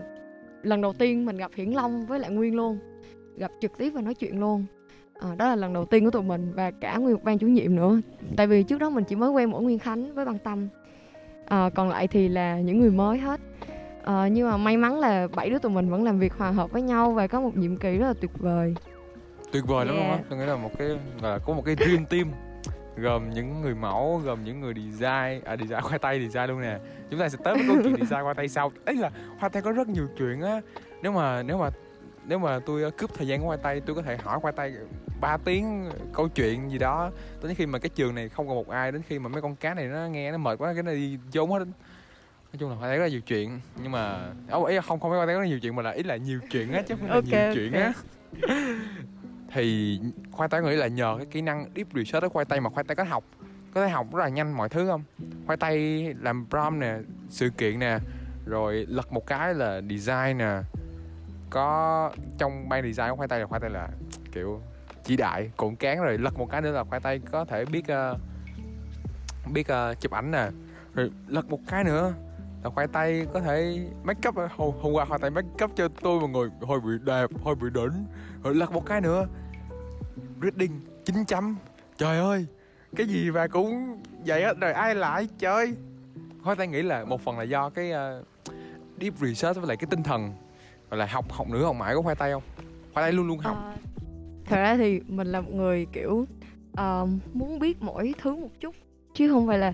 lần 0.63 0.81
đầu 0.81 0.93
tiên 0.93 1.25
mình 1.25 1.37
gặp 1.37 1.51
hiển 1.55 1.71
long 1.71 2.05
với 2.05 2.19
lại 2.19 2.31
nguyên 2.31 2.55
luôn 2.55 2.79
gặp 3.37 3.51
trực 3.61 3.77
tiếp 3.77 3.89
và 3.89 4.01
nói 4.01 4.13
chuyện 4.13 4.39
luôn 4.39 4.65
à, 5.19 5.35
đó 5.37 5.49
là 5.49 5.55
lần 5.55 5.73
đầu 5.73 5.85
tiên 5.85 6.05
của 6.05 6.11
tụi 6.11 6.23
mình 6.23 6.53
và 6.55 6.71
cả 6.71 6.97
nguyên 6.97 7.13
một 7.15 7.23
ban 7.23 7.37
chủ 7.37 7.47
nhiệm 7.47 7.75
nữa. 7.75 8.01
Tại 8.37 8.47
vì 8.47 8.63
trước 8.63 8.79
đó 8.79 8.89
mình 8.89 9.03
chỉ 9.03 9.15
mới 9.15 9.29
quen 9.29 9.51
mỗi 9.51 9.63
nguyên 9.63 9.79
khánh 9.79 10.13
với 10.13 10.25
băng 10.25 10.39
tâm. 10.39 10.67
À, 11.45 11.69
còn 11.75 11.89
lại 11.89 12.07
thì 12.07 12.27
là 12.27 12.59
những 12.59 12.79
người 12.79 12.91
mới 12.91 13.17
hết. 13.17 13.39
À, 14.03 14.27
nhưng 14.27 14.49
mà 14.49 14.57
may 14.57 14.77
mắn 14.77 14.99
là 14.99 15.27
bảy 15.35 15.49
đứa 15.49 15.59
tụi 15.59 15.71
mình 15.71 15.89
vẫn 15.89 16.03
làm 16.03 16.19
việc 16.19 16.33
hòa 16.33 16.51
hợp 16.51 16.71
với 16.71 16.81
nhau 16.81 17.11
và 17.11 17.27
có 17.27 17.41
một 17.41 17.57
nhiệm 17.57 17.77
kỳ 17.77 17.97
rất 17.97 18.07
là 18.07 18.13
tuyệt 18.21 18.31
vời. 18.37 18.75
Tuyệt 19.51 19.63
vời 19.67 19.85
yeah. 19.85 19.87
lắm 19.87 19.97
luôn 19.97 20.11
á. 20.11 20.19
Tôi 20.29 20.39
nghĩ 20.39 20.45
là 20.45 20.55
một 20.55 20.71
cái 20.77 20.87
gọi 21.21 21.31
là 21.31 21.39
có 21.39 21.53
một 21.53 21.63
cái 21.65 21.75
dream 21.75 22.05
team 22.05 22.31
gồm 22.97 23.29
những 23.33 23.61
người 23.61 23.75
mẫu 23.75 24.21
gồm 24.25 24.43
những 24.43 24.59
người 24.59 24.73
design 24.73 25.43
à 25.45 25.57
design 25.57 25.81
khoai 25.81 25.99
tây 25.99 26.19
design 26.19 26.49
luôn 26.49 26.61
nè. 26.61 26.79
Chúng 27.09 27.19
ta 27.19 27.29
sẽ 27.29 27.37
tới 27.43 27.53
với 27.53 27.63
câu 27.67 27.77
chuyện 27.83 27.95
design 27.95 28.21
khoai 28.23 28.35
tây 28.35 28.47
sau. 28.47 28.71
Ấy 28.85 28.95
là 28.95 29.11
khoai 29.39 29.49
tây 29.49 29.61
có 29.61 29.71
rất 29.71 29.87
nhiều 29.87 30.07
chuyện 30.17 30.41
á. 30.41 30.61
Nếu 31.01 31.11
mà 31.11 31.43
nếu 31.43 31.57
mà 31.57 31.69
nếu 32.27 32.39
mà 32.39 32.59
tôi 32.65 32.91
cướp 32.91 33.13
thời 33.13 33.27
gian 33.27 33.41
của 33.41 33.47
khoai 33.47 33.59
tây 33.63 33.81
tôi 33.85 33.95
có 33.95 34.01
thể 34.01 34.17
hỏi 34.17 34.39
khoai 34.39 34.53
tây 34.53 34.73
3 35.21 35.37
tiếng 35.37 35.89
câu 36.13 36.27
chuyện 36.27 36.71
gì 36.71 36.77
đó 36.77 37.11
tới 37.41 37.55
khi 37.55 37.65
mà 37.65 37.79
cái 37.79 37.89
trường 37.89 38.15
này 38.15 38.29
không 38.29 38.47
còn 38.47 38.55
một 38.55 38.69
ai 38.69 38.91
đến 38.91 39.01
khi 39.07 39.19
mà 39.19 39.29
mấy 39.29 39.41
con 39.41 39.55
cá 39.55 39.73
này 39.73 39.85
nó 39.85 40.07
nghe 40.07 40.31
nó 40.31 40.37
mệt 40.37 40.59
quá 40.59 40.73
cái 40.73 40.83
này 40.83 40.95
đi 40.95 41.17
trốn 41.31 41.51
hết. 41.51 41.59
Nói 41.59 42.59
chung 42.59 42.69
là 42.69 42.75
khoai 42.75 42.89
tây 42.91 42.97
rất 42.97 43.03
là 43.03 43.09
nhiều 43.09 43.21
chuyện 43.21 43.59
nhưng 43.81 43.91
mà 43.91 44.19
ý 44.67 44.77
không 44.85 44.99
không 44.99 45.11
phải 45.11 45.17
khoai 45.17 45.27
tây 45.27 45.35
có 45.35 45.43
nhiều 45.43 45.59
chuyện 45.59 45.75
mà 45.75 45.83
là 45.83 45.91
ý 45.91 46.03
là 46.03 46.15
nhiều 46.15 46.39
chuyện 46.51 46.71
á 46.73 46.81
chứ 46.87 46.95
không 46.95 47.07
phải 47.07 47.09
là 47.09 47.15
okay, 47.15 47.55
nhiều 47.55 47.55
chuyện 47.55 47.81
á. 47.81 47.93
Thì 49.53 49.99
khoai 50.31 50.49
tây 50.49 50.61
nghĩ 50.61 50.75
là 50.75 50.87
nhờ 50.87 51.15
cái 51.17 51.25
kỹ 51.25 51.41
năng 51.41 51.65
deep 51.75 51.87
research 51.95 52.23
ở 52.25 52.29
khoai 52.29 52.45
tây 52.45 52.59
mà 52.59 52.69
khoai 52.69 52.83
tây 52.83 52.95
có 52.95 53.03
học 53.03 53.23
có 53.73 53.81
thể 53.81 53.89
học 53.89 54.15
rất 54.15 54.23
là 54.23 54.29
nhanh 54.29 54.57
mọi 54.57 54.69
thứ 54.69 54.87
không? 54.87 55.03
Khoai 55.45 55.57
tây 55.57 56.05
làm 56.21 56.45
prom 56.49 56.79
nè 56.79 56.97
sự 57.29 57.49
kiện 57.49 57.79
nè 57.79 57.99
rồi 58.45 58.85
lật 58.89 59.13
một 59.13 59.27
cái 59.27 59.53
là 59.53 59.81
design 59.89 60.37
nè. 60.37 60.59
Có 61.49 62.11
trong 62.37 62.69
ban 62.69 62.83
design 62.83 63.09
của 63.09 63.15
khoai 63.15 63.27
tây 63.27 63.39
là 63.39 63.45
khoai 63.45 63.61
tây 63.61 63.69
là 63.69 63.89
kiểu 64.31 64.61
chỉ 65.07 65.17
đại 65.17 65.51
cuộn 65.57 65.75
cán 65.75 66.01
rồi 66.01 66.17
lật 66.17 66.37
một 66.37 66.49
cái 66.51 66.61
nữa 66.61 66.71
là 66.71 66.83
khoai 66.83 67.01
tây 67.01 67.21
có 67.31 67.45
thể 67.45 67.65
biết 67.65 67.83
uh, 68.13 68.19
biết 69.53 69.67
uh, 69.71 69.99
chụp 69.99 70.11
ảnh 70.11 70.31
nè. 70.31 70.49
Rồi 70.93 71.11
lật 71.27 71.49
một 71.49 71.59
cái 71.67 71.83
nữa 71.83 72.13
là 72.63 72.69
khoai 72.69 72.87
tây 72.87 73.27
có 73.33 73.39
thể 73.39 73.87
make 74.03 74.29
up 74.29 74.35
ờ, 74.35 74.49
hôm, 74.57 74.73
hôm 74.81 74.93
qua 74.93 75.05
khoai 75.05 75.19
tây 75.19 75.29
make 75.29 75.63
up 75.63 75.71
cho 75.75 75.87
tôi 76.01 76.19
một 76.19 76.27
người 76.27 76.49
hơi 76.67 76.79
bị 76.79 76.91
đẹp 77.03 77.29
hơi 77.45 77.55
bị 77.55 77.67
đỉnh. 77.73 78.05
Rồi 78.43 78.55
lật 78.55 78.71
một 78.71 78.85
cái 78.85 79.01
nữa 79.01 79.27
reading 80.41 80.79
900 81.05 81.57
trời 81.97 82.19
ơi 82.19 82.45
cái 82.95 83.07
gì 83.07 83.31
mà 83.31 83.47
cũng 83.47 84.01
vậy 84.25 84.43
hết 84.43 84.57
rồi 84.59 84.73
ai 84.73 84.95
lại 84.95 85.27
chơi 85.39 85.75
khoai 86.43 86.55
tây 86.55 86.67
nghĩ 86.67 86.81
là 86.81 87.05
một 87.05 87.21
phần 87.21 87.37
là 87.37 87.43
do 87.43 87.69
cái 87.69 87.91
uh, 87.91 88.25
deep 89.01 89.13
research 89.21 89.57
với 89.57 89.67
lại 89.67 89.77
cái 89.77 89.87
tinh 89.89 90.03
thần 90.03 90.33
gọi 90.89 90.97
là 90.97 91.05
học 91.05 91.31
học 91.31 91.47
nữa 91.49 91.63
học 91.65 91.75
mãi 91.75 91.95
của 91.95 92.01
khoai 92.01 92.15
tây 92.15 92.31
không? 92.31 92.43
Khoai 92.93 93.03
tây 93.03 93.13
luôn 93.13 93.27
luôn 93.27 93.39
học. 93.39 93.57
À, 93.57 93.86
thật 94.47 94.57
ra 94.57 94.77
thì 94.77 95.01
mình 95.07 95.27
là 95.27 95.41
một 95.41 95.51
người 95.53 95.87
kiểu 95.93 96.25
uh, 96.71 97.09
muốn 97.33 97.59
biết 97.59 97.81
mỗi 97.81 98.13
thứ 98.21 98.35
một 98.35 98.49
chút 98.59 98.75
chứ 99.13 99.29
không 99.29 99.47
phải 99.47 99.59
là 99.59 99.73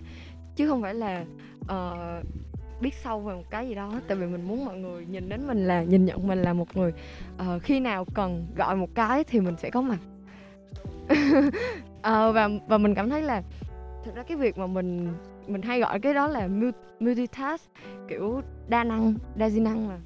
chứ 0.56 0.68
không 0.68 0.82
phải 0.82 0.94
là 0.94 1.26
uh, 1.62 2.26
biết 2.82 2.94
sâu 2.94 3.20
về 3.20 3.34
một 3.34 3.50
cái 3.50 3.68
gì 3.68 3.76
đó 3.76 3.92
tại 4.08 4.18
vì 4.18 4.26
mình 4.26 4.48
muốn 4.48 4.66
mọi 4.66 4.78
người 4.78 5.06
nhìn 5.06 5.30
đến 5.30 5.48
mình 5.48 5.68
là 5.68 5.84
nhìn 5.84 6.06
nhận 6.06 6.28
mình 6.28 6.42
là 6.42 6.54
một 6.54 6.78
người 6.78 6.94
uh, 7.36 7.62
khi 7.64 7.80
nào 7.80 8.06
cần 8.14 8.48
gọi 8.56 8.76
một 8.76 8.90
cái 8.96 9.24
thì 9.24 9.40
mình 9.40 9.56
sẽ 9.58 9.70
có 9.70 9.82
mặt. 9.82 10.00
Uh, 11.04 11.54
và 12.36 12.50
và 12.68 12.78
mình 12.78 12.96
cảm 12.96 13.10
thấy 13.10 13.22
là 13.22 13.44
thực 14.06 14.16
ra 14.16 14.24
cái 14.24 14.38
việc 14.38 14.58
mà 14.58 14.68
mình 14.68 15.14
mình 15.48 15.62
hay 15.62 15.80
gọi 15.80 16.00
cái 16.00 16.14
đó 16.14 16.28
là 16.28 16.50
multitask 17.00 17.72
kiểu 18.08 18.42
đa 18.68 18.84
năng 18.84 19.14
đa 19.36 19.50
di 19.50 19.60
năng 19.60 19.88
mà. 19.88 20.00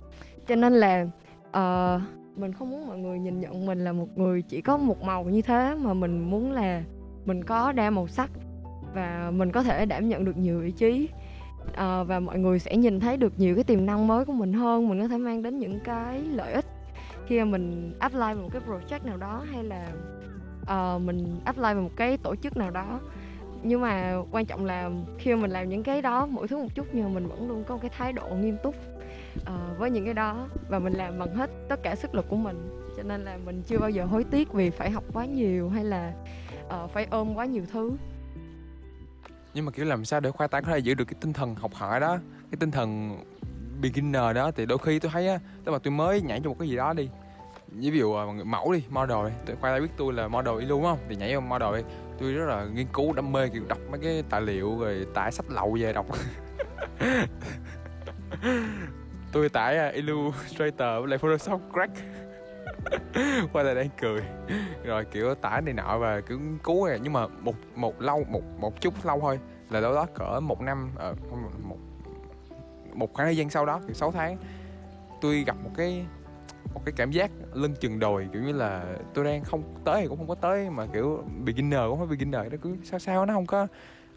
Cho 0.48 0.56
nên 0.56 0.74
là 0.74 1.08
uh, 1.50 2.02
mình 2.38 2.54
không 2.54 2.72
muốn 2.72 2.88
mọi 2.88 2.98
người 2.98 3.20
nhìn 3.20 3.40
nhận 3.40 3.66
mình 3.66 3.84
là 3.84 3.92
một 3.92 4.18
người 4.18 4.42
chỉ 4.42 4.62
có 4.62 4.78
một 4.78 5.04
màu 5.04 5.24
như 5.24 5.42
thế 5.42 5.76
mà 5.76 5.94
mình 5.94 6.30
muốn 6.30 6.52
là 6.52 6.84
mình 7.26 7.44
có 7.44 7.72
đa 7.72 7.90
màu 7.90 8.08
sắc 8.08 8.30
và 8.94 9.32
mình 9.36 9.52
có 9.52 9.64
thể 9.64 9.86
đảm 9.86 10.10
nhận 10.10 10.26
được 10.26 10.38
nhiều 10.38 10.60
vị 10.60 10.72
trí 10.72 11.10
à, 11.76 12.04
và 12.04 12.20
mọi 12.20 12.40
người 12.40 12.60
sẽ 12.60 12.78
nhìn 12.78 13.00
thấy 13.00 13.18
được 13.18 13.34
nhiều 13.38 13.56
cái 13.56 13.64
tiềm 13.64 13.86
năng 13.86 14.08
mới 14.08 14.26
của 14.26 14.34
mình 14.34 14.54
hơn 14.54 14.90
mình 14.90 15.02
có 15.02 15.08
thể 15.08 15.18
mang 15.18 15.42
đến 15.42 15.60
những 15.60 15.80
cái 15.84 16.22
lợi 16.22 16.54
ích. 16.54 16.66
Khi 17.28 17.40
mà 17.40 17.46
mình 17.46 17.94
apply 18.00 18.20
vào 18.20 18.36
một 18.36 18.50
cái 18.52 18.62
project 18.68 19.06
nào 19.06 19.18
đó 19.18 19.44
hay 19.52 19.64
là 19.64 19.88
uh, 20.62 21.02
mình 21.02 21.40
apply 21.46 21.62
vào 21.62 21.82
một 21.82 21.92
cái 21.96 22.18
tổ 22.18 22.36
chức 22.36 22.58
nào 22.58 22.72
đó 22.72 23.00
nhưng 23.64 23.82
mà 23.82 24.16
quan 24.32 24.46
trọng 24.46 24.66
là 24.66 24.92
khi 25.18 25.36
mà 25.36 25.42
mình 25.42 25.52
làm 25.52 25.70
những 25.70 25.84
cái 25.84 26.02
đó 26.02 26.26
mỗi 26.26 26.48
thứ 26.48 26.58
một 26.58 26.68
chút 26.76 26.88
nhưng 26.94 27.04
mà 27.04 27.10
mình 27.10 27.28
vẫn 27.28 27.48
luôn 27.48 27.64
có 27.64 27.76
một 27.76 27.82
cái 27.82 27.92
thái 27.98 28.14
độ 28.14 28.30
nghiêm 28.30 28.58
túc 28.64 28.76
uh, 29.42 29.80
với 29.80 29.92
những 29.92 30.06
cái 30.06 30.14
đó 30.14 30.48
và 30.70 30.80
mình 30.80 30.94
làm 30.94 31.20
bằng 31.20 31.36
hết 31.36 31.50
tất 31.70 31.84
cả 31.84 31.96
sức 31.96 32.16
lực 32.16 32.26
của 32.30 32.36
mình. 32.36 32.70
Cho 32.98 33.04
nên 33.04 33.26
là 33.26 33.38
mình 33.46 33.64
chưa 33.68 33.78
bao 33.78 33.90
giờ 33.90 34.06
hối 34.06 34.24
tiếc 34.24 34.54
vì 34.54 34.70
phải 34.70 34.92
học 34.92 35.04
quá 35.14 35.26
nhiều 35.26 35.70
hay 35.70 35.84
là 35.84 36.14
uh, 36.66 36.92
phải 36.92 37.08
ôm 37.10 37.36
quá 37.36 37.46
nhiều 37.46 37.64
thứ. 37.72 37.92
Nhưng 39.54 39.66
mà 39.66 39.72
kiểu 39.72 39.86
làm 39.86 40.06
sao 40.06 40.20
để 40.20 40.32
khoai 40.32 40.48
tây 40.48 40.62
có 40.62 40.72
thể 40.72 40.80
giữ 40.80 40.94
được 40.94 41.06
cái 41.06 41.16
tinh 41.22 41.34
thần 41.34 41.56
học 41.56 41.74
hỏi 41.74 42.00
đó 42.00 42.18
cái 42.52 42.58
tinh 42.60 42.72
thần 42.72 43.18
beginner 43.82 44.36
đó? 44.36 44.52
Thì 44.52 44.66
đôi 44.66 44.78
khi 44.78 45.00
tôi 45.00 45.12
thấy 45.12 45.28
á 45.28 45.40
tức 45.66 45.72
là 45.72 45.80
tôi 45.80 45.92
mới 45.92 46.22
nhảy 46.22 46.42
cho 46.44 46.50
một 46.50 46.56
cái 46.60 46.70
gì 46.70 46.76
đó 46.76 46.94
đi. 46.94 47.10
Ví 47.68 48.00
dụ 48.00 48.14
ờ, 48.14 48.26
mẫu 48.46 48.74
đi 48.74 48.84
model 48.90 49.18
đi. 49.28 49.54
Khoai 49.62 49.74
tay 49.74 49.82
biết 49.82 49.88
tôi 49.98 50.14
là 50.14 50.28
model 50.28 50.62
luôn 50.62 50.84
không? 50.84 51.00
Thì 51.10 51.16
nhảy 51.16 51.38
vào 51.38 51.42
model 51.42 51.82
đi. 51.82 51.90
Tôi 52.20 52.34
rất 52.34 52.46
là 52.46 52.66
nghiên 52.66 52.88
cứu 52.94 53.14
đam 53.14 53.32
mê 53.32 53.50
kiểu 53.50 53.64
đọc 53.68 53.80
mấy 53.92 54.00
cái 54.00 54.24
tài 54.30 54.42
liệu 54.42 54.80
rồi 54.80 55.08
tải 55.14 55.32
sách 55.32 55.46
lậu 55.50 55.78
về 55.80 55.94
đọc. 55.94 56.06
tôi 59.32 59.50
tải 59.50 59.90
uh, 59.90 59.94
Illustrator 59.94 60.78
với 60.80 61.08
lại 61.08 61.18
Photoshop 61.18 61.62
crack. 61.74 61.94
Qua 63.54 63.64
đây 63.64 63.76
đang 63.76 63.90
cười. 64.02 64.22
Rồi 64.84 65.06
kiểu 65.06 65.36
tải 65.36 65.62
này 65.62 65.74
nọ 65.74 65.98
và 65.98 66.22
kiểu 66.22 66.40
cứu 66.64 66.86
rồi 66.86 67.00
nhưng 67.04 67.14
mà 67.14 67.28
một 67.28 67.56
một 67.76 68.02
lâu 68.02 68.24
một 68.30 68.42
một 68.60 68.82
chút 68.82 68.94
lâu 69.06 69.20
thôi 69.20 69.40
là 69.70 69.82
đâu 69.82 69.94
đó 69.94 70.06
cỡ 70.16 70.40
một 70.40 70.62
năm 70.62 70.92
ở 70.96 71.16
ờ, 71.32 71.38
một 71.64 71.78
một 72.94 73.14
khoảng 73.14 73.28
thời 73.28 73.38
gian 73.38 73.50
sau 73.50 73.66
đó 73.66 73.82
thì 73.88 73.94
6 73.94 74.12
tháng 74.12 74.38
tôi 75.22 75.44
gặp 75.48 75.56
một 75.64 75.70
cái 75.78 76.06
một 76.74 76.82
cái 76.86 76.94
cảm 76.98 77.12
giác 77.12 77.32
lưng 77.54 77.74
chừng 77.80 78.00
đồi 78.00 78.28
kiểu 78.34 78.42
như 78.42 78.54
là 78.54 78.86
tôi 79.14 79.26
đang 79.26 79.44
không 79.44 79.64
tới 79.86 80.02
thì 80.02 80.08
cũng 80.08 80.18
không 80.18 80.28
có 80.28 80.36
tới 80.36 80.70
mà 80.70 80.86
kiểu 80.94 81.24
beginner 81.46 81.82
cũng 81.90 81.98
phải 81.98 82.08
beginner 82.08 82.52
nó 82.52 82.58
cứ 82.62 82.78
sao 82.84 83.00
sao 83.00 83.26
nó 83.26 83.34
không 83.34 83.46
có 83.46 83.68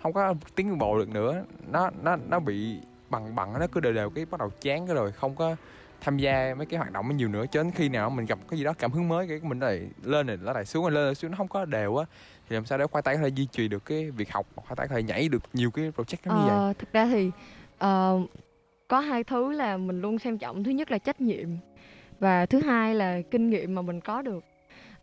không 0.03 0.13
có 0.13 0.35
tiến 0.55 0.79
bộ 0.79 0.99
được 0.99 1.09
nữa. 1.09 1.45
Nó 1.73 1.91
nó 2.03 2.17
nó 2.17 2.41
bị 2.41 2.81
bằng 3.11 3.35
bằng 3.35 3.61
nó 3.61 3.67
cứ 3.73 3.81
đều 3.81 3.93
đều 3.93 4.11
cái 4.11 4.27
bắt 4.31 4.41
đầu 4.41 4.51
chán 4.61 4.87
cái 4.87 4.95
rồi 4.95 5.13
không 5.13 5.35
có 5.35 5.57
tham 6.01 6.19
gia 6.19 6.55
mấy 6.55 6.67
cái 6.67 6.79
hoạt 6.79 6.93
động 6.93 7.17
nhiều 7.17 7.29
nữa. 7.29 7.45
Cho 7.51 7.63
đến 7.63 7.73
khi 7.73 7.89
nào 7.89 8.11
mình 8.11 8.27
gặp 8.27 8.39
cái 8.51 8.59
gì 8.59 8.65
đó 8.65 8.73
cảm 8.79 8.93
hứng 8.93 9.09
mới 9.09 9.29
cái 9.29 9.41
mình 9.43 9.61
lại 9.61 9.89
lên 10.03 10.27
này 10.27 10.37
nó 10.43 10.53
lại 10.53 10.65
xuống 10.65 10.87
lên 10.87 11.05
lại 11.05 11.15
xuống 11.15 11.31
nó 11.31 11.37
không 11.37 11.49
có 11.49 11.65
đều 11.65 11.97
á 11.97 12.07
thì 12.49 12.55
làm 12.55 12.65
sao 12.65 12.79
để 12.79 12.87
khoai 12.87 13.03
tây 13.03 13.17
có 13.17 13.23
thể 13.23 13.29
duy 13.29 13.47
trì 13.47 13.69
được 13.69 13.85
cái 13.85 14.11
việc 14.11 14.33
học 14.33 14.47
khoai 14.57 14.77
tây 14.77 14.89
có 14.89 14.95
thể 14.95 15.03
nhảy 15.03 15.29
được 15.29 15.43
nhiều 15.53 15.71
cái 15.71 15.93
project 15.97 16.17
giống 16.25 16.35
như 16.35 16.49
ờ, 16.49 16.65
vậy 16.65 16.75
thực 16.79 16.93
ra 16.93 17.07
thì 17.07 17.31
uh, 17.85 18.31
có 18.89 19.01
hai 19.01 19.25
thứ 19.25 19.53
là 19.53 19.77
mình 19.77 20.01
luôn 20.01 20.19
xem 20.19 20.39
trọng. 20.39 20.65
Thứ 20.65 20.71
nhất 20.71 20.91
là 20.91 20.99
trách 20.99 21.21
nhiệm 21.21 21.49
và 22.21 22.47
thứ 22.47 22.61
hai 22.61 22.95
là 22.95 23.21
kinh 23.31 23.51
nghiệm 23.51 23.75
mà 23.75 23.83
mình 23.83 24.01
có 24.01 24.23
được. 24.23 24.45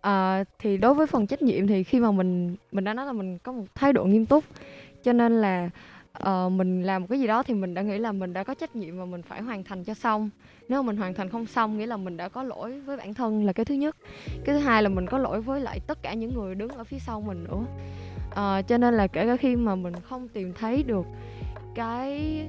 À, 0.02 0.44
thì 0.60 0.78
đối 0.78 0.94
với 0.94 1.08
phần 1.08 1.28
trách 1.28 1.42
nhiệm 1.42 1.68
thì 1.68 1.84
khi 1.84 2.00
mà 2.00 2.12
mình 2.12 2.56
mình 2.72 2.84
đã 2.84 2.94
nói 2.94 3.06
là 3.06 3.14
mình 3.14 3.38
có 3.38 3.52
một 3.52 3.66
thái 3.76 3.94
độ 3.94 4.06
nghiêm 4.06 4.26
túc 4.26 4.44
cho 5.04 5.14
nên 5.14 5.42
là 5.42 5.70
uh, 6.24 6.52
mình 6.52 6.84
làm 6.84 7.02
một 7.02 7.08
cái 7.10 7.20
gì 7.20 7.28
đó 7.28 7.44
thì 7.44 7.54
mình 7.54 7.74
đã 7.74 7.82
nghĩ 7.82 7.98
là 7.98 8.12
mình 8.12 8.34
đã 8.34 8.44
có 8.44 8.54
trách 8.54 8.76
nhiệm 8.76 8.98
và 8.98 9.06
mình 9.06 9.22
phải 9.22 9.42
hoàn 9.42 9.64
thành 9.64 9.84
cho 9.84 9.94
xong. 9.94 10.30
Nếu 10.70 10.84
mà 10.84 10.88
mình 10.88 10.98
hoàn 10.98 11.14
thành 11.14 11.30
không 11.30 11.46
xong 11.46 11.78
nghĩa 11.78 11.86
là 11.86 11.98
mình 11.98 12.18
đã 12.18 12.30
có 12.30 12.44
lỗi 12.44 12.80
với 12.80 12.98
bản 12.98 13.14
thân 13.14 13.46
là 13.46 13.54
cái 13.54 13.66
thứ 13.66 13.76
nhất. 13.76 13.96
Cái 14.46 14.56
thứ 14.56 14.58
hai 14.58 14.84
là 14.84 14.90
mình 14.90 15.06
có 15.06 15.18
lỗi 15.18 15.42
với 15.42 15.62
lại 15.62 15.80
tất 15.88 16.02
cả 16.02 16.14
những 16.14 16.34
người 16.34 16.56
đứng 16.56 16.70
ở 16.70 16.84
phía 16.84 17.00
sau 17.00 17.22
mình 17.22 17.44
nữa. 17.44 17.66
Uh, 18.28 18.68
cho 18.68 18.78
nên 18.78 18.94
là 18.94 19.08
kể 19.08 19.26
cả 19.26 19.38
khi 19.38 19.56
mà 19.56 19.76
mình 19.76 19.94
không 20.10 20.28
tìm 20.28 20.54
thấy 20.54 20.84
được 20.84 21.06
cái 21.76 22.42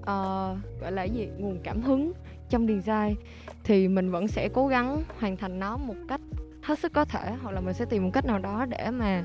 uh, 0.00 0.58
gọi 0.80 0.92
là 0.92 1.04
gì 1.04 1.28
nguồn 1.38 1.58
cảm 1.62 1.82
hứng 1.82 2.12
trong 2.48 2.66
design 2.66 3.16
thì 3.64 3.88
mình 3.88 4.10
vẫn 4.10 4.28
sẽ 4.28 4.48
cố 4.48 4.66
gắng 4.66 5.02
hoàn 5.18 5.36
thành 5.36 5.60
nó 5.60 5.76
một 5.76 5.94
cách 6.08 6.20
hết 6.62 6.78
sức 6.78 6.92
có 6.92 7.04
thể 7.04 7.32
hoặc 7.42 7.50
là 7.52 7.60
mình 7.60 7.74
sẽ 7.74 7.84
tìm 7.84 8.04
một 8.04 8.10
cách 8.12 8.24
nào 8.24 8.38
đó 8.38 8.66
để 8.68 8.90
mà 8.90 9.24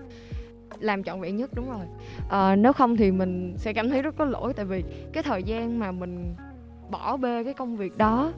làm 0.80 1.04
trọn 1.04 1.22
vẹn 1.22 1.38
nhất 1.38 1.50
đúng 1.54 1.70
rồi. 1.70 1.86
À, 2.30 2.56
nếu 2.56 2.74
không 2.74 2.98
thì 2.98 3.12
mình 3.12 3.54
sẽ 3.58 3.74
cảm 3.74 3.90
thấy 3.90 4.02
rất 4.02 4.16
có 4.18 4.26
lỗi 4.26 4.54
tại 4.54 4.66
vì 4.66 4.84
cái 5.14 5.24
thời 5.24 5.44
gian 5.44 5.80
mà 5.80 5.92
mình 5.92 6.36
bỏ 6.90 7.18
bê 7.18 7.44
cái 7.44 7.54
công 7.54 7.78
việc 7.78 7.98
đó 7.98 8.32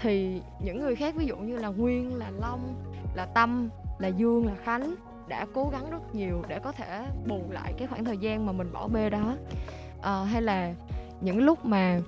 thì 0.00 0.42
những 0.64 0.80
người 0.80 0.96
khác 0.96 1.14
ví 1.16 1.26
dụ 1.26 1.36
như 1.36 1.56
là 1.56 1.68
nguyên 1.68 2.16
là 2.16 2.30
long 2.40 2.74
là 3.14 3.26
tâm 3.26 3.68
là 3.98 4.08
dương 4.08 4.46
là 4.46 4.54
khánh 4.64 4.94
đã 5.28 5.46
cố 5.54 5.68
gắng 5.72 5.90
rất 5.90 6.14
nhiều 6.14 6.42
để 6.48 6.58
có 6.58 6.72
thể 6.72 7.06
bù 7.28 7.40
lại 7.50 7.74
cái 7.78 7.88
khoảng 7.88 8.04
thời 8.04 8.18
gian 8.18 8.46
mà 8.46 8.52
mình 8.52 8.72
bỏ 8.72 8.88
bê 8.88 9.10
đó. 9.10 9.34
À, 10.02 10.24
hay 10.24 10.42
là 10.42 10.74
những 11.20 11.38
lúc 11.38 11.64
mà 11.64 12.00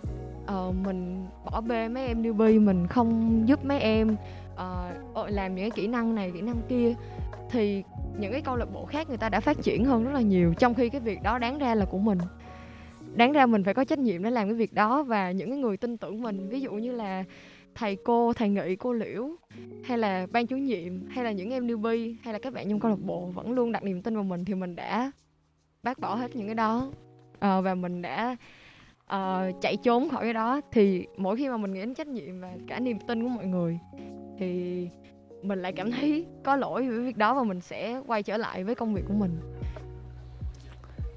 uh, 0.45 0.75
mình 0.85 1.27
bỏ 1.45 1.61
bê 1.61 1.89
mấy 1.89 2.07
em 2.07 2.23
newbie 2.23 2.65
mình 2.65 2.87
không 2.87 3.43
giúp 3.49 3.65
mấy 3.65 3.81
em 3.81 4.17
uh, 4.55 5.29
làm 5.29 5.55
những 5.55 5.65
cái 5.65 5.71
kỹ 5.71 5.87
năng 5.87 6.15
này 6.15 6.31
kỹ 6.31 6.41
năng 6.41 6.57
kia 6.69 6.95
thì 7.53 7.83
những 8.19 8.33
cái 8.33 8.41
câu 8.41 8.57
lạc 8.57 8.73
bộ 8.73 8.85
khác 8.85 9.09
người 9.09 9.19
ta 9.19 9.29
đã 9.29 9.41
phát 9.41 9.63
triển 9.63 9.85
hơn 9.85 10.05
rất 10.05 10.11
là 10.15 10.21
nhiều 10.21 10.55
trong 10.59 10.75
khi 10.75 10.89
cái 10.89 11.01
việc 11.01 11.23
đó 11.23 11.39
đáng 11.39 11.59
ra 11.59 11.75
là 11.75 11.85
của 11.85 11.99
mình. 11.99 12.19
Đáng 13.15 13.33
ra 13.33 13.47
mình 13.47 13.65
phải 13.65 13.75
có 13.75 13.85
trách 13.85 13.99
nhiệm 13.99 14.23
để 14.23 14.31
làm 14.31 14.49
cái 14.49 14.55
việc 14.55 14.73
đó 14.73 15.03
và 15.03 15.31
những 15.31 15.51
cái 15.51 15.59
người 15.59 15.77
tin 15.77 15.97
tưởng 15.97 16.23
mình 16.23 16.49
ví 16.49 16.61
dụ 16.61 16.73
như 16.73 16.93
là 16.93 17.25
thầy 17.75 17.97
cô 17.97 18.33
thầy 18.33 18.49
nghị 18.49 18.77
cô 18.77 18.93
liễu 18.93 19.29
hay 19.85 19.99
là 19.99 20.27
ban 20.33 20.47
chủ 20.47 20.57
nhiệm 20.57 21.09
hay 21.09 21.25
là 21.25 21.33
những 21.33 21.51
em 21.51 21.67
newbie 21.67 22.15
hay 22.23 22.33
là 22.33 22.39
các 22.39 22.53
bạn 22.53 22.69
trong 22.69 22.81
câu 22.81 22.91
lạc 22.91 23.01
bộ 23.01 23.27
vẫn 23.27 23.53
luôn 23.53 23.73
đặt 23.73 23.83
niềm 23.83 24.03
tin 24.03 24.15
vào 24.15 24.25
mình 24.25 24.45
thì 24.45 24.55
mình 24.55 24.77
đã 24.77 25.13
bác 25.83 25.99
bỏ 25.99 26.15
hết 26.15 26.37
những 26.37 26.47
cái 26.47 26.55
đó. 26.55 26.91
À, 27.39 27.61
và 27.61 27.75
mình 27.75 28.03
đã 28.03 28.37
uh, 29.03 29.61
chạy 29.61 29.77
trốn 29.83 30.09
khỏi 30.09 30.25
cái 30.25 30.33
đó. 30.33 30.61
Thì 30.73 31.07
mỗi 31.17 31.37
khi 31.37 31.49
mà 31.49 31.57
mình 31.57 31.73
nghĩ 31.73 31.81
đến 31.81 31.95
trách 31.95 32.07
nhiệm 32.07 32.41
và 32.41 32.53
cả 32.69 32.81
niềm 32.81 32.99
tin 33.07 33.23
của 33.23 33.29
mọi 33.29 33.47
người 33.47 33.79
thì 34.39 34.89
mình 35.43 35.63
lại 35.63 35.73
cảm 35.73 35.93
thấy 35.93 36.27
có 36.45 36.57
lỗi 36.57 36.89
với 36.89 37.01
việc 37.01 37.17
đó 37.17 37.35
và 37.35 37.43
mình 37.43 37.61
sẽ 37.61 38.01
quay 38.07 38.23
trở 38.23 38.37
lại 38.37 38.65
với 38.65 38.75
công 38.75 38.95
việc 38.95 39.03
của 39.09 39.15
mình. 39.15 39.41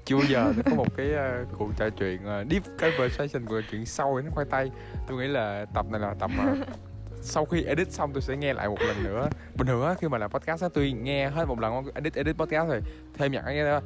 Chưa 0.04 0.20
giờ 0.28 0.52
có 0.64 0.76
một 0.76 0.96
cái 0.96 1.10
uh, 1.12 1.48
cuộc 1.58 1.68
trò 1.76 1.90
chuyện 1.90 2.20
uh, 2.24 2.50
deep 2.50 2.62
conversation 2.78 3.46
của 3.46 3.62
chuyện 3.70 3.86
sâu 3.86 4.20
đến 4.20 4.30
khoai 4.30 4.46
tây. 4.50 4.70
Tôi 5.08 5.18
nghĩ 5.18 5.26
là 5.26 5.66
tập 5.74 5.86
này 5.90 6.00
là 6.00 6.14
tập 6.18 6.30
mà 6.36 6.54
sau 7.20 7.44
khi 7.44 7.64
edit 7.64 7.92
xong 7.92 8.12
tôi 8.12 8.22
sẽ 8.22 8.36
nghe 8.36 8.52
lại 8.52 8.68
một 8.68 8.80
lần 8.80 9.04
nữa. 9.04 9.28
Bình 9.54 9.66
thường 9.66 9.86
á 9.86 9.94
khi 9.94 10.08
mà 10.08 10.18
làm 10.18 10.30
podcast 10.30 10.62
á 10.62 10.68
tôi 10.74 10.92
nghe 10.92 11.28
hết 11.28 11.44
một 11.44 11.60
lần 11.60 11.84
edit 11.94 12.14
edit 12.14 12.36
podcast 12.36 12.68
rồi 12.68 12.80
thêm 13.14 13.32
nhạc 13.32 13.44
nghe 13.46 13.80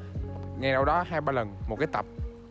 nghe 0.60 0.72
đâu 0.72 0.84
đó 0.84 1.04
hai 1.08 1.20
ba 1.20 1.32
lần 1.32 1.54
một 1.68 1.76
cái 1.78 1.88
tập 1.92 2.04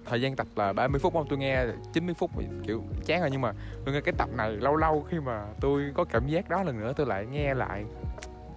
thời 0.09 0.21
gian 0.21 0.35
tập 0.35 0.47
là 0.55 0.73
30 0.73 0.99
phút 0.99 1.13
không 1.13 1.25
tôi 1.29 1.39
nghe 1.39 1.65
90 1.93 2.13
phút 2.13 2.31
kiểu 2.67 2.83
chán 3.05 3.21
rồi 3.21 3.29
nhưng 3.31 3.41
mà 3.41 3.53
tôi 3.85 3.93
nghe 3.93 4.01
cái 4.01 4.13
tập 4.17 4.29
này 4.37 4.51
lâu 4.51 4.75
lâu 4.75 5.05
khi 5.09 5.19
mà 5.19 5.45
tôi 5.61 5.91
có 5.93 6.03
cảm 6.03 6.27
giác 6.27 6.49
đó 6.49 6.63
lần 6.63 6.79
nữa 6.79 6.93
tôi 6.95 7.07
lại 7.07 7.25
nghe 7.25 7.53
lại 7.53 7.85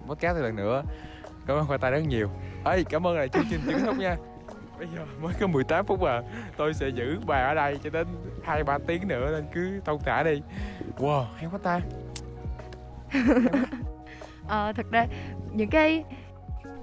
podcast 0.07 0.37
lần 0.37 0.55
nữa. 0.55 0.83
Cảm 1.47 1.57
ơn 1.57 1.65
khoai 1.65 1.79
tay 1.79 1.91
rất 1.91 2.03
nhiều. 2.07 2.29
Ấy 2.63 2.83
cảm 2.83 3.07
ơn 3.07 3.17
là 3.17 3.27
chương 3.27 3.45
trình 3.49 3.61
chính 3.65 3.79
thức 3.79 3.97
nha. 3.97 4.15
Bây 4.77 4.87
giờ 4.95 5.05
mới 5.21 5.33
có 5.39 5.47
18 5.47 5.85
phút 5.85 6.01
à. 6.01 6.21
Tôi 6.57 6.73
sẽ 6.73 6.89
giữ 6.89 7.19
bà 7.25 7.37
ở 7.37 7.53
đây 7.53 7.79
cho 7.83 7.89
đến 7.89 8.07
hai 8.43 8.63
ba 8.63 8.77
tiếng 8.87 9.07
nữa 9.07 9.31
nên 9.31 9.45
cứ 9.53 9.81
thông 9.85 9.99
thả 10.05 10.23
đi. 10.23 10.41
Wow 10.97 11.25
hay 11.35 11.49
quá 11.51 11.59
ta. 11.63 11.79
Ờ, 14.47 14.73
thật 14.75 14.85
ra 14.91 15.05
những 15.53 15.69
cái 15.69 16.03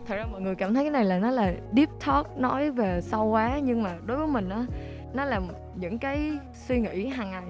thật 0.07 0.17
ra 0.17 0.27
mọi 0.27 0.41
người 0.41 0.55
cảm 0.55 0.75
thấy 0.75 0.85
cái 0.85 0.91
này 0.91 1.05
là 1.05 1.19
nó 1.19 1.31
là 1.31 1.55
deep 1.77 1.89
talk, 2.07 2.39
nói 2.39 2.71
về 2.71 3.01
sâu 3.01 3.27
quá, 3.27 3.61
nhưng 3.65 3.83
mà 3.83 3.99
đối 4.07 4.17
với 4.17 4.27
mình 4.27 4.49
á, 4.49 4.67
nó 5.15 5.25
là 5.25 5.41
những 5.77 5.99
cái 5.99 6.33
suy 6.67 6.81
nghĩ 6.81 7.07
hàng 7.07 7.31
ngày. 7.31 7.45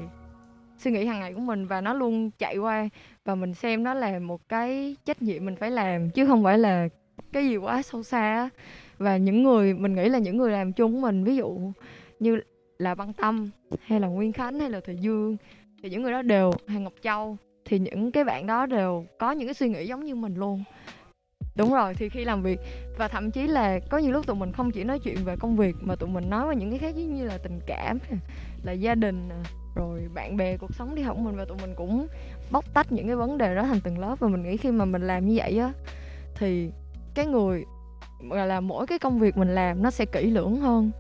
Suy 0.79 0.91
nghĩ 0.91 1.07
hàng 1.07 1.21
ngày 1.21 1.35
của 1.35 1.41
mình 1.41 1.67
và 1.67 1.81
nó 1.81 1.95
luôn 1.95 2.31
chạy 2.39 2.57
qua 2.57 2.89
và 3.25 3.35
mình 3.35 3.55
xem 3.55 3.83
nó 3.83 3.95
là 3.95 4.19
một 4.19 4.49
cái 4.49 4.97
trách 5.05 5.23
nhiệm 5.23 5.45
mình 5.45 5.57
phải 5.57 5.71
làm, 5.71 6.11
chứ 6.11 6.27
không 6.27 6.45
phải 6.45 6.59
là 6.59 6.89
cái 7.33 7.49
gì 7.49 7.57
quá 7.57 7.83
sâu 7.83 8.03
xa 8.03 8.49
và 8.99 9.17
những 9.17 9.43
người, 9.43 9.75
mình 9.75 9.95
nghĩ 9.95 10.09
là 10.09 10.19
những 10.19 10.37
người 10.37 10.53
làm 10.53 10.73
chung 10.73 10.95
của 10.95 11.01
mình, 11.01 11.25
ví 11.25 11.37
dụ 11.37 11.73
như 12.21 12.41
là 12.79 12.95
băng 12.95 13.13
tâm, 13.13 13.51
hay 13.83 14.01
là 14.01 14.09
nguyên 14.09 14.33
khánh, 14.33 14.61
hay 14.61 14.71
là 14.71 14.81
thời 14.87 14.97
dương, 14.97 15.37
thì 15.83 15.91
những 15.91 16.03
người 16.03 16.13
đó 16.13 16.23
đều 16.23 16.53
hàng 16.67 16.85
ngọc 16.85 16.93
châu, 17.03 17.37
thì 17.65 17.79
những 17.79 18.13
cái 18.13 18.25
bạn 18.25 18.47
đó 18.47 18.67
đều 18.67 19.05
có 19.19 19.31
những 19.31 19.49
cái 19.49 19.55
suy 19.55 19.69
nghĩ 19.69 19.87
giống 19.87 20.05
như 20.05 20.15
mình 20.15 20.35
luôn 20.35 20.65
đúng 21.55 21.73
rồi, 21.73 21.95
thì 21.95 22.09
khi 22.09 22.25
làm 22.25 22.43
việc, 22.43 22.61
và 22.97 23.09
thậm 23.09 23.31
chí 23.31 23.47
là 23.47 23.79
có 23.91 23.99
nhiều 23.99 24.13
lúc 24.13 24.27
tụi 24.27 24.37
mình 24.37 24.53
không 24.53 24.71
chỉ 24.71 24.85
nói 24.85 24.99
chuyện 24.99 25.17
về 25.25 25.37
công 25.37 25.57
việc 25.57 25.77
mà 25.81 25.97
tụi 25.97 26.09
mình 26.09 26.31
nói 26.31 26.49
về 26.49 26.57
những 26.57 26.71
cái 26.71 26.79
khác 26.79 26.97
như 26.97 27.25
là 27.25 27.39
tình 27.39 27.61
cảm 27.67 27.99
là 28.63 28.73
gia 28.73 28.95
đình 28.95 29.29
rồi 29.75 30.01
bạn 30.15 30.37
bè, 30.37 30.57
cuộc 30.57 30.75
sống 30.75 30.95
đi 30.95 31.03
học 31.03 31.17
của 31.17 31.23
mình, 31.23 31.37
và 31.37 31.45
tụi 31.45 31.59
mình 31.61 31.75
cũng 31.77 32.07
bóc 32.51 32.65
tách 32.75 32.93
những 32.93 33.07
cái 33.07 33.17
vấn 33.17 33.39
đề 33.39 33.55
đó 33.55 33.63
thành 33.63 33.81
từng 33.81 33.99
lớp. 33.99 34.21
Và 34.21 34.29
mình 34.29 34.43
nghĩ 34.43 34.57
khi 34.57 34.71
mà 34.71 34.85
mình 34.85 35.03
làm 35.03 35.27
như 35.29 35.35
vậy 35.37 35.59
á, 35.59 35.73
thì 36.35 36.71
cái 37.15 37.27
người, 37.27 37.65
gọi 38.31 38.47
là, 38.47 38.61
mỗi 38.61 38.87
cái 38.87 38.99
công 38.99 39.19
việc 39.19 39.37
mình 39.37 39.55
làm 39.55 39.83
nó 39.83 39.91
sẽ 39.91 40.05
kỹ 40.05 40.31
lưỡng 40.31 40.57
hơn. 40.57 40.91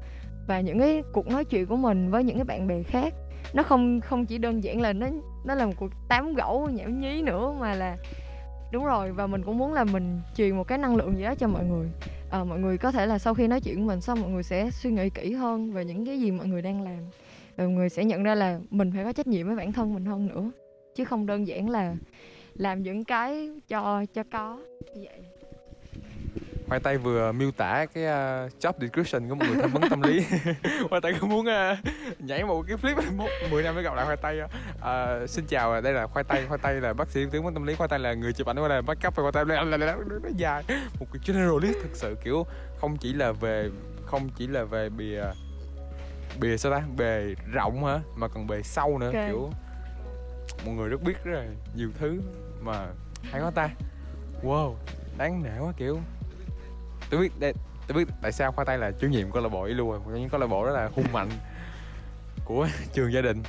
Và 0.47 0.61
những 0.61 0.79
cái 0.79 1.03
cuộc 1.13 1.27
nói 1.27 1.45
chuyện 1.45 1.67
của 1.67 1.77
mình 1.77 2.11
với 2.11 2.25
những 2.25 2.37
cái 2.37 2.45
bạn 2.45 2.69
bè 2.69 2.83
khác, 2.83 3.15
nó 3.55 3.63
không 3.63 4.01
không 4.01 4.27
chỉ 4.27 4.39
đơn 4.39 4.65
giản 4.65 4.81
là 4.81 4.93
nó 4.93 5.07
nó 5.45 5.55
là 5.55 5.67
một 5.67 5.73
cuộc 5.77 5.91
tám 6.09 6.35
gẫu 6.35 6.69
nhảm 6.69 7.01
nhí 7.01 7.23
nữa, 7.23 7.55
mà 7.61 7.75
là 7.75 7.97
đúng 8.73 8.85
rồi 8.85 9.13
và 9.13 9.27
mình 9.27 9.43
cũng 9.43 9.59
muốn 9.59 9.73
là 9.73 9.85
mình 9.85 10.21
truyền 10.37 10.57
một 10.57 10.65
cái 10.65 10.79
năng 10.79 10.97
lượng 10.97 11.17
gì 11.17 11.23
đó 11.23 11.35
cho 11.35 11.49
mọi 11.49 11.65
người. 11.65 11.89
À, 12.31 12.45
mọi 12.45 12.59
người 12.59 12.79
có 12.79 12.93
thể 12.93 13.07
là 13.07 13.19
sau 13.19 13.35
khi 13.35 13.47
nói 13.47 13.61
chuyện 13.61 13.77
với 13.77 13.85
mình 13.85 14.01
xong 14.01 14.21
mọi 14.21 14.31
người 14.31 14.43
sẽ 14.43 14.71
suy 14.71 14.91
nghĩ 14.91 15.11
kỹ 15.11 15.33
hơn 15.33 15.73
về 15.73 15.85
những 15.85 16.07
cái 16.07 16.21
gì 16.21 16.31
mọi 16.31 16.47
người 16.47 16.63
đang 16.63 16.83
làm. 16.83 16.99
Và 17.57 17.65
mọi 17.65 17.75
người 17.75 17.89
sẽ 17.89 18.05
nhận 18.05 18.23
ra 18.23 18.35
là 18.35 18.61
mình 18.71 18.93
phải 18.95 19.05
có 19.05 19.13
trách 19.13 19.27
nhiệm 19.27 19.47
với 19.47 19.57
bản 19.57 19.73
thân 19.73 19.95
mình 19.95 20.05
hơn 20.05 20.27
nữa 20.27 20.51
chứ 20.95 21.05
không 21.05 21.27
đơn 21.27 21.47
giản 21.47 21.71
là 21.71 21.97
làm 22.55 22.83
những 22.83 23.05
cái 23.05 23.51
cho 23.69 24.05
cho 24.15 24.23
có. 24.33 24.61
Như 24.95 25.05
vậy 25.05 25.30
Khoai 26.71 26.81
Tây 26.81 26.99
vừa 26.99 27.33
miêu 27.33 27.51
tả 27.51 27.87
cái 27.95 28.05
uh, 28.05 28.53
job 28.61 28.73
description 28.81 29.29
của 29.29 29.35
một 29.35 29.45
người 29.49 29.57
tham 29.61 29.71
vấn 29.71 29.83
tâm 29.91 30.03
lý. 30.03 30.25
Khoai 30.89 31.01
Tây 31.01 31.15
có 31.21 31.27
muốn 31.27 31.47
uh, 31.47 31.79
nhảy 32.19 32.45
một 32.45 32.65
cái 32.69 32.77
flip 32.77 33.13
một 33.17 33.29
10 33.51 33.63
năm 33.63 33.75
mới 33.75 33.85
gặp 33.85 33.95
lại 33.95 34.05
Khoai 34.05 34.17
Tây 34.17 34.41
uh, 34.43 35.31
Xin 35.31 35.47
chào, 35.47 35.81
đây 35.81 35.93
là 35.93 36.07
Khoai 36.07 36.25
Tây 36.25 36.45
Khoai 36.49 36.59
Tây 36.63 36.81
là 36.81 36.93
bác 36.93 37.09
sĩ 37.09 37.21
tư 37.31 37.43
vấn 37.43 37.55
tâm 37.55 37.67
lý 37.67 37.75
Khoai 37.75 37.89
Tây 37.89 37.99
là 37.99 38.15
người 38.15 38.33
chụp 38.33 38.47
ảnh 38.47 38.57
Khoai 38.57 38.69
Tây 38.69 38.77
là 38.77 38.83
backup 38.83 39.15
Khoai 39.15 39.33
Tây 39.33 39.45
là, 39.47 39.65
là, 39.65 39.77
là, 39.77 39.97
nó 40.23 40.29
dài 40.37 40.65
Một 41.01 41.07
cái 41.13 41.21
generalist 41.27 41.77
thực 41.83 41.97
sự 41.97 42.17
kiểu 42.25 42.47
không 42.81 42.97
chỉ 42.97 43.13
là 43.13 43.33
về 43.33 43.71
không 44.07 44.29
chỉ 44.37 44.47
là 44.47 44.65
về 44.65 44.89
bìa 44.89 45.23
bìa 46.41 46.57
sao 46.57 46.73
ta? 46.73 46.83
Bề 46.97 47.35
rộng 47.53 47.85
hả? 47.85 48.01
Mà 48.17 48.29
còn 48.29 48.47
bề 48.47 48.63
sâu 48.63 48.99
nữa 48.99 49.07
okay. 49.07 49.29
kiểu 49.29 49.51
một 50.67 50.73
người 50.73 50.89
rất 50.89 51.03
biết 51.03 51.25
rất 51.25 51.33
là 51.33 51.47
nhiều 51.77 51.91
thứ 51.99 52.21
mà 52.61 52.87
hay 53.23 53.43
quá 53.43 53.51
ta. 53.51 53.71
Wow 54.43 54.75
đáng 55.21 55.43
nể 55.43 55.59
quá 55.59 55.73
kiểu 55.77 55.99
tôi 57.11 57.21
biết 57.21 57.33
đây, 57.41 57.55
tôi 57.87 57.99
biết 57.99 58.13
tại 58.23 58.33
sao 58.33 58.53
khoai 58.53 58.67
tây 58.67 58.79
là 58.79 58.91
chủ 58.91 59.07
nhiệm 59.07 59.31
câu 59.31 59.43
lạc 59.43 59.49
bộ 59.49 59.67
luôn 59.67 59.91
rồi. 59.91 60.21
Những 60.21 60.29
câu 60.29 60.41
lạc 60.41 60.47
bộ 60.47 60.67
đó 60.67 60.73
là 60.73 60.91
hung 60.95 61.13
mạnh 61.13 61.31
của 62.45 62.69
trường 62.93 63.13
gia 63.13 63.21
đình. 63.21 63.43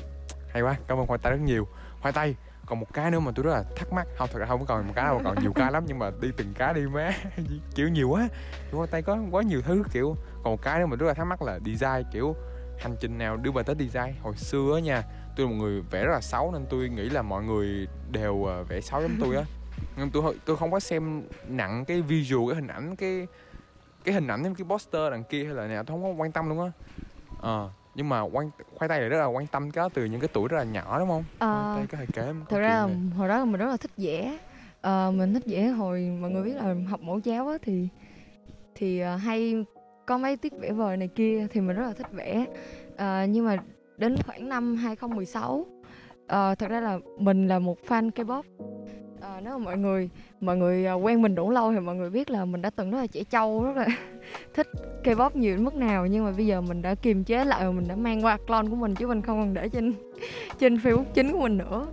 Hay 0.50 0.62
quá, 0.62 0.76
cảm 0.88 0.98
ơn 0.98 1.08
khoai 1.08 1.20
tây 1.20 1.32
rất 1.32 1.42
nhiều. 1.42 1.68
Khoai 2.02 2.14
tây 2.14 2.36
còn 2.66 2.80
một 2.80 2.94
cái 2.94 3.12
nữa 3.12 3.20
mà 3.20 3.32
tôi 3.36 3.46
rất 3.46 3.52
là 3.52 3.64
thắc 3.76 3.94
mắc. 3.94 4.08
Không, 4.18 4.30
thật 4.34 4.40
ra 4.40 4.46
không 4.46 4.60
có 4.60 4.66
còn 4.66 4.88
một 4.88 4.94
cái 4.96 5.06
đâu, 5.06 5.22
còn 5.24 5.36
nhiều 5.42 5.54
cái 5.54 5.72
lắm, 5.72 5.84
nhưng 5.88 6.00
mà 6.00 6.12
đi 6.22 6.30
từng 6.38 6.54
cái 6.54 6.74
đi 6.74 6.82
má. 6.82 7.12
Kiểu 7.76 7.90
nhiều 7.90 8.10
quá. 8.10 8.28
Kiểu 8.72 8.78
khoai 8.78 8.88
tây 8.92 9.02
có 9.02 9.18
quá 9.32 9.44
nhiều 9.44 9.62
thứ, 9.62 9.84
kiểu 9.94 10.16
còn 10.44 10.54
một 10.54 10.62
cái 10.62 10.80
nữa 10.80 10.86
mà 10.86 10.96
rất 10.96 11.08
là 11.08 11.14
thắc 11.14 11.28
mắc 11.28 11.42
là 11.42 11.60
design, 11.66 12.04
kiểu 12.12 12.36
hành 12.80 12.96
trình 13.00 13.18
nào 13.18 13.38
đưa 13.38 13.52
bà 13.52 13.64
tới 13.64 13.76
design. 13.80 14.14
Hồi 14.22 14.36
xưa 14.36 14.72
á 14.76 14.80
nha, 14.80 15.04
tôi 15.36 15.46
là 15.46 15.52
một 15.52 15.58
người 15.60 15.82
vẽ 15.82 16.06
rất 16.06 16.12
là 16.14 16.22
xấu 16.22 16.52
nên 16.52 16.66
tôi 16.70 16.90
nghĩ 16.90 17.10
là 17.10 17.22
mọi 17.22 17.44
người 17.44 17.88
đều 18.12 18.44
ờ, 18.44 18.64
vẽ 18.64 18.82
xấu 18.82 19.02
giống 19.02 19.18
tôi 19.20 19.36
á. 19.36 19.44
Nhưng 19.98 20.10
tôi 20.10 20.36
tôi 20.46 20.58
không 20.58 20.72
có 20.72 20.80
xem 20.80 21.24
nặng 21.48 21.86
cái 21.86 22.02
visual, 22.02 22.50
cái 22.50 22.56
hình 22.56 22.68
ảnh, 22.68 22.96
cái 22.96 23.28
cái 24.04 24.16
hình 24.16 24.28
ảnh 24.28 24.56
cái 24.56 24.66
poster 24.70 25.12
đằng 25.12 25.24
kia 25.24 25.44
hay 25.44 25.54
là 25.54 25.68
nào 25.68 25.84
tôi 25.84 25.96
không 25.96 26.04
có 26.04 26.24
quan 26.24 26.32
tâm 26.32 26.50
luôn 26.50 26.60
á. 26.60 26.72
Ờ 27.42 27.70
nhưng 27.96 28.10
mà 28.10 28.22
quan 28.22 28.50
khoai 28.76 28.90
tây 28.90 29.02
là 29.02 29.08
rất 29.08 29.18
là 29.18 29.26
quan 29.26 29.48
tâm 29.48 29.72
cái 29.72 29.90
từ 29.94 30.06
những 30.06 30.22
cái 30.22 30.30
tuổi 30.34 30.48
rất 30.48 30.58
là 30.58 30.64
nhỏ 30.64 31.00
đúng 31.00 31.08
không? 31.08 31.24
Tây 31.76 31.88
có 31.92 31.98
thể 31.98 32.06
kể 32.14 32.34
thật 32.50 32.60
ra 32.60 32.70
là 32.70 32.90
hồi 33.18 33.28
đó 33.28 33.46
mình 33.46 33.60
rất 33.60 33.68
là 33.68 33.78
thích 33.78 33.92
vẽ. 33.98 34.38
Ờ, 34.82 35.12
mình 35.16 35.34
thích 35.34 35.44
vẽ 35.46 35.68
hồi 35.68 36.18
mọi 36.22 36.32
người 36.32 36.44
biết 36.44 36.54
là 36.56 36.76
học 36.90 37.02
mẫu 37.02 37.20
giáo 37.20 37.48
á 37.48 37.58
thì 37.62 37.88
thì 38.76 39.00
ờ, 39.00 39.16
hay 39.16 39.66
có 40.06 40.18
mấy 40.18 40.38
tiết 40.38 40.54
vẽ 40.60 40.72
vời 40.72 40.98
này 40.98 41.08
kia 41.08 41.48
thì 41.52 41.62
mình 41.62 41.76
rất 41.76 41.84
là 41.88 41.94
thích 41.94 42.12
vẽ. 42.12 42.46
Ờ, 42.98 43.26
nhưng 43.30 43.46
mà 43.46 43.58
đến 43.98 44.16
khoảng 44.26 44.50
năm 44.50 44.76
2016 44.76 45.66
ờ, 46.28 46.56
thật 46.56 46.70
ra 46.70 46.82
là 46.82 47.00
mình 47.18 47.48
là 47.48 47.60
một 47.60 47.78
fan 47.88 48.10
K-pop 48.12 48.44
Ờ, 49.22 49.40
nếu 49.44 49.58
mà 49.58 49.66
mọi 49.66 49.78
người 49.78 50.10
mọi 50.42 50.58
người 50.58 50.86
ờ, 50.86 50.94
quen 50.94 51.22
mình 51.22 51.36
đủ 51.36 51.50
lâu 51.50 51.72
thì 51.72 51.80
mọi 51.80 51.96
người 51.96 52.10
biết 52.10 52.30
là 52.30 52.46
mình 52.46 52.62
đã 52.62 52.70
từng 52.70 52.92
rất 52.92 52.98
là 52.98 53.08
trẻ 53.08 53.24
trâu 53.24 53.64
rất 53.64 53.78
là 53.78 53.88
thích 54.54 54.68
K-pop 55.04 55.30
nhiều 55.34 55.56
đến 55.56 55.64
mức 55.64 55.76
nào. 55.76 56.06
Nhưng 56.06 56.26
mà 56.26 56.32
bây 56.32 56.46
giờ 56.46 56.62
mình 56.62 56.82
đã 56.82 56.96
kiềm 56.96 57.24
chế 57.24 57.46
lại 57.46 57.66
và 57.66 57.72
mình 57.72 57.88
đã 57.88 57.96
mang 57.96 58.26
qua 58.26 58.38
clone 58.48 58.70
của 58.70 58.76
mình 58.76 58.96
chứ 58.96 59.08
mình 59.08 59.22
không 59.22 59.40
còn 59.40 59.54
để 59.54 59.70
trên 59.70 59.94
trên 60.60 60.76
Facebook 60.76 61.04
chính 61.14 61.32
của 61.32 61.40
mình 61.40 61.58
nữa. 61.58 61.88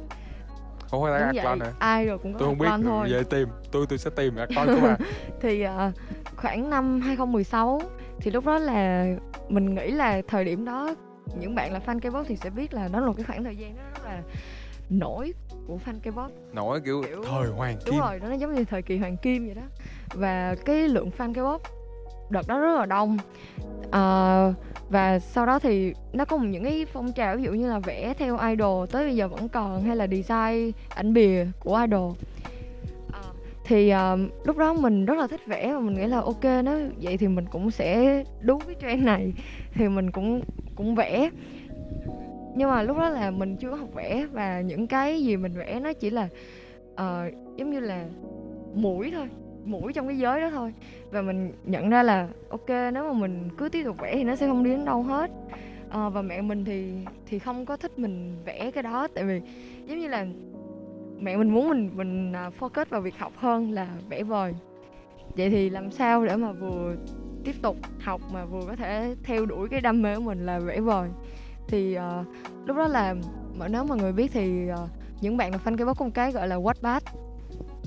Không 0.90 1.04
ăn 1.04 1.30
vậy, 1.34 1.42
clone 1.42 1.66
hả? 1.66 1.72
ai 1.78 2.06
rồi 2.06 2.18
cũng 2.18 2.32
có 2.32 2.38
tôi 2.38 2.48
không 2.48 2.58
biết 2.58 2.68
thôi. 2.84 3.08
về 3.10 3.22
tìm. 3.30 3.48
Tôi 3.72 3.86
tôi 3.88 3.98
sẽ 3.98 4.10
tìm 4.16 4.34
clone 4.34 4.74
của 4.74 4.80
bà 4.82 4.96
thì 5.40 5.62
ờ, 5.62 5.92
khoảng 6.36 6.70
năm 6.70 7.00
2016 7.00 7.80
thì 8.20 8.30
lúc 8.30 8.46
đó 8.46 8.58
là 8.58 9.06
mình 9.48 9.74
nghĩ 9.74 9.90
là 9.90 10.22
thời 10.28 10.44
điểm 10.44 10.64
đó 10.64 10.94
những 11.40 11.54
bạn 11.54 11.72
là 11.72 11.80
fan 11.86 11.98
K-pop 11.98 12.24
thì 12.28 12.36
sẽ 12.36 12.50
biết 12.50 12.74
là 12.74 12.88
đó 12.88 13.00
là 13.00 13.06
một 13.06 13.12
cái 13.16 13.24
khoảng 13.24 13.44
thời 13.44 13.56
gian 13.56 13.76
nó 13.76 13.82
rất 13.82 14.04
là 14.04 14.22
nổi 14.90 15.34
của 15.68 15.78
fan 15.86 16.00
K-pop 16.02 16.28
nổi 16.52 16.80
kiểu, 16.80 17.02
Kiểu- 17.02 17.22
thời 17.24 17.48
hoàng 17.48 17.76
đúng 17.86 17.94
kim. 17.94 18.00
rồi 18.00 18.20
nó 18.20 18.32
giống 18.32 18.54
như 18.54 18.64
thời 18.64 18.82
kỳ 18.82 18.96
hoàng 18.98 19.16
kim 19.16 19.46
vậy 19.46 19.54
đó. 19.54 19.62
Và 20.14 20.54
cái 20.64 20.88
lượng 20.88 21.10
fan 21.18 21.32
K-pop 21.34 21.58
đợt 22.30 22.46
đó 22.48 22.58
rất 22.58 22.78
là 22.78 22.86
đông. 22.86 23.16
Ờ, 23.90 24.54
và 24.90 25.18
sau 25.18 25.46
đó 25.46 25.58
thì 25.58 25.92
nó 26.12 26.24
có 26.24 26.38
những 26.38 26.64
cái 26.64 26.86
phong 26.92 27.12
trào 27.12 27.36
ví 27.36 27.42
dụ 27.42 27.52
như 27.52 27.70
là 27.70 27.78
vẽ 27.78 28.14
theo 28.18 28.38
idol 28.38 28.86
tới 28.90 29.04
bây 29.06 29.16
giờ 29.16 29.28
vẫn 29.28 29.48
còn 29.48 29.82
hay 29.82 29.96
là 29.96 30.06
design 30.06 30.72
ảnh 30.88 31.14
bìa 31.14 31.46
của 31.60 31.76
idol. 31.86 32.12
Ờ, 33.12 33.20
thì 33.64 33.88
ờ, 33.88 34.18
lúc 34.44 34.56
đó 34.56 34.72
mình 34.74 35.04
rất 35.04 35.18
là 35.18 35.26
thích 35.26 35.40
vẽ 35.46 35.72
và 35.72 35.80
mình 35.80 35.96
nghĩ 35.96 36.06
là 36.06 36.20
ok 36.20 36.44
nếu 36.44 36.90
vậy 37.02 37.16
thì 37.16 37.28
mình 37.28 37.44
cũng 37.50 37.70
sẽ 37.70 38.22
đúng 38.40 38.60
cái 38.66 38.74
trend 38.80 39.02
này. 39.04 39.32
Thì 39.74 39.88
mình 39.88 40.10
cũng 40.10 40.40
cũng 40.76 40.94
vẽ 40.94 41.30
nhưng 42.58 42.70
mà 42.70 42.82
lúc 42.82 42.96
đó 42.98 43.08
là 43.08 43.30
mình 43.30 43.56
chưa 43.56 43.70
có 43.70 43.76
học 43.76 43.94
vẽ 43.94 44.26
và 44.32 44.60
những 44.60 44.86
cái 44.86 45.24
gì 45.24 45.36
mình 45.36 45.52
vẽ 45.52 45.80
nó 45.80 45.92
chỉ 45.92 46.10
là 46.10 46.28
uh, 46.92 47.34
giống 47.56 47.70
như 47.70 47.80
là 47.80 48.04
mũi 48.74 49.10
thôi 49.14 49.28
mũi 49.64 49.92
trong 49.92 50.08
cái 50.08 50.18
giới 50.18 50.40
đó 50.40 50.50
thôi. 50.50 50.74
Và 51.10 51.22
mình 51.22 51.52
nhận 51.64 51.90
ra 51.90 52.02
là 52.02 52.28
ok 52.48 52.68
nếu 52.68 53.04
mà 53.04 53.12
mình 53.12 53.48
cứ 53.58 53.68
tiếp 53.68 53.82
tục 53.84 53.96
vẽ 54.00 54.14
thì 54.14 54.24
nó 54.24 54.36
sẽ 54.36 54.46
không 54.46 54.64
đi 54.64 54.70
đến 54.70 54.84
đâu 54.84 55.02
hết. 55.02 55.30
Ờ, 55.90 56.10
và 56.10 56.22
mẹ 56.22 56.40
mình 56.40 56.64
thì 56.64 56.92
thì 57.26 57.38
không 57.38 57.66
có 57.66 57.76
thích 57.76 57.98
mình 57.98 58.36
vẽ 58.44 58.70
cái 58.70 58.82
đó 58.82 59.08
tại 59.14 59.24
vì 59.24 59.40
giống 59.86 59.98
như 59.98 60.08
là 60.08 60.26
mẹ 61.20 61.36
mình 61.36 61.50
muốn 61.50 61.68
mình 61.68 61.90
mình 61.94 62.32
à, 62.32 62.50
focus 62.58 62.84
vào 62.90 63.00
việc 63.00 63.18
học 63.18 63.32
hơn 63.36 63.72
là 63.72 63.88
vẽ 64.08 64.22
vời. 64.22 64.54
Vậy 65.36 65.50
thì 65.50 65.70
làm 65.70 65.90
sao 65.90 66.26
để 66.26 66.36
mà 66.36 66.52
vừa 66.52 66.94
tiếp 67.44 67.54
tục 67.62 67.76
học 68.00 68.20
mà 68.32 68.44
vừa 68.44 68.62
có 68.66 68.76
thể 68.76 69.14
theo 69.22 69.46
đuổi 69.46 69.68
cái 69.68 69.80
đam 69.80 70.02
mê 70.02 70.16
của 70.16 70.22
mình 70.22 70.46
là 70.46 70.58
vẽ 70.58 70.80
vời? 70.80 71.08
Thì 71.68 71.98
uh, 71.98 72.26
lúc 72.66 72.76
đó 72.76 72.88
là 72.88 73.14
mà 73.58 73.68
nếu 73.68 73.84
mà 73.84 73.96
người 73.96 74.12
biết 74.12 74.30
thì 74.32 74.70
uh, 74.72 74.90
những 75.20 75.36
bạn 75.36 75.52
là 75.52 75.58
fan 75.64 75.76
K-pop 75.76 75.94
có 75.94 76.04
một 76.04 76.10
cái 76.14 76.32
gọi 76.32 76.48
là 76.48 76.56
Wattpad 76.56 77.00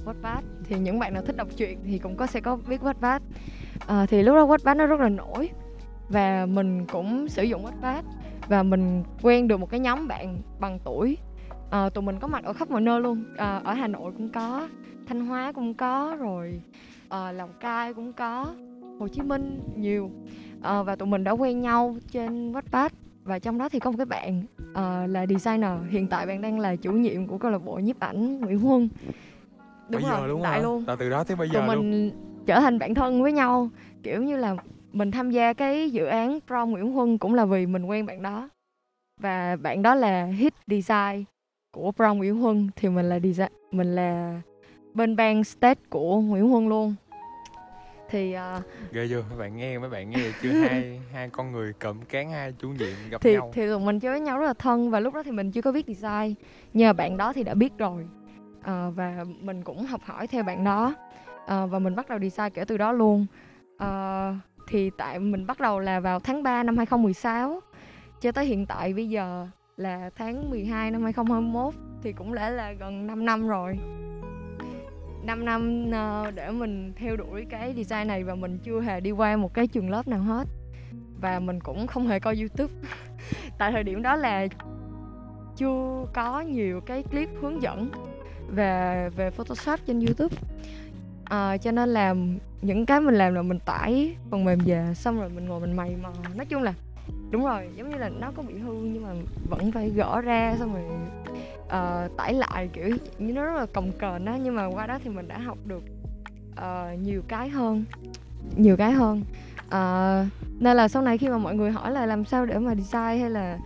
Wattpad 0.06 0.41
thì 0.63 0.80
những 0.80 1.00
bạn 1.00 1.13
nào 1.13 1.24
thích 1.24 1.38
đọc 1.38 1.48
truyện 1.58 1.80
thì 1.84 2.00
cũng 2.00 2.15
có 2.15 2.26
sẽ 2.26 2.39
có 2.39 2.58
biết 2.67 2.82
Wattpad 2.82 3.15
uh, 3.17 3.88
ờ, 3.88 4.06
thì 4.06 4.24
lúc 4.24 4.36
đó 4.36 4.46
Wattpad 4.46 4.78
nó 4.78 4.86
rất 4.86 5.00
là 5.00 5.10
nổi 5.10 5.50
và 6.10 6.46
mình 6.46 6.86
cũng 6.86 7.28
sử 7.28 7.44
dụng 7.44 7.65
Wattpad 7.65 8.02
và 8.48 8.63
mình 8.63 9.04
quen 9.22 9.48
được 9.48 9.58
một 9.58 9.70
cái 9.70 9.80
nhóm 9.80 10.08
bạn 10.08 10.41
bằng 10.60 10.80
tuổi. 10.84 11.17
Ờ, 11.70 11.89
tụi 11.89 12.02
mình 12.02 12.20
có 12.20 12.28
mặt 12.28 12.44
ở 12.44 12.54
khắp 12.54 12.72
mọi 12.72 12.82
nơi 12.82 13.02
luôn. 13.02 13.24
Ờ, 13.38 13.62
ở 13.63 13.74
Hà 13.74 13.88
Nội 13.88 14.12
cũng 14.17 14.30
có 14.30 14.67
Thanh 15.08 15.26
Hóa 15.26 15.52
cũng 15.52 15.74
có 15.74 16.17
rồi 16.20 16.62
ờ, 17.10 17.32
Lào 17.32 17.48
Cai 17.48 17.94
cũng 17.94 18.13
có 18.13 18.54
Hồ 19.00 19.08
Chí 19.08 19.22
Minh 19.22 19.60
nhiều. 19.76 20.12
Ờ, 20.62 20.84
và 20.84 20.96
tụi 20.96 21.08
mình 21.08 21.24
đã 21.24 21.32
quen 21.32 21.62
nhau 21.62 21.96
trên 22.12 22.52
Wattpad 22.52 22.89
và 23.23 23.39
trong 23.39 23.57
đó 23.57 23.69
thì 23.69 23.79
có 23.79 23.91
một 23.91 23.97
cái 23.97 24.05
bạn 24.05 24.43
ờ, 24.73 25.07
là 25.07 25.25
designer. 25.25 25.71
Hiện 25.89 26.07
tại 26.07 26.25
bạn 26.25 26.41
đang 26.41 26.60
là 26.60 26.75
chủ 26.75 26.91
nhiệm 26.91 27.27
của 27.27 27.38
câu 27.38 27.51
lạc 27.51 27.57
bộ 27.65 27.75
nhiếp 27.75 27.99
ảnh 27.99 28.39
Nguyễn 28.39 28.60
Huân. 28.60 28.89
Đúng 29.89 30.01
bây 30.01 30.12
giờ 30.12 30.17
rồi 30.17 30.27
luôn 30.27 30.41
tại 30.43 30.60
hả? 30.60 30.63
luôn. 30.63 30.84
Là 30.88 30.95
từ 30.95 31.10
đó 31.10 31.23
tới 31.23 31.38
bây 31.38 31.47
tụi 31.47 31.53
giờ 31.53 31.65
luôn. 31.65 31.91
mình 31.91 32.12
trở 32.45 32.60
thành 32.60 32.79
bạn 32.79 32.93
thân 32.93 33.21
với 33.21 33.31
nhau. 33.31 33.69
Kiểu 34.03 34.23
như 34.23 34.38
là 34.38 34.55
mình 34.93 35.12
tham 35.12 35.31
gia 35.31 35.53
cái 35.53 35.91
dự 35.91 36.05
án 36.05 36.39
prom 36.47 36.71
Nguyễn 36.71 36.91
Huân 36.91 37.17
cũng 37.17 37.34
là 37.34 37.45
vì 37.45 37.65
mình 37.65 37.86
quen 37.86 38.05
bạn 38.05 38.21
đó. 38.21 38.49
Và 39.21 39.55
bạn 39.55 39.81
đó 39.81 39.95
là 39.95 40.25
hit 40.25 40.53
design 40.67 41.23
của 41.71 41.91
prom 41.91 42.17
Nguyễn 42.17 42.36
Huân. 42.36 42.69
Thì 42.75 42.89
mình 42.89 43.10
là 43.10 43.19
design 43.19 43.51
mình 43.71 43.95
là 43.95 44.41
bên 44.93 45.15
ban 45.15 45.43
stage 45.43 45.81
của 45.89 46.21
Nguyễn 46.21 46.49
Huân 46.49 46.69
luôn 46.69 46.95
thì 48.12 48.34
ờ, 48.34 48.62
ghê 48.91 49.08
chưa 49.10 49.24
mấy 49.30 49.38
bạn 49.38 49.58
nghe 49.58 49.80
mấy 49.80 49.89
bạn 49.89 50.10
nghe 50.10 50.32
chưa? 50.41 50.52
Hai 50.63 51.02
hai 51.13 51.30
con 51.30 51.52
người 51.52 51.74
cụm 51.74 52.02
cán 52.02 52.32
hai 52.32 52.54
chủ 52.60 52.69
nhiệm 52.69 53.10
gặp 53.10 53.21
thì 53.21 53.34
nhau. 53.34 53.52
thì 53.54 53.78
mình 53.78 54.00
chơi 54.00 54.12
với 54.12 54.19
nhau 54.19 54.39
rất 54.39 54.45
là 54.47 54.54
thân 54.54 54.91
và 54.91 55.00
lúc 55.00 55.13
đó 55.13 55.24
thì 55.24 55.32
mình 55.32 55.52
chưa 55.52 55.62
có 55.62 55.71
biết 55.71 55.86
design. 55.88 56.34
Nhờ 56.74 56.93
bạn 56.93 57.17
đó 57.17 57.34
thì 57.34 57.43
đã 57.43 57.54
biết 57.54 57.74
rồi. 57.78 58.08
Ờ, 58.63 58.91
và 58.95 59.26
mình 59.41 59.63
cũng 59.63 59.86
học 59.86 60.02
hỏi 60.04 60.28
theo 60.28 60.43
bạn 60.43 60.63
đó. 60.63 60.95
Ờ, 61.45 61.67
và 61.67 61.80
mình 61.80 61.95
bắt 61.95 62.10
đầu 62.10 62.19
design 62.19 62.50
kể 62.54 62.65
từ 62.65 62.78
đó 62.78 62.91
luôn. 62.91 63.26
Ờ, 63.78 64.34
thì 64.67 64.89
tại 64.97 65.19
mình 65.19 65.47
bắt 65.47 65.60
đầu 65.60 65.80
là 65.80 66.00
vào 66.00 66.19
tháng 66.19 66.43
3 66.43 66.63
năm 66.63 66.78
2016 66.78 67.60
cho 68.21 68.32
tới 68.32 68.45
hiện 68.45 68.65
tại 68.65 68.93
bây 68.93 69.10
giờ 69.10 69.47
là 69.78 70.10
tháng 70.15 70.50
12 70.50 70.91
năm 70.91 71.04
2021 71.04 71.74
thì 72.04 72.13
cũng 72.13 72.34
đã 72.34 72.50
là 72.50 72.71
gần 72.71 73.08
5 73.08 73.26
năm 73.26 73.47
rồi 73.47 73.80
5 75.23 75.45
năm 75.45 75.91
ờ, 75.91 76.31
để 76.36 76.51
mình 76.51 76.93
theo 76.95 77.15
đuổi 77.15 77.45
cái 77.49 77.73
design 77.73 78.07
này 78.07 78.23
và 78.23 78.36
mình 78.36 78.57
chưa 78.63 78.81
hề 78.81 78.99
đi 78.99 79.12
qua 79.12 79.38
một 79.38 79.53
cái 79.53 79.67
trường 79.67 79.89
lớp 79.89 80.07
nào 80.07 80.21
hết. 80.21 80.47
Và 81.21 81.39
mình 81.39 81.60
cũng 81.60 81.88
không 81.88 82.07
hề 82.07 82.19
coi 82.19 82.36
youtube. 82.36 82.73
Tại 83.57 83.71
thời 83.71 83.84
điểm 83.84 84.01
đó 84.01 84.15
là 84.15 84.47
chưa 85.55 86.05
có 86.13 86.41
nhiều 86.41 86.81
cái 86.81 87.03
clip 87.03 87.29
hướng 87.41 87.62
dẫn 87.62 87.89
về 88.49 89.10
về 89.15 89.31
photoshop 89.31 89.79
trên 89.86 89.99
youtube. 89.99 90.36
À, 91.25 91.57
cho 91.57 91.71
nên 91.71 91.89
là 91.89 92.15
những 92.62 92.86
cái 92.86 93.01
mình 93.01 93.15
làm 93.15 93.34
là 93.34 93.41
mình 93.41 93.60
tải 93.60 94.15
phần 94.29 94.45
mềm 94.45 94.60
về 94.65 94.93
xong 94.95 95.19
rồi 95.19 95.29
mình 95.29 95.45
ngồi 95.45 95.60
mình 95.60 95.75
mày 95.75 95.95
mò 96.01 96.10
nói 96.36 96.45
chung 96.45 96.63
là 96.63 96.73
đúng 97.31 97.45
rồi 97.45 97.69
giống 97.75 97.89
như 97.89 97.97
là 97.97 98.10
nó 98.10 98.31
có 98.31 98.43
bị 98.43 98.57
hư 98.57 98.73
nhưng 98.73 99.03
mà 99.03 99.10
vẫn 99.49 99.71
phải 99.71 99.89
gỡ 99.89 100.21
ra 100.21 100.55
xong 100.60 100.73
rồi 100.73 100.84
uh, 101.71 102.17
tải 102.17 102.34
lại 102.34 102.69
kiểu 102.73 102.89
như 103.19 103.34
nó 103.34 103.45
rất 103.45 103.55
là 103.55 103.65
cồng 103.65 103.91
kềnh 103.99 104.25
á 104.25 104.38
nhưng 104.43 104.55
mà 104.55 104.65
qua 104.65 104.88
đó 104.88 104.99
thì 105.03 105.10
mình 105.10 105.27
đã 105.27 105.38
học 105.38 105.57
được 105.65 105.84
uh, 106.51 106.99
nhiều 106.99 107.21
cái 107.27 107.49
hơn 107.49 107.86
nhiều 108.57 108.77
cái 108.77 108.91
hơn. 108.91 109.23
Uh, 109.67 110.27
nên 110.60 110.77
là 110.77 110.88
sau 110.88 111.01
này 111.01 111.17
khi 111.17 111.29
mà 111.29 111.38
mọi 111.38 111.55
người 111.55 111.71
hỏi 111.71 111.91
là 111.91 112.05
làm 112.05 112.25
sao 112.25 112.45
để 112.45 112.60
mà 112.60 112.75
design 112.75 113.21
hay 113.21 113.29
là 113.29 113.57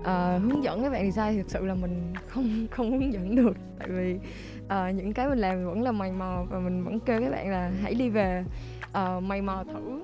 uh, 0.00 0.42
hướng 0.42 0.64
dẫn 0.64 0.82
các 0.82 0.92
bạn 0.92 1.10
design 1.10 1.32
thì 1.32 1.42
thực 1.42 1.50
sự 1.50 1.66
là 1.66 1.74
mình 1.74 2.12
không 2.28 2.66
không 2.70 2.90
hướng 2.90 3.12
dẫn 3.12 3.36
được. 3.36 3.56
Tại 3.78 3.88
vì 3.88 4.16
uh, 4.64 4.94
những 4.94 5.12
cái 5.12 5.28
mình 5.28 5.38
làm 5.38 5.66
vẫn 5.66 5.82
là 5.82 5.92
mày 5.92 6.12
mò 6.12 6.44
và 6.50 6.58
mình 6.58 6.84
vẫn 6.84 7.00
kêu 7.00 7.20
các 7.20 7.30
bạn 7.30 7.50
là 7.50 7.72
hãy 7.82 7.94
đi 7.94 8.08
về 8.08 8.44
uh, 8.88 9.22
mày 9.22 9.42
mò 9.42 9.64
thử. 9.64 10.02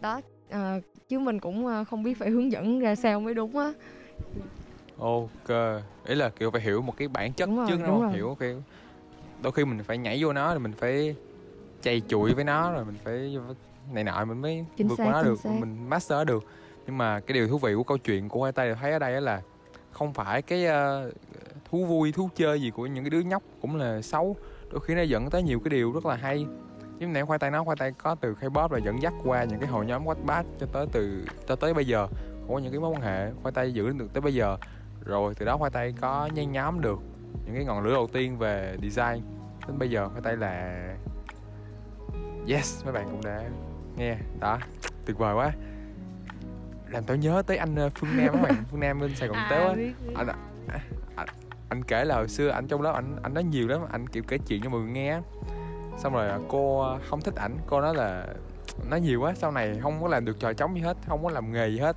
Đó 0.00 0.20
uh, 0.50 0.82
chứ 1.08 1.18
mình 1.18 1.40
cũng 1.40 1.84
không 1.90 2.02
biết 2.02 2.18
phải 2.18 2.30
hướng 2.30 2.52
dẫn 2.52 2.78
ra 2.78 2.94
sao 2.94 3.20
mới 3.20 3.34
đúng 3.34 3.58
á 3.58 3.72
ok. 4.98 5.48
Ý 6.06 6.14
là 6.14 6.28
kiểu 6.28 6.50
phải 6.50 6.60
hiểu 6.60 6.82
một 6.82 6.96
cái 6.96 7.08
bản 7.08 7.32
chất 7.32 7.46
Đúng 7.46 7.56
rồi, 7.56 7.66
trước 7.68 7.76
đúng 7.78 7.86
đúng 7.86 8.02
rồi. 8.02 8.12
hiểu 8.12 8.36
kiểu 8.40 8.62
đôi 9.42 9.52
khi 9.52 9.64
mình 9.64 9.82
phải 9.84 9.98
nhảy 9.98 10.22
vô 10.22 10.32
nó 10.32 10.50
rồi 10.50 10.58
mình 10.58 10.72
phải 10.72 11.16
chày 11.82 12.02
chuỗi 12.08 12.34
với 12.34 12.44
nó 12.44 12.72
rồi 12.72 12.84
mình 12.84 12.96
phải 13.04 13.38
này 13.92 14.04
nọ 14.04 14.24
mình 14.24 14.42
mới 14.42 14.64
Chính 14.76 14.88
vượt 14.88 14.98
xác, 14.98 15.04
qua 15.04 15.12
nó 15.12 15.22
được 15.22 15.40
xác. 15.40 15.50
mình 15.60 15.88
master 15.88 16.28
được. 16.28 16.44
Nhưng 16.86 16.98
mà 16.98 17.20
cái 17.20 17.34
điều 17.34 17.48
thú 17.48 17.58
vị 17.58 17.74
của 17.74 17.82
câu 17.82 17.98
chuyện 17.98 18.28
của 18.28 18.42
hai 18.44 18.52
tay 18.52 18.74
thấy 18.80 18.92
ở 18.92 18.98
đây 18.98 19.20
là 19.20 19.42
không 19.92 20.12
phải 20.14 20.42
cái 20.42 20.66
ờ, 20.66 21.10
thú 21.70 21.84
vui 21.84 22.12
thú 22.12 22.28
chơi 22.36 22.60
gì 22.60 22.70
của 22.70 22.86
những 22.86 23.04
cái 23.04 23.10
đứa 23.10 23.20
nhóc 23.20 23.42
cũng 23.60 23.76
là 23.76 24.02
xấu. 24.02 24.36
Đôi 24.70 24.80
khi 24.80 24.94
nó 24.94 25.02
dẫn 25.02 25.30
tới 25.30 25.42
nhiều 25.42 25.60
cái 25.60 25.70
điều 25.70 25.92
rất 25.92 26.06
là 26.06 26.16
hay. 26.16 26.46
Giống 26.98 27.12
nãy 27.12 27.24
khoai 27.24 27.38
tây 27.38 27.50
nói 27.50 27.64
khoai 27.64 27.76
tây 27.76 27.92
có 27.98 28.14
từ 28.14 28.34
khai 28.34 28.50
bóp 28.50 28.72
là 28.72 28.78
dẫn 28.78 29.02
dắt 29.02 29.12
qua 29.24 29.44
những 29.44 29.60
cái 29.60 29.68
hội 29.68 29.86
nhóm 29.86 30.04
WhatsApp 30.04 30.44
cho 30.60 30.66
tới 30.72 30.86
từ 30.92 31.24
cho 31.48 31.56
tới 31.56 31.74
bây 31.74 31.84
giờ 31.84 32.08
có 32.48 32.58
những 32.58 32.72
cái 32.72 32.80
mối 32.80 32.90
quan 32.90 33.02
hệ. 33.02 33.30
Khoai 33.42 33.52
tây 33.52 33.72
giữ 33.72 33.92
được 33.92 34.12
tới 34.12 34.20
bây 34.20 34.34
giờ 34.34 34.56
rồi 35.04 35.34
từ 35.34 35.46
đó 35.46 35.56
khoai 35.56 35.70
tây 35.70 35.94
có 36.00 36.28
nhen 36.34 36.52
nhóm 36.52 36.80
được 36.80 36.98
những 37.44 37.54
cái 37.54 37.64
ngọn 37.64 37.84
lửa 37.84 37.92
đầu 37.92 38.06
tiên 38.12 38.38
về 38.38 38.76
design. 38.82 39.24
Đến 39.68 39.78
bây 39.78 39.90
giờ 39.90 40.08
khoai 40.08 40.22
tây 40.22 40.36
là 40.36 40.84
yes 42.48 42.84
mấy 42.84 42.92
bạn 42.92 43.06
cũng 43.10 43.24
đã 43.24 43.42
nghe. 43.96 44.16
Đó 44.40 44.58
tuyệt 45.06 45.18
vời 45.18 45.34
quá. 45.34 45.52
Làm 46.88 47.04
tôi 47.04 47.18
nhớ 47.18 47.42
tới 47.46 47.56
anh 47.56 47.74
ờ, 47.74 47.90
phương 47.94 48.16
nam 48.16 48.28
các 48.32 48.42
bạn 48.42 48.64
phương 48.70 48.80
nam 48.80 49.00
bên 49.00 49.14
sài 49.14 49.28
gòn 49.28 49.36
à, 49.36 49.46
tếu 49.50 49.68
á. 49.68 49.74
anh 50.14 50.26
anh, 51.16 51.28
anh 51.68 51.82
kể 51.84 52.04
là 52.04 52.16
hồi 52.16 52.28
xưa 52.28 52.48
anh 52.48 52.66
trong 52.66 52.82
lớp 52.82 52.92
anh 52.92 53.16
anh 53.22 53.34
nói 53.34 53.44
nhiều 53.44 53.68
lắm 53.68 53.80
anh 53.92 54.06
kiểu 54.08 54.22
kể 54.28 54.38
chuyện 54.46 54.62
cho 54.62 54.70
mọi 54.70 54.80
người 54.80 54.90
nghe 54.90 55.20
xong 55.98 56.12
rồi 56.12 56.30
cô 56.48 56.86
không 57.08 57.20
thích 57.20 57.34
ảnh 57.34 57.56
cô 57.66 57.80
nói 57.80 57.94
là 57.94 58.26
nói 58.90 59.00
nhiều 59.00 59.20
quá 59.20 59.34
sau 59.36 59.52
này 59.52 59.78
không 59.82 60.02
có 60.02 60.08
làm 60.08 60.24
được 60.24 60.40
trò 60.40 60.52
trống 60.52 60.74
gì 60.74 60.80
hết 60.80 60.96
không 61.06 61.24
có 61.24 61.30
làm 61.30 61.52
nghề 61.52 61.68
gì 61.68 61.78
hết 61.78 61.96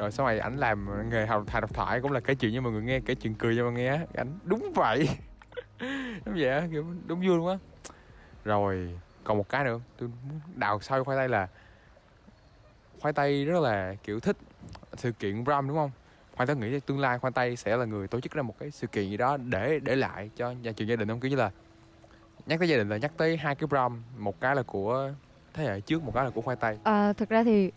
rồi 0.00 0.10
sau 0.10 0.26
này 0.26 0.38
ảnh 0.38 0.56
làm 0.56 1.10
nghề 1.10 1.26
học 1.26 1.42
thầy 1.46 1.60
độc 1.60 1.74
thoại 1.74 2.00
cũng 2.00 2.12
là 2.12 2.20
kể 2.20 2.34
chuyện 2.34 2.54
cho 2.54 2.60
mọi 2.60 2.72
người 2.72 2.82
nghe 2.82 3.00
kể 3.00 3.14
chuyện 3.14 3.34
cười 3.34 3.56
cho 3.56 3.62
mọi 3.62 3.72
người 3.72 3.82
nghe 3.82 3.88
á. 3.88 4.00
ảnh 4.14 4.38
đúng 4.44 4.72
vậy. 4.74 5.08
Đúng 6.24 6.34
vậy 6.34 6.48
á, 6.48 6.68
kiểu 6.70 6.86
đúng 7.06 7.20
vui 7.20 7.36
luôn 7.36 7.48
á. 7.48 7.56
Rồi 8.44 8.98
còn 9.24 9.38
một 9.38 9.48
cái 9.48 9.64
nữa 9.64 9.80
tôi 9.98 10.08
muốn 10.08 10.40
đào 10.54 10.80
sâu 10.80 11.04
khoai 11.04 11.18
tây 11.18 11.28
là 11.28 11.48
khoai 13.00 13.12
tây 13.12 13.44
rất 13.44 13.60
là 13.60 13.94
kiểu 14.02 14.20
thích 14.20 14.36
sự 14.94 15.12
kiện 15.12 15.44
ram 15.46 15.68
đúng 15.68 15.76
không? 15.76 15.90
Khoai 16.36 16.46
tây 16.46 16.56
nghĩ 16.56 16.80
tương 16.80 16.98
lai 16.98 17.18
khoai 17.18 17.32
tây 17.34 17.56
sẽ 17.56 17.76
là 17.76 17.84
người 17.84 18.08
tổ 18.08 18.20
chức 18.20 18.32
ra 18.32 18.42
một 18.42 18.54
cái 18.58 18.70
sự 18.70 18.86
kiện 18.86 19.10
gì 19.10 19.16
đó 19.16 19.36
để 19.36 19.80
để 19.82 19.96
lại 19.96 20.30
cho 20.36 20.50
nhà 20.50 20.72
trường 20.72 20.88
gia 20.88 20.96
đình 20.96 21.08
không? 21.08 21.20
Kiểu 21.20 21.30
như 21.30 21.36
là 21.36 21.50
nhắc 22.46 22.58
tới 22.58 22.68
gia 22.68 22.76
đình 22.76 22.88
là 22.88 22.96
nhắc 22.96 23.12
tới 23.16 23.36
hai 23.36 23.54
cái 23.54 23.68
ram 23.70 24.02
một 24.18 24.40
cái 24.40 24.56
là 24.56 24.62
của 24.62 25.12
thế 25.54 25.64
hệ 25.64 25.80
trước 25.80 26.02
một 26.02 26.12
cái 26.14 26.24
là 26.24 26.30
của 26.30 26.40
khoai 26.40 26.56
tây. 26.56 26.78
À, 26.84 27.12
thực 27.12 27.28
ra 27.28 27.44
thì 27.44 27.70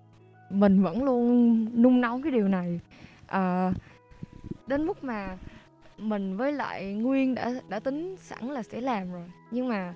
mình 0.53 0.83
vẫn 0.83 1.03
luôn 1.03 1.65
nung 1.81 2.01
nấu 2.01 2.21
cái 2.23 2.31
điều 2.31 2.47
này. 2.47 2.79
À, 3.27 3.73
đến 4.67 4.85
mức 4.85 5.03
mà 5.03 5.37
mình 5.97 6.37
với 6.37 6.53
lại 6.53 6.93
Nguyên 6.93 7.35
đã 7.35 7.53
đã 7.69 7.79
tính 7.79 8.15
sẵn 8.19 8.45
là 8.45 8.63
sẽ 8.63 8.81
làm 8.81 9.11
rồi. 9.11 9.25
Nhưng 9.51 9.67
mà 9.67 9.93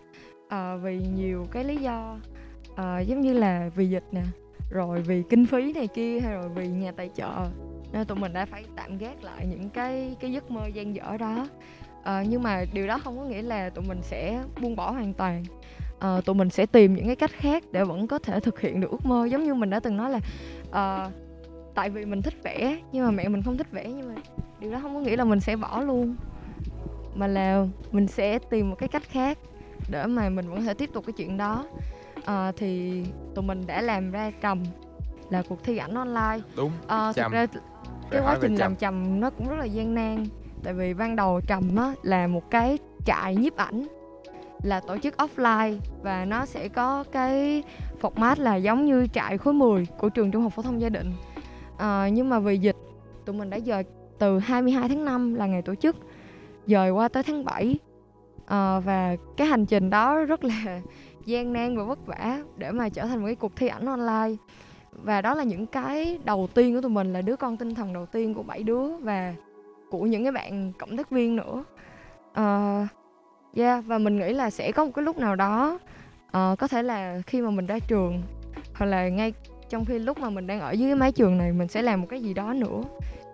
à, 0.49 0.75
vì 0.75 0.99
nhiều 1.15 1.47
cái 1.51 1.63
lý 1.63 1.77
do 1.77 2.17
à, 2.75 2.99
giống 2.99 3.21
như 3.21 3.33
là 3.33 3.69
vì 3.75 3.89
dịch 3.89 4.03
nè 4.11 4.23
rồi 4.71 5.01
vì 5.01 5.23
kinh 5.29 5.45
phí 5.45 5.73
này 5.73 5.87
kia 5.87 6.19
hay 6.19 6.33
rồi 6.33 6.49
vì 6.55 6.67
nhà 6.67 6.91
tài 6.91 7.09
trợ 7.15 7.45
nên 7.91 8.05
tụi 8.05 8.17
mình 8.17 8.33
đã 8.33 8.45
phải 8.45 8.63
tạm 8.75 8.97
gác 8.97 9.23
lại 9.23 9.45
những 9.49 9.69
cái 9.69 10.15
cái 10.19 10.31
giấc 10.31 10.51
mơ 10.51 10.67
dang 10.73 10.95
dở 10.95 11.17
đó. 11.19 11.47
À, 12.03 12.23
nhưng 12.29 12.43
mà 12.43 12.63
điều 12.73 12.87
đó 12.87 12.99
không 13.03 13.17
có 13.17 13.23
nghĩa 13.23 13.41
là 13.41 13.69
tụi 13.69 13.85
mình 13.87 13.99
sẽ 14.01 14.43
buông 14.61 14.75
bỏ 14.75 14.91
hoàn 14.91 15.13
toàn. 15.13 15.43
Ờ, 15.99 16.21
tụi 16.25 16.35
mình 16.35 16.49
sẽ 16.49 16.65
tìm 16.65 16.95
những 16.95 17.05
cái 17.05 17.15
cách 17.15 17.31
khác 17.33 17.63
để 17.71 17.83
vẫn 17.83 18.07
có 18.07 18.19
thể 18.19 18.39
thực 18.39 18.59
hiện 18.59 18.79
được 18.79 18.91
ước 18.91 19.05
mơ. 19.05 19.25
Giống 19.25 19.43
như 19.43 19.53
mình 19.53 19.69
đã 19.69 19.79
từng 19.79 19.97
nói 19.97 20.11
là 20.11 20.19
ờ, 20.71 21.11
tại 21.75 21.89
vì 21.89 22.05
mình 22.05 22.21
thích 22.21 22.33
vẽ 22.43 22.77
nhưng 22.91 23.05
mà 23.05 23.11
mẹ 23.11 23.27
mình 23.27 23.43
không 23.43 23.57
thích 23.57 23.71
vẽ 23.71 23.87
nhưng 23.87 24.07
mà 24.15 24.21
điều 24.59 24.71
đó 24.71 24.79
không 24.81 24.95
có 24.95 25.01
nghĩa 25.01 25.15
là 25.15 25.23
mình 25.23 25.39
sẽ 25.39 25.55
bỏ 25.55 25.81
luôn. 25.81 26.15
Mà 27.15 27.27
là 27.27 27.65
mình 27.91 28.07
sẽ 28.07 28.39
tìm 28.39 28.69
một 28.69 28.75
cái 28.79 28.89
cách 28.89 29.03
khác 29.09 29.37
để 29.87 30.05
mà 30.05 30.29
mình 30.29 30.49
vẫn 30.49 30.65
thể 30.65 30.73
tiếp 30.73 30.89
tục 30.93 31.05
cái 31.05 31.13
chuyện 31.13 31.37
đó. 31.37 31.65
Ờ, 32.25 32.51
thì 32.55 33.03
tụi 33.35 33.45
mình 33.45 33.61
đã 33.67 33.81
làm 33.81 34.11
ra 34.11 34.31
trầm 34.41 34.63
là 35.29 35.43
cuộc 35.49 35.63
thi 35.63 35.77
ảnh 35.77 35.93
online. 35.93 36.39
Đúng 36.55 36.71
Ờ, 36.87 37.13
thực 37.15 37.31
ra 37.31 37.47
cái 38.11 38.21
quá 38.21 38.37
trình 38.41 38.55
làm 38.55 38.75
trầm 38.75 39.19
nó 39.19 39.29
cũng 39.29 39.47
rất 39.49 39.55
là 39.55 39.65
gian 39.65 39.95
nan 39.95 40.25
tại 40.63 40.73
vì 40.73 40.93
ban 40.93 41.15
đầu 41.15 41.41
trầm 41.47 41.75
á 41.75 41.93
là 42.03 42.27
một 42.27 42.51
cái 42.51 42.77
trại 43.05 43.35
nhiếp 43.35 43.55
ảnh 43.55 43.87
là 44.67 44.79
tổ 44.79 44.97
chức 44.97 45.15
offline 45.17 45.77
và 46.01 46.25
nó 46.25 46.45
sẽ 46.45 46.67
có 46.67 47.03
cái 47.11 47.63
format 48.01 48.35
là 48.41 48.55
giống 48.55 48.85
như 48.85 49.07
trại 49.13 49.37
khối 49.37 49.53
10 49.53 49.87
của 49.97 50.09
trường 50.09 50.31
trung 50.31 50.43
học 50.43 50.53
phổ 50.53 50.61
thông 50.61 50.81
gia 50.81 50.89
định. 50.89 51.11
À, 51.77 52.09
nhưng 52.13 52.29
mà 52.29 52.39
vì 52.39 52.57
dịch 52.57 52.75
tụi 53.25 53.35
mình 53.35 53.49
đã 53.49 53.59
dời 53.59 53.83
từ 54.19 54.39
22 54.39 54.89
tháng 54.89 55.05
5 55.05 55.33
là 55.33 55.45
ngày 55.45 55.61
tổ 55.61 55.75
chức 55.75 55.95
dời 56.67 56.91
qua 56.91 57.07
tới 57.07 57.23
tháng 57.23 57.45
7 57.45 57.77
à, 58.45 58.57
ờ, 58.57 58.81
và 58.85 59.15
cái 59.37 59.47
hành 59.47 59.65
trình 59.65 59.89
đó 59.89 60.25
rất 60.25 60.43
là 60.43 60.81
gian 61.25 61.53
nan 61.53 61.77
và 61.77 61.83
vất 61.83 62.05
vả 62.05 62.39
để 62.57 62.71
mà 62.71 62.89
trở 62.89 63.05
thành 63.05 63.19
một 63.19 63.25
cái 63.25 63.35
cuộc 63.35 63.55
thi 63.55 63.67
ảnh 63.67 63.85
online. 63.85 64.35
Và 64.91 65.21
đó 65.21 65.33
là 65.33 65.43
những 65.43 65.65
cái 65.65 66.19
đầu 66.25 66.47
tiên 66.53 66.75
của 66.75 66.81
tụi 66.81 66.91
mình 66.91 67.13
là 67.13 67.21
đứa 67.21 67.35
con 67.35 67.57
tinh 67.57 67.75
thần 67.75 67.93
đầu 67.93 68.05
tiên 68.05 68.33
của 68.33 68.43
bảy 68.43 68.63
đứa 68.63 68.97
và 68.97 69.33
của 69.89 70.01
những 70.01 70.23
cái 70.23 70.31
bạn 70.31 70.71
cộng 70.79 70.97
tác 70.97 71.09
viên 71.09 71.35
nữa. 71.35 71.63
Uh, 72.31 72.87
yeah 73.55 73.85
và 73.85 73.97
mình 73.97 74.19
nghĩ 74.19 74.33
là 74.33 74.49
sẽ 74.49 74.71
có 74.71 74.85
một 74.85 74.91
cái 74.95 75.05
lúc 75.05 75.17
nào 75.17 75.35
đó 75.35 75.79
ờ, 76.31 76.55
có 76.59 76.67
thể 76.67 76.83
là 76.83 77.21
khi 77.27 77.41
mà 77.41 77.49
mình 77.49 77.65
ra 77.65 77.79
trường 77.87 78.21
hoặc 78.73 78.85
là 78.85 79.09
ngay 79.09 79.33
trong 79.69 79.85
khi 79.85 79.99
lúc 79.99 80.17
mà 80.17 80.29
mình 80.29 80.47
đang 80.47 80.59
ở 80.59 80.71
dưới 80.71 80.89
cái 80.89 80.95
mái 80.95 81.11
trường 81.11 81.37
này 81.37 81.51
mình 81.51 81.67
sẽ 81.67 81.81
làm 81.81 82.01
một 82.01 82.07
cái 82.09 82.21
gì 82.21 82.33
đó 82.33 82.53
nữa 82.53 82.81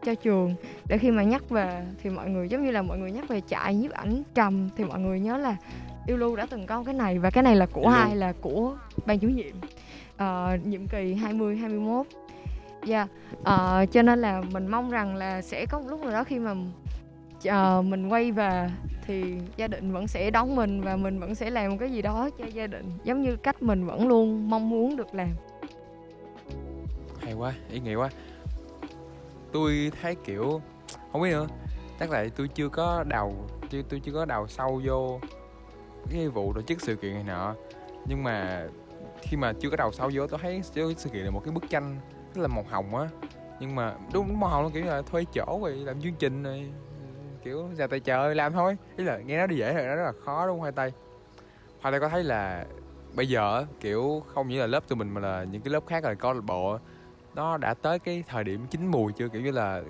cho 0.05 0.15
trường. 0.15 0.55
Để 0.87 0.97
khi 0.97 1.11
mà 1.11 1.23
nhắc 1.23 1.49
về 1.49 1.85
thì 2.03 2.09
mọi 2.09 2.29
người 2.29 2.49
giống 2.49 2.65
như 2.65 2.71
là 2.71 2.81
mọi 2.81 2.97
người 2.97 3.11
nhắc 3.11 3.27
về 3.27 3.41
trại 3.47 3.75
nhiếp 3.75 3.91
ảnh 3.91 4.23
trầm 4.33 4.69
thì 4.77 4.83
mọi 4.83 4.99
người 4.99 5.19
nhớ 5.19 5.37
là 5.37 5.55
yêu 6.07 6.17
lưu 6.17 6.35
đã 6.35 6.45
từng 6.49 6.65
có 6.65 6.83
cái 6.83 6.93
này 6.93 7.19
và 7.19 7.29
cái 7.29 7.43
này 7.43 7.55
là 7.55 7.65
của 7.65 7.87
ai? 7.87 8.15
Là 8.15 8.33
của 8.41 8.75
ban 9.05 9.19
chủ 9.19 9.27
nhiệm 9.27 9.55
Ờ, 10.17 10.57
nhiệm 10.63 10.87
kỳ 10.87 11.13
20 11.13 11.57
21 11.57 12.05
dạ 12.85 13.07
Ờ, 13.43 13.85
cho 13.91 14.01
nên 14.01 14.21
là 14.21 14.41
mình 14.51 14.67
mong 14.67 14.91
rằng 14.91 15.15
là 15.15 15.41
sẽ 15.41 15.65
có 15.65 15.79
một 15.79 15.85
lúc 15.89 15.99
nào 15.99 16.11
đó 16.11 16.23
khi 16.23 16.39
mà 16.39 16.53
uh, 17.49 17.85
mình 17.85 18.09
quay 18.09 18.31
về 18.31 18.69
thì 19.05 19.35
gia 19.57 19.67
đình 19.67 19.93
vẫn 19.93 20.07
sẽ 20.07 20.31
đón 20.31 20.55
mình 20.55 20.81
và 20.81 20.95
mình 20.95 21.19
vẫn 21.19 21.35
sẽ 21.35 21.49
làm 21.49 21.71
một 21.71 21.77
cái 21.79 21.91
gì 21.91 22.01
đó 22.01 22.29
cho 22.37 22.45
gia 22.45 22.67
đình. 22.67 22.91
Giống 23.03 23.21
như 23.21 23.35
cách 23.35 23.63
mình 23.63 23.85
vẫn 23.85 24.07
luôn 24.07 24.49
mong 24.49 24.69
muốn 24.69 24.95
được 24.95 25.15
làm. 25.15 25.29
Hay 27.21 27.33
quá 27.33 27.53
ý 27.71 27.79
nghĩa 27.79 27.95
quá. 27.95 28.09
Tôi 29.51 29.91
thấy 30.01 30.15
kiểu 30.15 30.61
không 31.11 31.21
biết 31.21 31.31
nữa. 31.31 31.47
Chắc 31.99 32.11
là 32.11 32.25
tôi 32.35 32.47
chưa 32.47 32.69
có 32.69 33.03
đầu 33.07 33.35
chưa 33.69 33.81
tôi 33.89 33.99
chưa 33.99 34.11
có 34.11 34.25
đầu 34.25 34.47
sâu 34.47 34.81
vô 34.85 35.19
cái 36.11 36.27
vụ 36.27 36.53
tổ 36.53 36.61
chức 36.61 36.81
sự 36.81 36.95
kiện 36.95 37.13
này 37.13 37.23
nọ. 37.23 37.55
Nhưng 38.05 38.23
mà 38.23 38.67
khi 39.21 39.37
mà 39.37 39.53
chưa 39.59 39.69
có 39.69 39.75
đầu 39.75 39.91
sâu 39.91 40.11
vô 40.13 40.27
tôi 40.27 40.39
thấy 40.43 40.61
cái 40.75 40.95
sự 40.97 41.09
kiện 41.09 41.21
là 41.21 41.31
một 41.31 41.41
cái 41.45 41.51
bức 41.51 41.69
tranh 41.69 41.99
rất 42.35 42.41
là 42.41 42.47
màu 42.47 42.65
hồng 42.69 42.95
á. 42.95 43.07
Nhưng 43.59 43.75
mà 43.75 43.95
đúng 44.13 44.39
màu 44.39 44.49
hồng 44.49 44.63
nó 44.63 44.69
kiểu 44.73 44.85
là 44.85 45.01
thuê 45.01 45.23
chỗ 45.33 45.59
rồi 45.61 45.71
làm 45.71 46.01
chương 46.01 46.15
trình 46.19 46.43
rồi 46.43 46.71
kiểu 47.43 47.69
ra 47.77 47.87
tay 47.87 47.99
chơi 47.99 48.35
làm 48.35 48.53
thôi. 48.53 48.77
Ý 48.97 49.03
là 49.03 49.17
nghe 49.17 49.37
nó 49.37 49.47
đi 49.47 49.55
dễ 49.55 49.73
rồi 49.73 49.85
nó 49.85 49.95
rất 49.95 50.03
là 50.03 50.11
khó 50.11 50.47
đúng 50.47 50.57
không 50.57 50.63
hai 50.63 50.71
tay 50.71 50.91
hai 51.79 51.91
tay 51.91 51.99
có 51.99 52.09
thấy 52.09 52.23
là 52.23 52.65
bây 53.15 53.27
giờ 53.29 53.65
kiểu 53.79 54.23
không 54.27 54.49
chỉ 54.49 54.55
là 54.55 54.67
lớp 54.67 54.87
tụi 54.87 54.97
mình 54.97 55.09
mà 55.09 55.21
là 55.21 55.43
những 55.43 55.61
cái 55.61 55.73
lớp 55.73 55.83
khác 55.87 56.03
là 56.03 56.13
câu 56.13 56.33
lạc 56.33 56.43
bộ 56.43 56.77
nó 57.35 57.57
đã 57.57 57.73
tới 57.73 57.99
cái 57.99 58.23
thời 58.27 58.43
điểm 58.43 58.67
chín 58.69 58.87
mùi 58.87 59.13
chưa? 59.13 59.27
Kiểu 59.27 59.41
như 59.41 59.51
là 59.51 59.81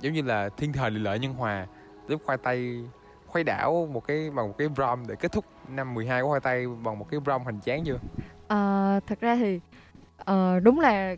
giống 0.00 0.12
như 0.12 0.22
là 0.22 0.48
thiên 0.48 0.72
thời 0.72 0.90
địa 0.90 0.98
lợi 0.98 1.18
nhân 1.18 1.34
hòa 1.34 1.66
lúc 2.08 2.22
khoai 2.24 2.38
tây 2.38 2.84
khuấy 3.26 3.44
đảo 3.44 3.88
một 3.92 4.06
cái 4.06 4.30
bằng 4.30 4.48
một 4.48 4.54
cái 4.58 4.68
brom 4.68 5.06
để 5.06 5.14
kết 5.14 5.32
thúc 5.32 5.44
năm 5.68 5.94
12 5.94 6.22
của 6.22 6.28
khoai 6.28 6.40
tây 6.40 6.66
bằng 6.68 6.98
một 6.98 7.06
cái 7.10 7.20
brom 7.20 7.42
hoành 7.42 7.60
tráng 7.60 7.84
chưa? 7.84 7.98
À, 8.48 9.00
thật 9.06 9.20
ra 9.20 9.36
thì 9.36 9.60
ờ, 10.16 10.60
đúng 10.60 10.80
là 10.80 11.16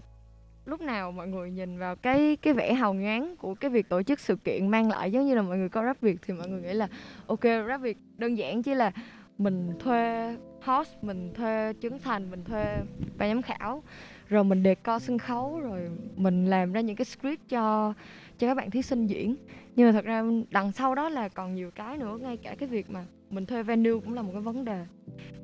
lúc 0.67 0.81
nào 0.81 1.13
mọi 1.13 1.29
người 1.29 1.51
nhìn 1.51 1.79
vào 1.79 1.97
cái 1.97 2.37
cái 2.37 2.53
vẻ 2.53 2.75
hào 2.75 2.95
nhoáng 2.95 3.37
của 3.37 3.55
cái 3.55 3.71
việc 3.71 3.89
tổ 3.89 4.03
chức 4.03 4.21
sự 4.21 4.37
kiện 4.37 4.69
mang 4.69 4.91
lại, 4.91 5.13
giống 5.13 5.27
như 5.27 5.35
là 5.35 5.43
mọi 5.43 5.59
người 5.59 5.69
coi 5.69 5.85
rap 5.85 6.01
việt 6.01 6.19
thì 6.27 6.35
mọi 6.35 6.49
người 6.49 6.63
nghĩ 6.63 6.73
là, 6.73 6.89
ok, 7.27 7.43
rap 7.43 7.81
việt 7.81 7.99
đơn 8.19 8.39
giản 8.39 8.63
chỉ 8.63 8.75
là 8.75 8.93
mình 9.39 9.73
thuê 9.79 10.37
host, 10.63 10.91
mình 11.03 11.33
thuê 11.35 11.73
chứng 11.73 11.99
thành, 11.99 12.31
mình 12.31 12.45
thuê 12.45 12.77
ban 13.19 13.31
giám 13.31 13.43
khảo, 13.43 13.83
rồi 14.29 14.45
mình 14.45 14.63
đề 14.63 14.75
co 14.75 14.99
sân 14.99 15.19
khấu, 15.19 15.61
rồi 15.61 15.81
mình 16.17 16.47
làm 16.47 16.73
ra 16.73 16.81
những 16.81 16.97
cái 16.97 17.05
script 17.05 17.49
cho 17.49 17.95
cho 18.39 18.47
các 18.47 18.55
bạn 18.55 18.71
thí 18.71 18.83
sinh 18.83 19.07
diễn. 19.07 19.37
Nhưng 19.77 19.87
mà 19.89 19.93
thật 19.93 20.05
ra 20.05 20.25
đằng 20.51 20.73
sau 20.73 20.95
đó 20.95 21.09
là 21.09 21.29
còn 21.29 21.55
nhiều 21.55 21.71
cái 21.71 21.99
nữa, 21.99 22.19
ngay 22.21 22.37
cả 22.37 22.55
cái 22.59 22.69
việc 22.69 22.91
mà 22.91 23.05
mình 23.31 23.47
thuê 23.47 23.63
venue 23.63 24.01
cũng 24.05 24.15
là 24.15 24.23
một 24.23 24.31
cái 24.33 24.43
vấn 24.43 24.65
đề. 24.65 24.85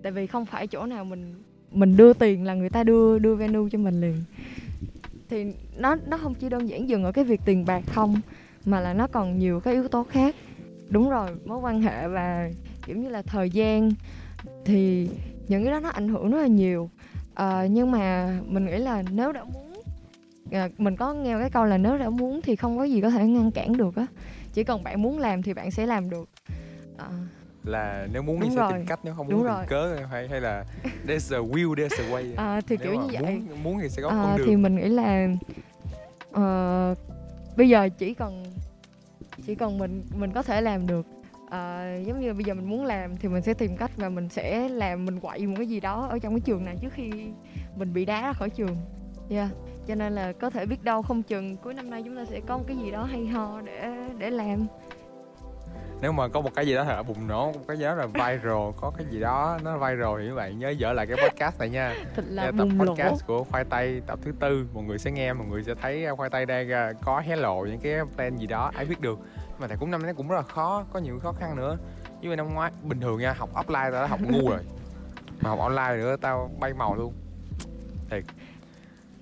Tại 0.02 0.12
vì 0.12 0.26
không 0.26 0.46
phải 0.46 0.66
chỗ 0.66 0.86
nào 0.86 1.04
mình 1.04 1.34
mình 1.72 1.96
đưa 1.96 2.12
tiền 2.12 2.44
là 2.44 2.54
người 2.54 2.70
ta 2.70 2.84
đưa 2.84 3.18
đưa 3.18 3.34
venue 3.34 3.68
cho 3.72 3.78
mình 3.78 4.00
liền 4.00 4.16
thì 5.28 5.46
nó 5.76 5.96
nó 6.06 6.16
không 6.16 6.34
chỉ 6.34 6.48
đơn 6.48 6.68
giản 6.68 6.88
dừng 6.88 7.04
ở 7.04 7.12
cái 7.12 7.24
việc 7.24 7.40
tiền 7.44 7.66
bạc 7.66 7.82
không 7.86 8.20
mà 8.64 8.80
là 8.80 8.94
nó 8.94 9.06
còn 9.06 9.38
nhiều 9.38 9.60
cái 9.60 9.74
yếu 9.74 9.88
tố 9.88 10.04
khác. 10.04 10.34
Đúng 10.90 11.10
rồi 11.10 11.30
mối 11.44 11.58
quan 11.58 11.82
hệ 11.82 12.08
và 12.08 12.50
kiểu 12.86 12.96
như 12.96 13.08
là 13.08 13.22
thời 13.22 13.50
gian 13.50 13.90
thì 14.64 15.08
những 15.48 15.64
cái 15.64 15.72
đó 15.72 15.80
nó 15.80 15.88
ảnh 15.88 16.08
hưởng 16.08 16.30
rất 16.30 16.38
là 16.38 16.46
nhiều. 16.46 16.90
À, 17.34 17.66
nhưng 17.70 17.90
mà 17.90 18.38
mình 18.46 18.66
nghĩ 18.66 18.76
là 18.76 19.02
nếu 19.12 19.32
đã 19.32 19.44
muốn 19.44 19.82
à, 20.52 20.68
mình 20.78 20.96
có 20.96 21.14
nghe 21.14 21.38
cái 21.38 21.50
câu 21.50 21.64
là 21.64 21.78
nếu 21.78 21.98
đã 21.98 22.10
muốn 22.10 22.40
thì 22.42 22.56
không 22.56 22.78
có 22.78 22.84
gì 22.84 23.00
có 23.00 23.10
thể 23.10 23.26
ngăn 23.26 23.50
cản 23.50 23.76
được 23.76 23.96
á. 23.96 24.06
Chỉ 24.52 24.64
cần 24.64 24.84
bạn 24.84 25.02
muốn 25.02 25.18
làm 25.18 25.42
thì 25.42 25.54
bạn 25.54 25.70
sẽ 25.70 25.86
làm 25.86 26.10
được. 26.10 26.28
À, 26.98 27.08
là 27.68 28.06
nếu 28.12 28.22
muốn 28.22 28.40
thì 28.40 28.46
Đúng 28.46 28.54
sẽ 28.56 28.60
rồi. 28.60 28.72
tìm 28.72 28.86
cách 28.86 29.00
nếu 29.02 29.14
không 29.14 29.28
Đúng 29.28 29.38
muốn 29.38 29.46
rồi. 29.46 29.56
tìm 29.60 29.68
cớ 29.68 29.96
hay 30.10 30.28
hay 30.28 30.40
là 30.40 30.64
there's 31.06 31.36
a 31.36 31.40
will 31.52 31.74
there's 31.74 32.04
a 32.04 32.10
way. 32.12 32.32
À, 32.36 32.60
thì 32.60 32.76
Nếu 32.80 32.92
kiểu 32.92 33.02
như 33.02 33.08
vậy. 33.12 33.22
muốn, 33.22 33.62
muốn 33.62 33.78
thì 33.82 33.88
sẽ 33.88 34.02
có 34.02 34.08
Ờ, 34.08 34.20
con 34.22 34.36
đường. 34.36 34.46
thì 34.46 34.56
mình 34.56 34.76
nghĩ 34.76 34.88
là 34.88 35.28
ờ, 36.32 36.94
bây 37.56 37.68
giờ 37.68 37.88
chỉ 37.98 38.14
cần 38.14 38.44
chỉ 39.46 39.54
cần 39.54 39.78
mình 39.78 40.02
mình 40.18 40.32
có 40.32 40.42
thể 40.42 40.60
làm 40.60 40.86
được. 40.86 41.06
À, 41.50 41.94
giống 42.06 42.20
như 42.20 42.34
bây 42.34 42.44
giờ 42.44 42.54
mình 42.54 42.70
muốn 42.70 42.84
làm 42.84 43.16
thì 43.16 43.28
mình 43.28 43.42
sẽ 43.42 43.54
tìm 43.54 43.76
cách 43.76 43.90
và 43.96 44.08
mình 44.08 44.28
sẽ 44.28 44.68
làm 44.68 45.04
mình 45.04 45.20
quậy 45.20 45.46
một 45.46 45.54
cái 45.56 45.66
gì 45.66 45.80
đó 45.80 46.06
ở 46.10 46.18
trong 46.18 46.32
cái 46.34 46.40
trường 46.40 46.64
này 46.64 46.76
trước 46.82 46.92
khi 46.92 47.10
mình 47.76 47.92
bị 47.94 48.04
đá 48.04 48.22
ra 48.22 48.32
khỏi 48.32 48.50
trường. 48.50 48.76
Yeah. 49.30 49.48
Cho 49.86 49.94
nên 49.94 50.12
là 50.14 50.32
có 50.32 50.50
thể 50.50 50.66
biết 50.66 50.84
đâu 50.84 51.02
không 51.02 51.22
chừng 51.22 51.56
cuối 51.56 51.74
năm 51.74 51.90
nay 51.90 52.02
chúng 52.02 52.16
ta 52.16 52.24
sẽ 52.24 52.40
có 52.46 52.58
một 52.58 52.64
cái 52.68 52.76
gì 52.76 52.90
đó 52.90 53.04
hay 53.04 53.26
ho 53.26 53.60
để 53.60 53.94
để 54.18 54.30
làm 54.30 54.66
nếu 56.00 56.12
mà 56.12 56.28
có 56.28 56.40
một 56.40 56.54
cái 56.54 56.66
gì 56.66 56.74
đó 56.74 56.84
thật 56.84 56.96
là 56.96 57.02
bùng 57.02 57.26
nổ 57.26 57.52
một 57.52 57.60
cái 57.68 57.78
gì 57.78 57.84
đó 57.84 57.94
là 57.94 58.06
viral 58.06 58.70
có 58.76 58.92
cái 58.96 59.06
gì 59.10 59.20
đó 59.20 59.58
nó 59.64 59.78
viral 59.78 60.20
thì 60.20 60.28
các 60.28 60.34
bạn 60.34 60.58
nhớ 60.58 60.68
dở 60.68 60.92
lại 60.92 61.06
cái 61.06 61.16
podcast 61.16 61.58
này 61.58 61.68
nha. 61.70 61.94
Thật 62.16 62.24
là 62.28 62.44
Nghe 62.44 62.50
tập 62.58 62.64
bùng 62.64 62.80
lỗ 62.80 62.94
podcast 62.94 63.26
của 63.26 63.44
khoai 63.44 63.64
tây 63.64 64.02
tập 64.06 64.18
thứ 64.22 64.32
tư 64.40 64.66
mọi 64.74 64.84
người 64.84 64.98
sẽ 64.98 65.10
nghe 65.10 65.32
mọi 65.32 65.46
người 65.46 65.64
sẽ 65.64 65.74
thấy 65.74 66.04
à, 66.06 66.14
khoai 66.14 66.30
tây 66.30 66.46
đang 66.46 66.72
à, 66.72 66.92
có 67.04 67.20
hé 67.20 67.36
lộ 67.36 67.64
những 67.64 67.80
cái 67.80 67.94
plan 68.16 68.36
gì 68.36 68.46
đó 68.46 68.70
ai 68.74 68.84
biết 68.84 69.00
được. 69.00 69.18
Nhưng 69.36 69.60
mà 69.60 69.66
thầy 69.66 69.76
cũng 69.76 69.90
năm 69.90 70.02
nay 70.02 70.14
cũng 70.14 70.28
rất 70.28 70.36
là 70.36 70.42
khó 70.42 70.84
có 70.92 70.98
nhiều 70.98 71.18
khó 71.22 71.32
khăn 71.32 71.56
nữa. 71.56 71.76
Như 72.20 72.36
năm 72.36 72.54
ngoái 72.54 72.72
bình 72.82 73.00
thường 73.00 73.20
nha 73.20 73.32
học 73.32 73.50
offline 73.54 73.92
tao 73.92 74.02
đã 74.02 74.06
học 74.06 74.20
ngu 74.22 74.50
rồi. 74.50 74.60
Mà 75.40 75.50
học 75.50 75.58
online 75.58 75.96
nữa 75.96 76.16
tao 76.20 76.50
bay 76.60 76.74
màu 76.74 76.94
luôn. 76.94 77.14
Thiệt. 78.10 78.24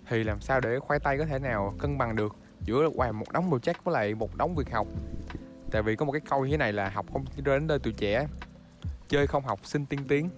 Thì 0.09 0.25
làm 0.25 0.41
sao 0.41 0.61
để 0.61 0.79
khoai 0.79 1.01
tây 1.01 1.19
có 1.19 1.25
thể 1.25 1.39
nào 1.39 1.75
cân 1.79 1.99
bằng 1.99 2.17
được 2.17 2.37
giữa 2.61 2.89
hoài 2.97 3.13
một 3.13 3.33
đống 3.33 3.51
project 3.51 3.75
với 3.85 3.93
lại 3.93 4.15
một 4.15 4.37
đống 4.37 4.55
việc 4.55 4.71
học 4.73 4.87
tại 5.71 5.83
vì 5.83 5.97
có 5.97 6.07
một 6.07 6.13
cái 6.13 6.21
câu 6.31 6.45
như 6.45 6.51
thế 6.51 6.57
này 6.57 6.73
là 6.73 6.89
học 6.89 7.07
không 7.13 7.25
đến 7.45 7.67
nơi 7.67 7.79
tuổi 7.79 7.93
trẻ 7.97 8.27
chơi 9.09 9.27
không 9.27 9.43
học 9.43 9.61
sinh 9.63 9.87
tiên 9.87 10.01
tiến. 10.09 10.29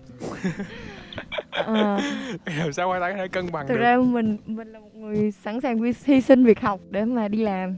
Ờ, 1.51 2.01
làm 2.59 2.73
sao 2.73 2.89
có 2.89 3.13
thể 3.17 3.29
cân 3.29 3.53
bằng 3.53 3.69
thực 3.69 3.75
được? 3.75 3.81
ra 3.81 3.97
mình 3.97 4.39
mình 4.47 4.73
là 4.73 4.81
một 4.81 4.95
người 4.95 5.31
sẵn 5.31 5.61
sàng 5.61 5.93
hy 6.05 6.21
sinh 6.21 6.45
việc 6.45 6.61
học 6.61 6.81
để 6.91 7.05
mà 7.05 7.29
đi 7.29 7.43
làm. 7.43 7.77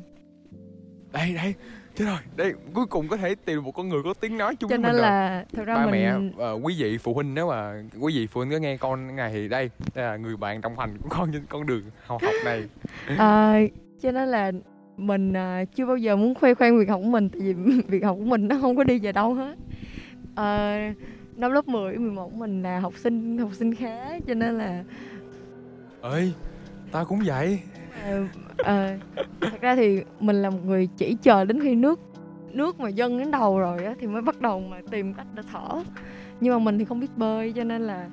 Đây 1.12 1.34
đây 1.34 1.54
chết 1.94 2.04
rồi. 2.04 2.18
Đây 2.36 2.52
cuối 2.74 2.86
cùng 2.86 3.08
có 3.08 3.16
thể 3.16 3.34
tìm 3.34 3.56
được 3.56 3.60
một 3.60 3.72
con 3.72 3.88
người 3.88 4.02
có 4.04 4.14
tiếng 4.20 4.38
nói 4.38 4.56
chung 4.56 4.70
cho 4.70 4.76
nên 4.76 4.94
là 4.94 5.44
thực 5.52 5.66
ra 5.66 5.74
ba 5.74 5.86
mình 5.86 5.92
mẹ 5.92 6.14
ờ, 6.38 6.52
quý 6.62 6.74
vị 6.78 6.98
phụ 6.98 7.14
huynh 7.14 7.34
nếu 7.34 7.48
mà 7.48 7.82
quý 8.00 8.16
vị 8.16 8.26
phụ 8.26 8.40
huynh 8.40 8.50
có 8.50 8.58
nghe 8.58 8.76
con 8.76 9.16
này 9.16 9.30
thì 9.32 9.48
đây 9.48 9.70
đây 9.94 10.04
là 10.04 10.16
người 10.16 10.36
bạn 10.36 10.60
đồng 10.60 10.78
hành 10.78 10.98
của 11.02 11.08
con 11.08 11.32
trên 11.32 11.42
con 11.48 11.66
đường 11.66 11.82
học 12.06 12.22
học 12.22 12.34
này. 12.44 12.68
Ờ, 13.18 13.54
cho 14.02 14.12
nên 14.12 14.28
là 14.28 14.52
mình 15.00 15.32
à, 15.32 15.64
chưa 15.64 15.86
bao 15.86 15.96
giờ 15.96 16.16
muốn 16.16 16.34
khoe 16.34 16.54
khoang 16.54 16.78
việc 16.78 16.88
học 16.88 17.00
của 17.04 17.10
mình 17.10 17.28
tại 17.28 17.40
vì 17.40 17.52
việc 17.88 18.04
học 18.04 18.16
của 18.18 18.24
mình 18.24 18.48
nó 18.48 18.56
không 18.60 18.76
có 18.76 18.84
đi 18.84 18.98
về 18.98 19.12
đâu 19.12 19.34
hết. 19.34 19.56
Ờ, 20.34 20.78
năm 21.36 21.52
lớp 21.52 21.68
10, 21.68 21.96
11 21.96 22.34
mình 22.34 22.62
là 22.62 22.80
học 22.80 22.92
sinh 22.96 23.38
học 23.38 23.50
sinh 23.54 23.74
khá 23.74 24.18
cho 24.26 24.34
nên 24.34 24.58
là 24.58 24.84
ơi 26.00 26.32
tao 26.92 27.04
cũng 27.04 27.20
vậy. 27.26 27.60
Ờ, 28.04 28.26
ờ, 28.58 28.96
thật 29.40 29.60
ra 29.60 29.76
thì 29.76 30.02
mình 30.20 30.42
là 30.42 30.50
một 30.50 30.64
người 30.66 30.88
chỉ 30.96 31.16
chờ 31.22 31.44
đến 31.44 31.60
khi 31.62 31.74
nước 31.74 32.00
nước 32.52 32.80
mà 32.80 32.88
dâng 32.88 33.18
đến 33.18 33.30
đầu 33.30 33.58
rồi 33.58 33.84
á 33.84 33.94
thì 34.00 34.06
mới 34.06 34.22
bắt 34.22 34.40
đầu 34.40 34.60
mà 34.60 34.80
tìm 34.90 35.14
cách 35.14 35.26
để 35.34 35.42
thở. 35.52 35.82
Nhưng 36.40 36.52
mà 36.52 36.58
mình 36.58 36.78
thì 36.78 36.84
không 36.84 37.00
biết 37.00 37.16
bơi 37.16 37.52
cho 37.52 37.64
nên 37.64 37.82
là 37.82 38.08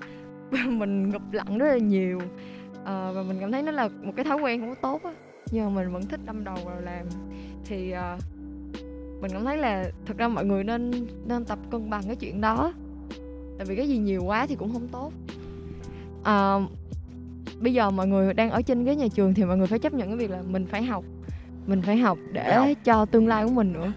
mình 0.68 1.10
ngụp 1.10 1.22
lặn 1.32 1.58
rất 1.58 1.68
là 1.68 1.78
nhiều. 1.78 2.22
Ờ, 2.86 3.14
và 3.16 3.24
mình 3.24 3.38
cảm 3.40 3.52
thấy 3.52 3.64
nó 3.64 3.72
là 3.72 3.90
một 4.04 4.14
cái 4.16 4.26
thói 4.26 4.38
quen 4.38 4.60
không 4.60 4.70
có 4.70 4.82
tốt 4.82 5.04
á 5.04 5.12
nhưng 5.52 5.66
mà 5.66 5.82
mình 5.82 5.94
vẫn 5.94 6.06
thích 6.08 6.20
đâm 6.26 6.44
đầu 6.44 6.56
vào 6.66 6.82
làm. 6.82 7.06
Thì 7.66 7.92
ờ, 7.92 8.18
mình 9.22 9.32
cảm 9.32 9.46
thấy 9.46 9.58
là 9.58 9.92
thật 10.06 10.18
ra 10.18 10.28
mọi 10.28 10.46
người 10.46 10.64
nên 10.64 11.08
nên 11.26 11.46
tập 11.46 11.60
cân 11.72 11.90
bằng 11.90 12.04
cái 12.08 12.16
chuyện 12.16 12.42
đó. 12.42 12.74
Tại 13.58 13.66
vì 13.68 13.76
cái 13.76 13.88
gì 13.90 13.98
nhiều 13.98 14.24
quá 14.24 14.46
thì 14.48 14.56
cũng 14.56 14.74
không 14.74 14.88
tốt. 14.88 15.12
Ờ, 16.24 16.62
bây 17.60 17.74
giờ 17.74 17.92
mọi 17.92 18.08
người 18.08 18.34
đang 18.34 18.52
ở 18.52 18.62
trên 18.62 18.84
ghế 18.86 18.96
nhà 18.96 19.08
trường 19.16 19.34
thì 19.34 19.46
mọi 19.46 19.58
người 19.58 19.68
phải 19.68 19.80
chấp 19.80 19.94
nhận 19.94 20.08
cái 20.08 20.18
việc 20.18 20.32
là 20.32 20.42
mình 20.48 20.66
phải 20.66 20.84
học. 20.84 21.04
Mình 21.68 21.82
phải 21.82 21.98
học 21.98 22.18
để 22.32 22.44
Phải 22.44 22.56
học. 22.74 22.78
cho 22.84 23.06
tương 23.06 23.28
lai 23.28 23.44
của 23.46 23.52
mình 23.52 23.74
nữa. 23.74 23.92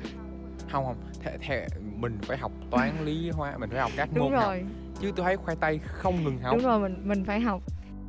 Không 0.70 0.84
không. 0.84 0.96
Theo, 1.22 1.32
theo 1.40 1.60
mình 1.96 2.18
phải 2.22 2.38
học 2.38 2.52
toán 2.70 3.04
lý 3.04 3.30
hóa 3.30 3.58
mình 3.58 3.70
phải 3.70 3.80
học 3.80 3.90
các 3.96 4.08
đúng 4.14 4.24
môn 4.24 4.32
học. 4.34 4.44
rồi. 4.48 4.64
Chứ 5.00 5.12
tôi 5.16 5.24
thấy 5.24 5.36
khoai 5.36 5.56
tây 5.60 5.80
không 5.84 6.24
ngừng 6.24 6.38
học. 6.38 6.54
Đúng 6.56 6.64
rồi 6.64 6.80
mình 6.80 6.96
mình 7.04 7.24
phải 7.24 7.40
học. 7.40 7.62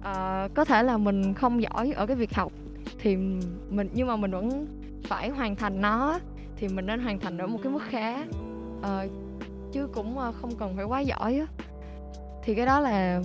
Ờ, 0.04 0.48
có 0.54 0.66
thể 0.66 0.84
là 0.84 0.98
mình 0.98 1.34
không 1.34 1.62
giỏi 1.62 1.92
ở 1.96 2.06
cái 2.06 2.16
việc 2.16 2.34
học 2.34 2.52
thì 3.00 3.16
mình 3.70 3.90
nhưng 3.94 4.08
mà 4.08 4.16
mình 4.16 4.32
vẫn 4.32 4.68
phải 5.04 5.30
hoàn 5.30 5.56
thành 5.56 5.82
nó 5.82 6.20
thì 6.56 6.68
mình 6.68 6.86
nên 6.86 7.00
hoàn 7.00 7.20
thành 7.20 7.38
ở 7.38 7.48
một 7.48 7.60
cái 7.64 7.72
mức 7.72 7.82
khá 7.90 8.26
Ờ, 8.82 9.08
chứ 9.72 9.88
cũng 9.94 10.18
ờ, 10.18 10.32
không 10.32 10.56
cần 10.56 10.76
phải 10.76 10.86
quá 10.86 11.00
giỏi 11.00 11.38
á. 11.38 11.46
Thì 12.44 12.56
cái 12.56 12.66
đó 12.66 12.80
là 12.80 13.22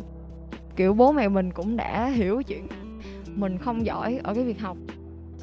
kiểu 0.77 0.95
bố 0.95 1.13
mẹ 1.13 1.29
mình 1.29 1.51
cũng 1.53 1.77
đã 1.77 2.07
hiểu 2.09 2.43
chuyện 2.43 2.67
mình 3.35 3.59
không 3.59 3.87
giỏi 3.87 4.21
ở 4.25 4.35
cái 4.35 4.45
việc 4.45 4.61
học 4.61 4.77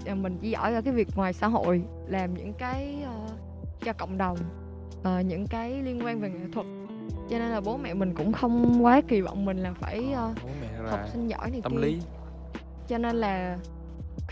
Ờ, 0.05 0.15
mình 0.15 0.37
chỉ 0.41 0.49
giỏi 0.49 0.73
ở 0.73 0.81
cái 0.81 0.93
việc 0.93 1.07
ngoài 1.15 1.33
xã 1.33 1.47
hội 1.47 1.81
làm 2.07 2.33
những 2.33 2.53
cái 2.53 2.97
ờ, 3.05 3.27
cho 3.85 3.93
cộng 3.93 4.17
đồng 4.17 4.37
Ờ, 5.03 5.19
những 5.21 5.47
cái 5.47 5.81
liên 5.83 6.01
quan 6.05 6.19
về 6.19 6.29
nghệ 6.29 6.45
thuật. 6.53 6.65
Cho 7.29 7.39
nên 7.39 7.51
là 7.51 7.61
bố 7.61 7.77
mẹ 7.77 7.93
mình 7.93 8.13
cũng 8.15 8.31
không 8.33 8.85
quá 8.85 9.01
kỳ 9.07 9.21
vọng 9.21 9.45
mình 9.45 9.57
là 9.57 9.73
phải 9.73 9.99
mẹ 10.61 10.89
học 10.89 10.99
sinh 11.13 11.27
giỏi 11.27 11.51
này 11.51 11.61
tâm 11.61 11.71
kia. 11.71 11.81
lý. 11.81 12.01
Cho 12.87 12.97
nên 12.97 13.15
là 13.15 13.57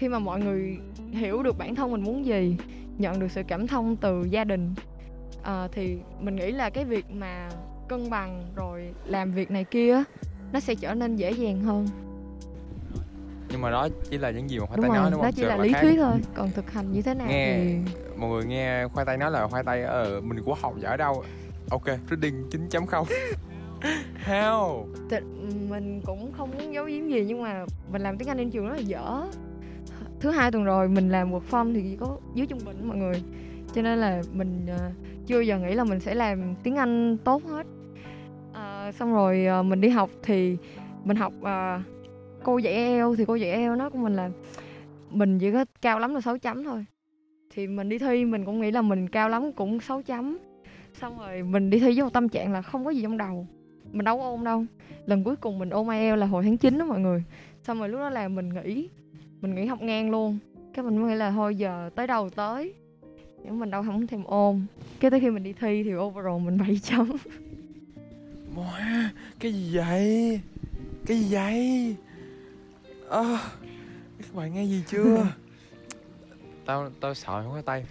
khi 0.02 0.08
mà 0.10 0.20
mọi 0.20 0.40
người 0.40 0.78
hiểu 1.12 1.44
được 1.44 1.58
bản 1.58 1.76
thân 1.76 1.92
mình 1.92 2.04
muốn 2.04 2.26
gì 2.26 2.56
nhận 2.98 3.20
được 3.20 3.32
sự 3.32 3.42
cảm 3.48 3.68
thông 3.68 3.96
từ 3.96 4.24
gia 4.30 4.44
đình 4.44 4.74
ờ, 5.44 5.68
thì 5.72 5.98
mình 6.20 6.36
nghĩ 6.36 6.52
là 6.52 6.70
cái 6.70 6.86
việc 6.86 7.06
mà 7.12 7.50
cân 7.90 8.10
bằng 8.10 8.44
rồi 8.56 8.94
làm 9.06 9.32
việc 9.32 9.52
này 9.52 9.64
kia 9.64 10.04
nó 10.54 10.60
sẽ 10.60 10.76
trở 10.76 10.94
nên 10.94 11.16
dễ 11.16 11.32
dàng 11.32 11.62
hơn. 11.62 11.88
Nhưng 13.50 13.62
mà 13.62 13.72
đó 13.72 13.88
chỉ 14.10 14.18
là 14.18 14.32
những 14.32 14.50
gì 14.50 14.60
mà 14.60 14.66
khoai 14.66 14.78
đúng 14.78 14.84
tây 14.86 14.90
rồi 14.90 14.98
nói 15.02 15.12
đúng 15.12 15.22
nó 15.22 15.26
không 15.26 15.34
chỉ 15.36 15.42
Sự 15.42 15.48
là 15.48 15.58
lý 15.58 15.74
khác. 15.74 15.80
thuyết 15.82 15.98
thôi. 16.00 16.14
Còn 16.36 16.52
thực 16.52 16.72
hành 16.72 16.92
như 16.92 17.02
thế 17.02 17.14
nào 17.14 17.28
Nghe- 17.28 17.58
thì 17.58 17.92
mọi 18.18 18.30
người 18.30 18.46
nghe 18.46 18.88
khoai 18.88 19.06
tây 19.06 19.18
nói 19.18 19.32
là 19.32 19.48
khoai 19.48 19.64
tây 19.64 19.84
ở 19.84 20.22
mình 20.22 20.44
của 20.44 20.56
học 20.62 20.74
giỏi 20.80 20.98
đâu? 20.98 21.24
Ok 21.70 21.86
reading 22.10 22.50
9.0 22.50 23.06
how? 24.26 24.86
Thì 25.10 25.18
mình 25.70 26.02
cũng 26.06 26.32
không 26.38 26.52
muốn 26.52 26.74
giấu 26.74 26.86
giếm 26.86 27.08
gì 27.08 27.26
nhưng 27.28 27.44
mà 27.44 27.66
mình 27.92 28.02
làm 28.02 28.18
tiếng 28.18 28.28
Anh 28.30 28.38
trên 28.38 28.52
trường 28.52 28.68
rất 28.68 28.76
là 28.76 28.82
dở 28.82 29.28
thứ 30.22 30.32
hai 30.32 30.52
tuần 30.52 30.64
rồi 30.64 30.90
mình 30.90 31.10
làm 31.10 31.32
work 31.32 31.42
form 31.52 31.74
thì 31.74 31.82
chỉ 31.82 31.96
có 31.96 32.18
dưới 32.36 32.48
trung 32.48 32.60
bình 32.66 32.88
mọi 32.88 32.98
người. 32.98 33.24
Cho 33.74 33.82
nên 33.82 34.00
là 34.00 34.22
mình 34.34 34.66
ờ, 34.68 34.92
chưa 35.28 35.40
giờ 35.40 35.60
nghĩ 35.60 35.74
là 35.74 35.84
mình 35.84 36.00
sẽ 36.00 36.16
làm 36.16 36.56
tiếng 36.64 36.76
Anh 36.76 37.18
tốt 37.24 37.44
hết. 37.46 37.68
Ờ, 38.54 38.92
xong 38.92 39.14
rồi 39.14 39.46
ờ, 39.46 39.64
mình 39.64 39.82
đi 39.82 39.90
học 39.90 40.10
thì 40.24 40.58
mình 41.04 41.18
học 41.18 41.34
ờ, 41.42 41.80
cô 42.44 42.58
dạy 42.58 42.74
EL 42.74 43.16
thì 43.18 43.26
cô 43.26 43.36
dạy 43.36 43.52
EL 43.52 43.76
nó 43.76 43.90
của 43.90 43.98
mình 43.98 44.16
là 44.16 44.30
mình 45.10 45.40
chỉ 45.40 45.52
có 45.52 45.66
cao 45.82 46.00
lắm 46.00 46.14
là 46.14 46.22
6 46.22 46.38
chấm 46.38 46.64
thôi. 46.64 46.86
Thì 47.54 47.68
mình 47.68 47.90
đi 47.90 48.00
thi 48.00 48.26
mình 48.26 48.46
cũng 48.46 48.62
nghĩ 48.62 48.72
là 48.72 48.82
mình 48.82 49.10
cao 49.10 49.30
lắm 49.30 49.52
cũng 49.52 49.80
6 49.80 50.02
chấm. 50.02 50.38
Xong 50.94 51.20
rồi 51.20 51.44
mình 51.44 51.70
đi 51.70 51.80
thi 51.80 51.86
với 51.86 52.04
một 52.04 52.14
tâm 52.14 52.30
trạng 52.30 52.52
là 52.52 52.62
không 52.62 52.86
có 52.86 52.92
gì 52.92 53.02
trong 53.02 53.18
đầu 53.18 53.48
mình 53.92 54.06
đâu 54.06 54.18
có 54.18 54.24
ôn 54.24 54.44
đâu. 54.44 54.66
Lần 55.06 55.24
cuối 55.24 55.36
cùng 55.36 55.60
mình 55.60 55.70
ôn 55.70 55.90
IELTS 55.90 56.20
là 56.20 56.26
hồi 56.26 56.44
tháng 56.44 56.58
9 56.58 56.80
đó 56.80 56.86
mọi 56.86 57.00
người. 57.00 57.24
Xong 57.64 57.80
rồi 57.80 57.90
lúc 57.90 58.00
đó 58.00 58.10
là 58.10 58.28
mình 58.28 58.50
nghĩ 58.50 58.90
mình 59.42 59.56
nghỉ 59.56 59.66
học 59.66 59.82
ngang 59.82 60.12
luôn. 60.12 60.38
Cái 60.74 60.86
mình 60.86 60.98
mới 60.98 61.10
nghĩ 61.10 61.16
là 61.16 61.32
thôi 61.32 61.56
giờ 61.56 61.90
tới 61.96 62.08
đâu 62.08 62.30
tới. 62.30 62.74
Nhưng 63.44 63.60
mình 63.60 63.72
đâu 63.72 63.84
không 63.84 64.08
thèm 64.08 64.24
ôn. 64.24 64.66
Cái 65.00 65.12
tới 65.12 65.20
khi 65.20 65.30
mình 65.30 65.44
đi 65.44 65.54
thi 65.54 65.84
thì 65.84 65.96
overall 65.96 66.40
mình 66.46 66.58
7 66.58 66.80
chấm. 66.84 67.12
Wow, 68.56 69.08
cái 69.40 69.54
gì 69.54 69.76
vậy? 69.76 70.40
Cái 71.06 71.20
gì 71.20 71.36
vậy? 71.36 71.96
Ơ, 73.08 73.38
các 74.18 74.36
bạn 74.36 74.54
nghe 74.54 74.64
gì 74.64 74.84
chưa? 74.88 75.28
Tao 76.66 76.90
tao 77.02 77.14
sợ 77.14 77.44
không 77.44 77.52
có 77.54 77.62
tay. 77.62 77.86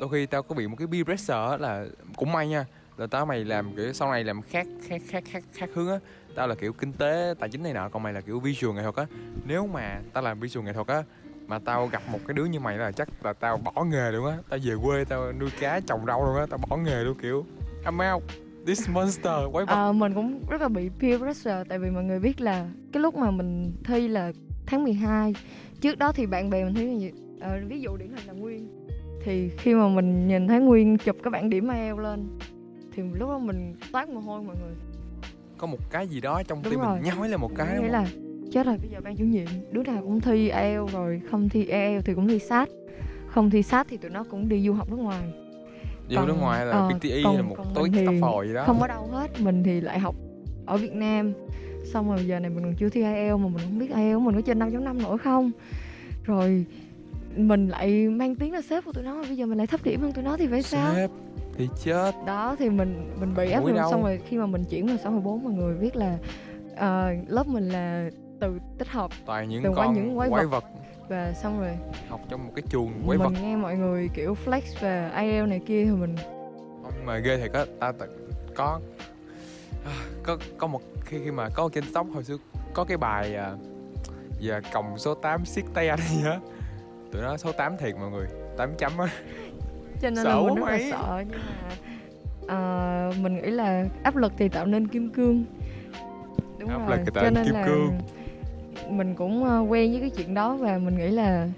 Đôi 0.00 0.10
khi 0.12 0.26
tao 0.26 0.42
có 0.42 0.54
bị 0.54 0.66
một 0.66 0.76
cái 0.78 0.88
peer 0.92 1.04
pressure 1.04 1.56
là 1.58 1.86
cũng 2.16 2.32
may 2.32 2.48
nha 2.48 2.66
là 2.96 3.06
tao 3.06 3.26
mày 3.26 3.44
làm 3.44 3.76
kiểu 3.76 3.92
sau 3.92 4.10
này 4.10 4.24
làm 4.24 4.42
khác 4.42 4.66
khác 4.88 5.02
khác 5.08 5.24
khác 5.26 5.44
khác 5.52 5.70
hướng 5.74 5.88
á 5.88 5.98
tao 6.34 6.48
là 6.48 6.54
kiểu 6.54 6.72
kinh 6.72 6.92
tế 6.92 7.34
tài 7.38 7.48
chính 7.48 7.62
này 7.62 7.72
nọ 7.72 7.88
còn 7.88 8.02
mày 8.02 8.12
là 8.12 8.20
kiểu 8.20 8.40
visual 8.40 8.76
nghệ 8.76 8.82
thuật 8.82 8.94
á. 8.94 9.06
Nếu 9.46 9.66
mà 9.66 10.00
tao 10.12 10.22
làm 10.22 10.40
visual 10.40 10.66
nghệ 10.66 10.72
thuật 10.72 10.86
á 10.86 11.02
mà 11.46 11.58
tao 11.58 11.86
gặp 11.86 12.02
một 12.12 12.18
cái 12.26 12.34
đứa 12.34 12.44
như 12.44 12.60
mày 12.60 12.78
là 12.78 12.92
chắc 12.92 13.08
là 13.24 13.32
tao 13.32 13.56
bỏ 13.56 13.84
nghề 13.84 14.12
luôn 14.12 14.26
á. 14.26 14.36
Tao 14.48 14.58
về 14.64 14.74
quê 14.84 15.04
tao 15.04 15.32
nuôi 15.32 15.50
cá 15.60 15.80
trồng 15.80 16.06
rau 16.06 16.24
luôn 16.24 16.36
á 16.36 16.46
tao 16.50 16.58
bỏ 16.68 16.76
nghề 16.76 17.04
luôn 17.04 17.16
kiểu 17.22 17.44
I'm 17.84 18.14
out 18.14 18.22
this 18.66 18.88
monster 18.90 19.32
quái 19.52 19.64
vật 19.66 19.72
Ờ, 19.74 19.92
mình 19.92 20.14
cũng 20.14 20.40
rất 20.48 20.60
là 20.60 20.68
bị 20.68 20.90
peer 21.00 21.20
pressure 21.20 21.64
tại 21.68 21.78
vì 21.78 21.90
mọi 21.90 22.04
người 22.04 22.18
biết 22.18 22.40
là 22.40 22.68
cái 22.92 23.02
lúc 23.02 23.14
mà 23.16 23.30
mình 23.30 23.72
thi 23.84 24.08
là 24.08 24.32
tháng 24.66 24.84
12 24.84 25.34
trước 25.80 25.98
đó 25.98 26.12
thì 26.12 26.26
bạn 26.26 26.50
bè 26.50 26.64
mình 26.64 26.74
là 26.74 26.98
gì 26.98 27.12
ờ, 27.40 27.58
ví 27.68 27.80
dụ 27.80 27.96
điển 27.96 28.08
hình 28.08 28.26
là 28.26 28.32
Nguyên. 28.32 28.68
Thì 29.24 29.48
khi 29.58 29.74
mà 29.74 29.88
mình 29.88 30.28
nhìn 30.28 30.48
thấy 30.48 30.60
Nguyên 30.60 30.98
chụp 30.98 31.16
cái 31.22 31.30
bảng 31.30 31.50
điểm 31.50 31.68
IELTS 31.68 31.98
lên 32.00 32.38
thì 32.92 33.02
lúc 33.02 33.28
đó 33.28 33.38
mình 33.38 33.74
toát 33.92 34.08
mồ 34.08 34.20
hôi 34.20 34.42
mọi 34.42 34.56
người 34.56 34.74
có 35.62 35.66
một 35.66 35.90
cái 35.90 36.08
gì 36.08 36.20
đó 36.20 36.42
trong 36.48 36.62
tim 36.62 36.80
mình 36.80 37.02
nhói 37.02 37.28
lên 37.28 37.40
một 37.40 37.50
cái 37.56 37.78
nghĩa 37.80 37.88
là 37.88 38.06
chết 38.52 38.66
rồi 38.66 38.76
bây 38.80 38.88
giờ 38.90 38.98
ban 39.04 39.16
chủ 39.16 39.24
nhiệm 39.24 39.46
đứa 39.70 39.82
nào 39.82 40.02
cũng 40.02 40.20
thi 40.20 40.50
IELTS 40.50 40.92
rồi 40.92 41.20
không 41.30 41.48
thi 41.48 41.64
IELTS 41.64 42.04
thì 42.06 42.14
cũng 42.14 42.28
thi 42.28 42.38
sát 42.38 42.68
không 43.26 43.50
thi 43.50 43.62
sát 43.62 43.86
thì 43.90 43.96
tụi 43.96 44.10
nó 44.10 44.24
cũng 44.30 44.48
đi 44.48 44.66
du 44.66 44.72
học 44.72 44.90
nước 44.90 44.96
ngoài. 44.96 45.22
Đi 46.08 46.16
nước 46.16 46.24
còn- 46.28 46.40
ngoài 46.40 46.66
là 46.66 46.72
ờ, 46.72 46.88
PTE 46.90 47.20
còn- 47.24 47.36
là 47.36 47.42
một 47.42 47.56
tối 47.74 47.88
TOEFL 47.88 48.46
gì 48.46 48.54
đó. 48.54 48.64
không 48.66 48.80
ở 48.82 48.88
đâu 48.88 49.06
hết 49.06 49.40
mình 49.40 49.62
thì 49.62 49.80
lại 49.80 49.98
học 49.98 50.14
ở 50.66 50.76
Việt 50.76 50.92
Nam. 50.94 51.32
Xong 51.92 52.10
rồi 52.10 52.26
giờ 52.26 52.38
này 52.40 52.50
mình 52.50 52.64
còn 52.64 52.74
chưa 52.74 52.88
thi 52.88 53.00
IELTS 53.02 53.38
mà 53.40 53.48
mình 53.48 53.62
không 53.64 53.78
biết 53.78 53.90
IELTS 53.94 54.20
mình 54.22 54.34
có 54.34 54.40
trên 54.40 54.58
5.5 54.58 55.02
nổi 55.02 55.18
không? 55.18 55.50
Rồi 56.24 56.64
mình 57.36 57.68
lại 57.68 58.08
mang 58.08 58.34
tiếng 58.34 58.52
là 58.52 58.60
sếp 58.62 58.84
của 58.84 58.92
tụi 58.92 59.04
nó 59.04 59.22
bây 59.22 59.36
giờ 59.36 59.46
mình 59.46 59.58
lại 59.58 59.66
thấp 59.66 59.80
điểm 59.84 60.00
hơn 60.00 60.12
tụi 60.12 60.24
nó 60.24 60.36
thì 60.36 60.46
phải 60.46 60.62
sao? 60.62 60.94
Sếp 60.94 61.10
thì 61.58 61.68
chết. 61.84 62.12
Đó 62.26 62.56
thì 62.58 62.70
mình 62.70 63.10
mình 63.20 63.34
bị 63.34 63.50
áp 63.50 63.60
Mũi 63.60 63.70
lực 63.70 63.76
đau. 63.76 63.90
xong 63.90 64.02
rồi 64.02 64.20
khi 64.28 64.38
mà 64.38 64.46
mình 64.46 64.64
chuyển 64.64 64.86
vào 64.86 64.96
xã 65.04 65.10
hội 65.10 65.20
4 65.20 65.44
mọi 65.44 65.52
người 65.52 65.74
biết 65.76 65.96
là 65.96 66.18
ờ, 66.76 67.10
lớp 67.28 67.46
mình 67.46 67.68
là 67.68 68.10
từ 68.40 68.58
tích 68.78 68.88
hợp 68.88 69.10
toàn 69.26 69.48
những 69.48 69.62
Đừng 69.62 69.74
qua 69.74 69.84
con 69.86 69.94
những 69.94 70.16
quái 70.16 70.30
quái 70.30 70.46
vật. 70.46 70.64
và 71.08 71.32
xong 71.32 71.60
rồi 71.60 71.70
học 72.08 72.20
trong 72.30 72.46
một 72.46 72.52
cái 72.56 72.62
chuồng 72.70 72.92
quái 73.06 73.18
vật. 73.18 73.28
mình 73.28 73.42
nghe 73.42 73.56
mọi 73.56 73.74
người 73.76 74.10
kiểu 74.14 74.36
flex 74.44 74.60
về 74.80 75.10
IELTS 75.16 75.48
này 75.48 75.60
kia 75.66 75.84
thì 75.84 75.90
mình 75.90 76.16
Không, 76.82 76.92
mà 77.04 77.18
ghê 77.18 77.38
thì 77.42 77.48
có 77.52 77.66
ta, 77.80 77.92
ta 77.92 78.06
có 78.54 78.80
có 80.22 80.36
có 80.58 80.66
một 80.66 80.82
khi 81.04 81.18
khi 81.24 81.30
mà 81.30 81.48
có 81.54 81.68
trên 81.72 81.84
tóc 81.94 82.06
hồi 82.14 82.24
xưa 82.24 82.36
có 82.74 82.84
cái 82.84 82.96
bài 82.96 83.34
à, 83.34 83.52
về 84.42 84.60
còng 84.72 84.98
số 84.98 85.14
8 85.14 85.44
siết 85.44 85.64
tay 85.74 85.88
anh 85.88 85.98
gì 86.08 86.22
á. 86.24 86.40
Tụi 87.12 87.22
nó 87.22 87.36
số 87.36 87.52
8 87.52 87.76
thiệt 87.76 87.94
mọi 87.96 88.10
người 88.10 88.26
8 88.56 88.70
chấm 88.78 88.92
á 88.98 89.06
cho 90.02 90.10
nên 90.10 90.24
Sợ 90.24 90.28
là 90.34 90.42
mình 90.42 90.54
rất 90.54 90.60
là 90.64 90.70
mày. 90.70 90.90
sợ 90.90 91.24
nhưng 91.30 91.38
mà 91.38 91.76
ờ, 92.48 93.12
mình 93.22 93.34
nghĩ 93.42 93.50
là 93.50 93.86
áp 94.02 94.16
lực 94.16 94.32
thì 94.38 94.48
tạo 94.48 94.66
nên 94.66 94.88
kim 94.88 95.10
cương. 95.10 95.44
Đúng 96.58 96.70
Áp 96.70 96.78
rồi 96.88 96.96
lực 96.96 97.02
thì 97.06 97.10
tạo 97.14 97.24
cho 97.24 97.30
nên 97.30 97.44
kim 97.44 97.54
là 97.54 97.66
cương. 97.66 97.90
mình 98.90 99.14
cũng 99.14 99.44
ờ, 99.44 99.60
quen 99.60 99.90
với 99.90 100.00
cái 100.00 100.10
chuyện 100.10 100.34
đó 100.34 100.54
và 100.56 100.78
mình 100.78 100.98
nghĩ 100.98 101.08
là 101.10 101.48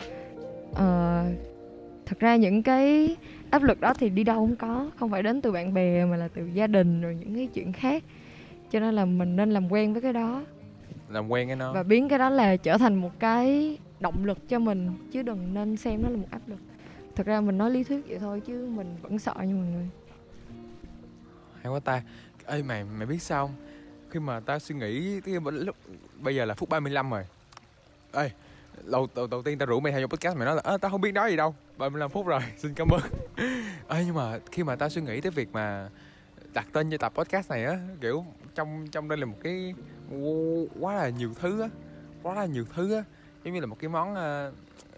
ờ, 0.75 1.25
thật 2.07 2.19
ra 2.21 2.37
những 2.37 2.63
cái 2.63 3.17
áp 3.51 3.63
lực 3.63 3.81
đó 3.81 3.95
thì 3.95 4.09
đi 4.09 4.25
đâu 4.25 4.37
cũng 4.41 4.57
có 4.57 4.91
không 4.97 5.11
phải 5.11 5.23
đến 5.23 5.41
từ 5.41 5.53
bạn 5.53 5.75
bè 5.75 6.05
mà 6.05 6.17
là 6.17 6.29
từ 6.35 6.47
gia 6.55 6.67
đình 6.67 7.03
rồi 7.03 7.15
những 7.21 7.35
cái 7.35 7.47
chuyện 7.55 7.73
khác. 7.73 8.03
Cho 8.71 8.81
nên 8.81 8.95
là 8.95 9.05
mình 9.05 9.37
nên 9.37 9.51
làm 9.51 9.73
quen 9.73 9.93
với 9.93 10.03
cái 10.03 10.13
đó. 10.13 10.43
Làm 11.09 11.29
quen 11.29 11.47
cái 11.47 11.57
nó. 11.57 11.73
Và 11.73 11.83
biến 11.83 12.09
cái 12.09 12.19
đó 12.19 12.31
là 12.31 12.57
trở 12.57 12.79
thành 12.79 12.95
một 12.95 13.11
cái 13.19 13.79
động 14.01 14.25
lực 14.25 14.49
cho 14.49 14.59
mình 14.59 14.91
chứ 15.13 15.23
đừng 15.23 15.55
nên 15.55 15.77
xem 15.77 16.03
nó 16.03 16.09
là 16.09 16.17
một 16.17 16.29
áp 16.31 16.41
lực 16.47 16.59
thật 17.17 17.27
ra 17.27 17.41
mình 17.41 17.59
nói 17.59 17.71
lý 17.71 17.85
thuyết 17.85 18.05
vậy 18.09 18.19
thôi 18.19 18.43
chứ 18.47 18.69
mình 18.71 18.97
vẫn 19.03 19.19
sợ 19.19 19.35
nha 19.37 19.55
mọi 19.55 19.67
người. 19.67 19.89
Hay 21.63 21.73
quá 21.73 21.81
ta. 21.81 22.03
Ơi 22.45 22.63
mày 22.63 22.85
mày 22.85 23.07
biết 23.07 23.23
sao 23.23 23.47
không? 23.47 23.57
Khi 24.11 24.21
mà 24.21 24.41
tao 24.41 24.59
suy 24.59 24.75
nghĩ 24.75 25.21
cái 25.21 25.35
lúc 25.53 25.77
bây 26.21 26.37
giờ 26.37 26.45
là 26.45 26.55
phút 26.55 26.69
35 26.69 27.11
rồi. 27.11 27.27
Ê 28.13 28.31
đầu, 28.85 29.09
đầu, 29.15 29.27
đầu 29.27 29.43
tiên 29.43 29.59
tao 29.59 29.67
rủ 29.67 29.81
mày 29.81 29.93
theo 29.93 30.07
podcast 30.07 30.37
mày 30.37 30.47
nói 30.47 30.57
là 30.57 30.63
à, 30.65 30.77
tao 30.77 30.91
không 30.91 31.01
biết 31.01 31.13
nói 31.13 31.31
gì 31.31 31.37
đâu. 31.37 31.55
35 31.79 32.11
phút 32.11 32.27
rồi 32.27 32.41
xin 32.57 32.75
cảm 32.75 32.89
ơn. 32.89 33.01
Ê 33.89 34.05
nhưng 34.07 34.15
mà 34.15 34.39
khi 34.53 34.63
mà 34.63 34.77
tao 34.77 34.89
suy 34.89 35.03
nghĩ 35.03 35.21
tới 35.21 35.31
việc 35.31 35.49
mà 35.53 35.89
đặt 36.55 36.67
tên 36.73 36.91
cho 36.91 36.99
tập 36.99 37.13
podcast 37.15 37.51
này 37.51 37.65
á 37.65 37.79
kiểu 38.01 38.25
trong 38.55 38.87
trong 38.93 39.09
đây 39.09 39.19
là 39.19 39.27
một 39.27 39.37
cái 39.43 39.75
quá 40.81 40.95
là 40.95 41.09
nhiều 41.09 41.35
thứ 41.41 41.61
á 41.61 41.69
quá 42.23 42.35
là 42.35 42.47
nhiều 42.47 42.65
thứ 42.75 42.95
á. 42.95 43.05
Giống 43.45 43.55
như 43.55 43.61
là 43.61 43.67
một 43.67 43.77
cái 43.79 43.89
món 43.89 44.13
uh, 44.13 44.55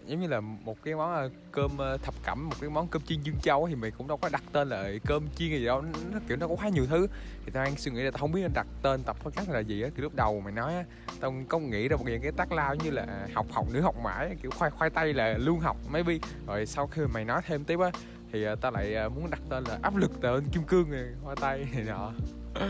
giống 0.07 0.21
như 0.21 0.27
là 0.27 0.39
một 0.41 0.83
cái 0.83 0.95
món 0.95 1.13
ờ, 1.13 1.29
cơm 1.51 1.77
ờ, 1.77 1.97
thập 1.97 2.13
cẩm 2.23 2.49
một 2.49 2.55
cái 2.61 2.69
món 2.69 2.87
cơm 2.87 3.01
chiên 3.01 3.21
dương 3.21 3.35
châu 3.41 3.67
thì 3.67 3.75
mày 3.75 3.91
cũng 3.91 4.07
đâu 4.07 4.17
có 4.17 4.29
đặt 4.29 4.43
tên 4.51 4.69
là 4.69 4.91
cơm 5.05 5.27
chiên 5.35 5.49
gì 5.49 5.65
đâu 5.65 5.81
nó, 5.81 6.19
kiểu 6.27 6.37
nó 6.37 6.47
có 6.47 6.55
quá 6.55 6.69
nhiều 6.69 6.85
thứ. 6.85 7.07
Thì 7.45 7.51
tao 7.51 7.63
đang 7.63 7.75
suy 7.75 7.91
nghĩ 7.91 8.01
là 8.01 8.11
tao 8.11 8.19
không 8.19 8.31
biết 8.31 8.41
nên 8.41 8.51
đặt 8.53 8.67
tên 8.81 9.03
tập 9.03 9.15
podcast 9.19 9.49
là 9.49 9.59
gì 9.59 9.81
á. 9.81 9.89
Kiểu 9.95 10.03
lúc 10.03 10.15
đầu 10.15 10.39
mày 10.39 10.53
nói 10.53 10.75
á 10.75 10.83
tao 11.19 11.33
có 11.49 11.59
nghĩ 11.59 11.87
ra 11.87 11.97
một 11.97 12.05
cái 12.21 12.31
tắc 12.31 12.51
lao 12.51 12.75
như 12.75 12.91
là 12.91 13.27
học 13.33 13.45
học 13.51 13.65
nữ 13.73 13.81
học 13.81 13.95
mãi 14.03 14.35
kiểu 14.41 14.51
khoai 14.51 14.71
khoai 14.71 14.89
tây 14.89 15.13
là 15.13 15.37
luôn 15.37 15.59
học 15.59 15.77
maybe. 15.89 16.13
Rồi 16.47 16.65
sau 16.65 16.87
khi 16.87 17.01
mày 17.13 17.25
nói 17.25 17.41
thêm 17.47 17.63
tiếp 17.63 17.79
á 17.79 17.91
thì 18.31 18.43
ờ, 18.43 18.55
tao 18.55 18.71
lại 18.71 19.09
muốn 19.09 19.29
đặt 19.29 19.41
tên 19.49 19.63
là 19.63 19.79
áp 19.81 19.95
lực 19.95 20.11
tên 20.21 20.47
kim 20.51 20.63
cương 20.63 20.91
này 20.91 21.05
hoa 21.23 21.35
tây 21.41 21.67
này 21.73 21.83
nọ. 21.83 22.11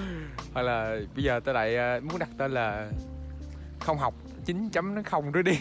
Hoặc 0.54 0.62
là 0.62 1.00
bây 1.16 1.24
giờ 1.24 1.40
tao 1.46 1.56
lại 1.56 2.02
muốn 2.02 2.20
đặt 2.20 2.30
tên 2.38 2.52
là 2.52 2.92
không 3.80 3.98
học 3.98 4.14
chín 4.46 4.70
chấm 4.70 4.96
nó 4.96 5.02
không 5.06 5.32
rồi 5.32 5.44
đi 5.44 5.60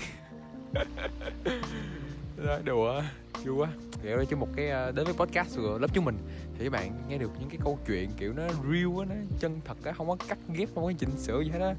đó, 2.47 2.59
đùa 2.65 3.03
vui 3.45 3.57
quá. 3.57 3.69
Kiểu 4.03 4.25
chứ 4.25 4.37
một 4.37 4.49
cái 4.57 4.69
ờ, 4.69 4.93
đến 4.93 5.05
với 5.05 5.15
podcast 5.15 5.57
của 5.57 5.79
lớp 5.79 5.89
chúng 5.93 6.05
mình. 6.05 6.17
Thì 6.59 6.65
các 6.65 6.73
bạn 6.73 6.93
nghe 7.09 7.19
được 7.19 7.31
những 7.41 7.49
cái 7.49 7.59
câu 7.65 7.79
chuyện 7.87 8.11
kiểu 8.17 8.33
nó 8.33 8.43
real 8.49 9.01
á 9.01 9.05
nó 9.09 9.15
chân 9.39 9.61
thật 9.65 9.77
á 9.85 9.93
không 9.93 10.09
có 10.09 10.17
cắt 10.29 10.39
ghép 10.49 10.69
không 10.75 10.85
có 10.85 10.93
chỉnh 10.99 11.11
sửa 11.19 11.41
gì 11.41 11.51
hết 11.51 11.61
á. 11.61 11.75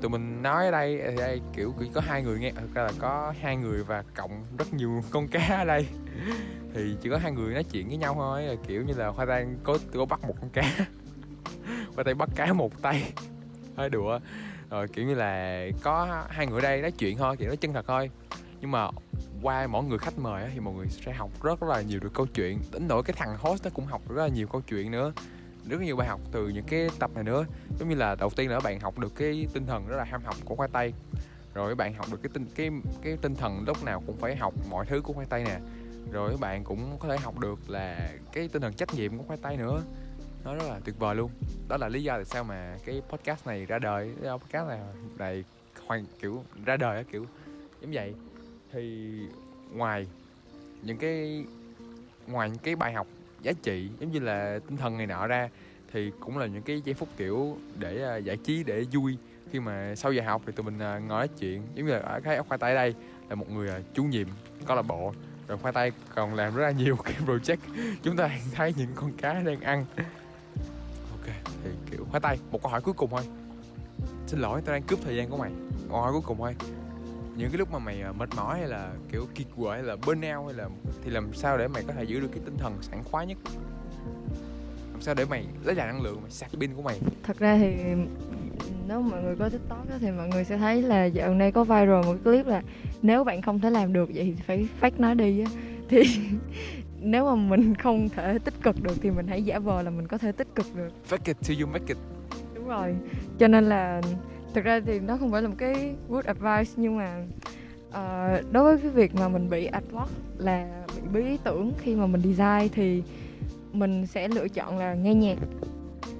Tụi 0.00 0.10
mình 0.10 0.42
nói 0.42 0.64
ở 0.64 0.70
đây 0.70 1.00
ở 1.00 1.14
đây 1.16 1.40
kiểu 1.56 1.74
chỉ 1.80 1.90
có 1.94 2.00
hai 2.00 2.22
người 2.22 2.38
nghe 2.38 2.50
thực 2.50 2.74
ra 2.74 2.82
là 2.82 2.92
có 2.98 3.34
hai 3.40 3.56
người 3.56 3.84
và 3.84 4.04
cộng 4.16 4.44
rất 4.58 4.74
nhiều 4.74 5.02
con 5.10 5.28
cá 5.28 5.46
ở 5.46 5.64
đây. 5.64 5.86
Thì 6.74 6.96
chỉ 7.02 7.10
có 7.10 7.18
hai 7.18 7.32
người 7.32 7.54
nói 7.54 7.64
chuyện 7.64 7.88
với 7.88 7.96
nhau 7.96 8.14
thôi 8.14 8.42
là 8.42 8.54
kiểu 8.66 8.82
như 8.82 8.94
là 8.96 9.12
khoai 9.12 9.26
tây 9.26 9.46
có 9.64 9.78
có 9.94 10.04
bắt 10.04 10.20
một 10.24 10.34
con 10.40 10.50
cá. 10.50 10.62
Khoai 11.94 12.04
tây 12.04 12.14
bắt 12.14 12.28
cá 12.36 12.52
một 12.52 12.82
tay. 12.82 13.12
Hơi 13.76 13.90
đùa 13.90 14.18
rồi 14.70 14.88
kiểu 14.88 15.06
như 15.06 15.14
là 15.14 15.64
có 15.82 16.24
hai 16.28 16.46
người 16.46 16.60
ở 16.60 16.62
đây 16.62 16.82
nói 16.82 16.90
chuyện 16.90 17.16
thôi, 17.16 17.36
kiểu 17.36 17.48
nói 17.48 17.56
chân 17.56 17.72
thật 17.72 17.84
thôi. 17.88 18.10
Nhưng 18.60 18.70
mà 18.70 18.88
qua 19.42 19.66
mỗi 19.66 19.84
người 19.84 19.98
khách 19.98 20.18
mời 20.18 20.50
thì 20.54 20.60
mọi 20.60 20.74
người 20.74 20.86
sẽ 20.88 21.12
học 21.12 21.30
rất 21.42 21.62
là 21.62 21.80
nhiều 21.80 22.00
được 22.00 22.14
câu 22.14 22.26
chuyện. 22.26 22.58
Đến 22.72 22.88
nỗi 22.88 23.02
cái 23.02 23.16
thằng 23.18 23.36
host 23.38 23.64
nó 23.64 23.70
cũng 23.74 23.86
học 23.86 24.02
rất 24.08 24.22
là 24.22 24.28
nhiều 24.28 24.46
câu 24.46 24.60
chuyện 24.60 24.90
nữa, 24.90 25.12
rất 25.68 25.80
nhiều 25.80 25.96
bài 25.96 26.08
học 26.08 26.20
từ 26.32 26.48
những 26.48 26.64
cái 26.64 26.88
tập 26.98 27.10
này 27.14 27.24
nữa. 27.24 27.46
Giống 27.78 27.88
như 27.88 27.94
là 27.94 28.14
đầu 28.14 28.30
tiên 28.36 28.50
là 28.50 28.60
bạn 28.60 28.80
học 28.80 28.98
được 28.98 29.16
cái 29.16 29.46
tinh 29.52 29.66
thần 29.66 29.86
rất 29.88 29.96
là 29.96 30.04
ham 30.04 30.22
học 30.24 30.36
của 30.44 30.54
khoai 30.54 30.68
tây. 30.72 30.92
Rồi 31.54 31.70
các 31.70 31.78
bạn 31.78 31.94
học 31.94 32.06
được 32.12 32.18
cái 32.22 32.30
tinh, 32.34 32.46
cái 32.54 32.70
cái 33.02 33.16
tinh 33.22 33.34
thần 33.34 33.64
lúc 33.66 33.84
nào 33.84 34.02
cũng 34.06 34.16
phải 34.16 34.36
học 34.36 34.54
mọi 34.70 34.86
thứ 34.86 35.00
của 35.00 35.12
khoai 35.12 35.26
tây 35.30 35.44
nè. 35.44 35.58
Rồi 36.12 36.30
các 36.30 36.40
bạn 36.40 36.64
cũng 36.64 36.96
có 36.98 37.08
thể 37.08 37.16
học 37.16 37.38
được 37.38 37.70
là 37.70 38.10
cái 38.32 38.48
tinh 38.48 38.62
thần 38.62 38.72
trách 38.72 38.94
nhiệm 38.94 39.18
của 39.18 39.24
khoai 39.24 39.38
tây 39.42 39.56
nữa 39.56 39.82
nó 40.44 40.54
rất 40.54 40.64
là 40.68 40.80
tuyệt 40.84 40.98
vời 40.98 41.14
luôn. 41.14 41.30
Đó 41.68 41.76
là 41.76 41.88
lý 41.88 42.02
do 42.02 42.14
tại 42.14 42.24
sao 42.24 42.44
mà 42.44 42.76
cái 42.84 43.02
podcast 43.08 43.46
này 43.46 43.66
ra 43.66 43.78
đời. 43.78 44.14
Cái 44.22 44.30
podcast 44.38 44.68
này 44.68 44.80
này 45.18 45.44
hoàn 45.86 46.04
kiểu 46.20 46.44
ra 46.64 46.76
đời 46.76 47.04
kiểu 47.04 47.26
giống 47.80 47.92
vậy. 47.92 48.14
Thì 48.72 49.10
ngoài 49.72 50.06
những 50.82 50.96
cái 50.96 51.44
ngoài 52.26 52.50
những 52.50 52.58
cái 52.58 52.76
bài 52.76 52.92
học 52.92 53.06
giá 53.42 53.52
trị 53.62 53.88
giống 54.00 54.12
như 54.12 54.20
là 54.20 54.58
tinh 54.68 54.76
thần 54.76 54.98
này 54.98 55.06
nọ 55.06 55.26
ra 55.26 55.48
thì 55.92 56.12
cũng 56.20 56.38
là 56.38 56.46
những 56.46 56.62
cái 56.62 56.80
giây 56.84 56.94
phút 56.94 57.08
kiểu 57.16 57.56
để 57.78 58.16
uh, 58.18 58.24
giải 58.24 58.36
trí 58.36 58.64
để 58.64 58.84
vui. 58.92 59.16
Khi 59.52 59.60
mà 59.60 59.94
sau 59.96 60.12
giờ 60.12 60.22
học 60.22 60.42
thì 60.46 60.52
tụi 60.52 60.64
mình 60.64 60.74
uh, 60.74 60.80
ngồi 60.80 61.00
nói 61.08 61.28
chuyện. 61.28 61.62
Giống 61.74 61.86
như 61.86 61.92
là 61.92 61.98
ở 61.98 62.20
cái 62.20 62.42
khoai 62.42 62.58
tây 62.58 62.74
đây 62.74 62.94
là 63.28 63.34
một 63.34 63.50
người 63.50 63.68
uh, 63.68 63.94
chủ 63.94 64.04
nhiệm 64.04 64.28
câu 64.66 64.76
lạc 64.76 64.82
bộ. 64.82 65.14
Rồi 65.48 65.58
khoai 65.58 65.72
tây 65.72 65.92
còn 66.14 66.34
làm 66.34 66.54
rất 66.54 66.62
là 66.62 66.70
nhiều 66.70 66.96
cái 67.04 67.14
project. 67.26 67.56
Chúng 68.02 68.16
ta 68.16 68.30
thấy 68.54 68.74
những 68.76 68.90
con 68.94 69.12
cá 69.12 69.32
đang 69.32 69.60
ăn 69.60 69.84
ok. 71.20 71.34
Thì 71.64 71.70
kiểu 71.90 72.06
khoai 72.10 72.20
tây 72.20 72.38
một 72.50 72.62
câu 72.62 72.70
hỏi 72.70 72.80
cuối 72.80 72.94
cùng 72.94 73.10
thôi. 73.10 73.22
Xin 74.26 74.40
lỗi 74.40 74.62
tao 74.64 74.72
đang 74.72 74.82
cướp 74.82 74.98
thời 75.04 75.16
gian 75.16 75.30
của 75.30 75.36
mày. 75.36 75.50
Câu 75.88 76.00
hỏi 76.00 76.12
cuối 76.12 76.22
cùng 76.24 76.38
thôi. 76.38 76.54
Những 77.36 77.50
cái 77.50 77.58
lúc 77.58 77.72
mà 77.72 77.78
mày 77.78 78.02
à, 78.02 78.12
mệt 78.12 78.28
mỏi 78.36 78.58
hay 78.58 78.68
là 78.68 78.92
kiểu 79.12 79.26
kiệt 79.34 79.46
quệ 79.56 79.70
hay 79.70 79.82
là 79.82 79.96
burnout 80.06 80.46
hay 80.46 80.54
là 80.54 80.68
thì 81.04 81.10
làm 81.10 81.34
sao 81.34 81.58
để 81.58 81.68
mày 81.68 81.82
có 81.82 81.92
thể 81.92 82.04
giữ 82.04 82.20
được 82.20 82.28
cái 82.32 82.40
tinh 82.44 82.56
thần 82.58 82.78
sảng 82.82 83.04
khoái 83.04 83.26
nhất? 83.26 83.38
Làm 84.92 85.00
sao 85.00 85.14
để 85.14 85.24
mày 85.24 85.44
lấy 85.64 85.74
lại 85.74 85.86
năng 85.86 86.02
lượng 86.02 86.18
mày 86.22 86.30
sạc 86.30 86.50
pin 86.60 86.74
của 86.74 86.82
mày? 86.82 87.00
Thật 87.22 87.38
ra 87.38 87.58
thì 87.58 87.74
nếu 88.88 89.00
mọi 89.00 89.22
người 89.22 89.36
có 89.36 89.48
tiktok 89.48 89.90
á, 89.90 89.98
thì 90.00 90.10
mọi 90.10 90.28
người 90.28 90.44
sẽ 90.44 90.58
thấy 90.58 90.82
là 90.82 91.04
dạo 91.04 91.34
đây 91.34 91.52
có 91.52 91.64
viral 91.64 92.04
một 92.04 92.12
cái 92.12 92.22
clip 92.24 92.46
là 92.46 92.62
nếu 93.02 93.24
bạn 93.24 93.42
không 93.42 93.60
thể 93.60 93.70
làm 93.70 93.92
được 93.92 94.10
vậy 94.14 94.24
thì 94.24 94.42
phải 94.46 94.68
fake 94.80 94.98
nó 94.98 95.14
đi 95.14 95.40
á. 95.40 95.50
Thì 95.88 96.02
nếu 97.00 97.24
mà 97.24 97.34
mình 97.34 97.74
không 97.74 98.08
thể 98.08 98.38
tích 98.38 98.54
cực 98.62 98.82
được 98.82 98.94
thì 99.02 99.10
mình 99.10 99.26
hãy 99.26 99.42
giả 99.42 99.58
vờ 99.58 99.82
là 99.82 99.90
mình 99.90 100.06
có 100.06 100.18
thể 100.18 100.32
tích 100.32 100.54
cực 100.54 100.66
được. 100.74 100.88
Fake 101.10 101.18
it 101.24 101.36
till 101.48 101.60
you 101.60 101.68
make 101.68 101.84
it. 101.88 101.96
Đúng 102.54 102.68
rồi. 102.68 102.94
Cho 103.38 103.48
nên 103.48 103.64
là 103.64 104.00
thực 104.54 104.64
ra 104.64 104.80
thì 104.86 105.00
nó 105.00 105.16
không 105.16 105.32
phải 105.32 105.42
là 105.42 105.48
một 105.48 105.54
cái 105.58 105.94
good 106.08 106.24
advice 106.24 106.72
nhưng 106.76 106.96
mà 106.96 107.24
ờ, 107.90 108.40
đối 108.52 108.64
với 108.64 108.78
cái 108.82 108.90
việc 108.90 109.14
mà 109.14 109.28
mình 109.28 109.50
bị 109.50 109.66
adblock 109.66 110.10
là 110.38 110.84
bị 110.96 111.02
bí 111.12 111.38
tưởng 111.44 111.72
khi 111.78 111.96
mà 111.96 112.06
mình 112.06 112.20
design 112.20 112.68
thì 112.74 113.02
mình 113.72 114.06
sẽ 114.06 114.28
lựa 114.28 114.48
chọn 114.48 114.78
là 114.78 114.94
nghe 114.94 115.14
nhạc. 115.14 115.38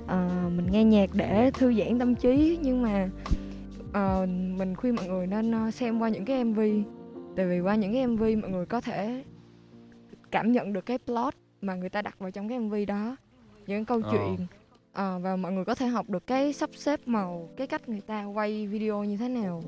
Ờ, 0.06 0.28
mình 0.56 0.66
nghe 0.70 0.84
nhạc 0.84 1.10
để 1.12 1.50
thư 1.54 1.74
giãn 1.74 1.98
tâm 1.98 2.14
trí 2.14 2.58
nhưng 2.62 2.82
mà 2.82 3.08
ờ, 3.92 4.26
mình 4.56 4.76
khuyên 4.76 4.96
mọi 4.96 5.08
người 5.08 5.26
nên 5.26 5.70
xem 5.70 5.98
qua 5.98 6.08
những 6.08 6.24
cái 6.24 6.44
mv 6.44 6.60
tại 7.36 7.46
vì 7.46 7.60
qua 7.60 7.74
những 7.74 7.92
cái 7.92 8.06
mv 8.06 8.22
mọi 8.42 8.50
người 8.50 8.66
có 8.66 8.80
thể 8.80 9.24
cảm 10.30 10.52
nhận 10.52 10.72
được 10.72 10.86
cái 10.86 10.98
plot 10.98 11.34
mà 11.60 11.74
người 11.74 11.88
ta 11.88 12.02
đặt 12.02 12.18
vào 12.18 12.30
trong 12.30 12.48
cái 12.48 12.58
mv 12.58 12.74
đó. 12.86 13.16
Những 13.66 13.84
câu 13.84 14.00
Ờ. 14.04 14.10
chuyện 14.12 14.46
Ờ, 14.92 15.18
và 15.18 15.36
mọi 15.36 15.52
người 15.52 15.64
có 15.64 15.74
thể 15.74 15.86
học 15.86 16.10
được 16.10 16.26
cái 16.26 16.52
sắp 16.52 16.70
xếp 16.74 17.00
màu 17.06 17.48
cái 17.56 17.66
cách 17.66 17.88
người 17.88 18.00
ta 18.00 18.24
quay 18.24 18.66
video 18.66 19.04
như 19.04 19.16
thế 19.16 19.28
nào. 19.28 19.62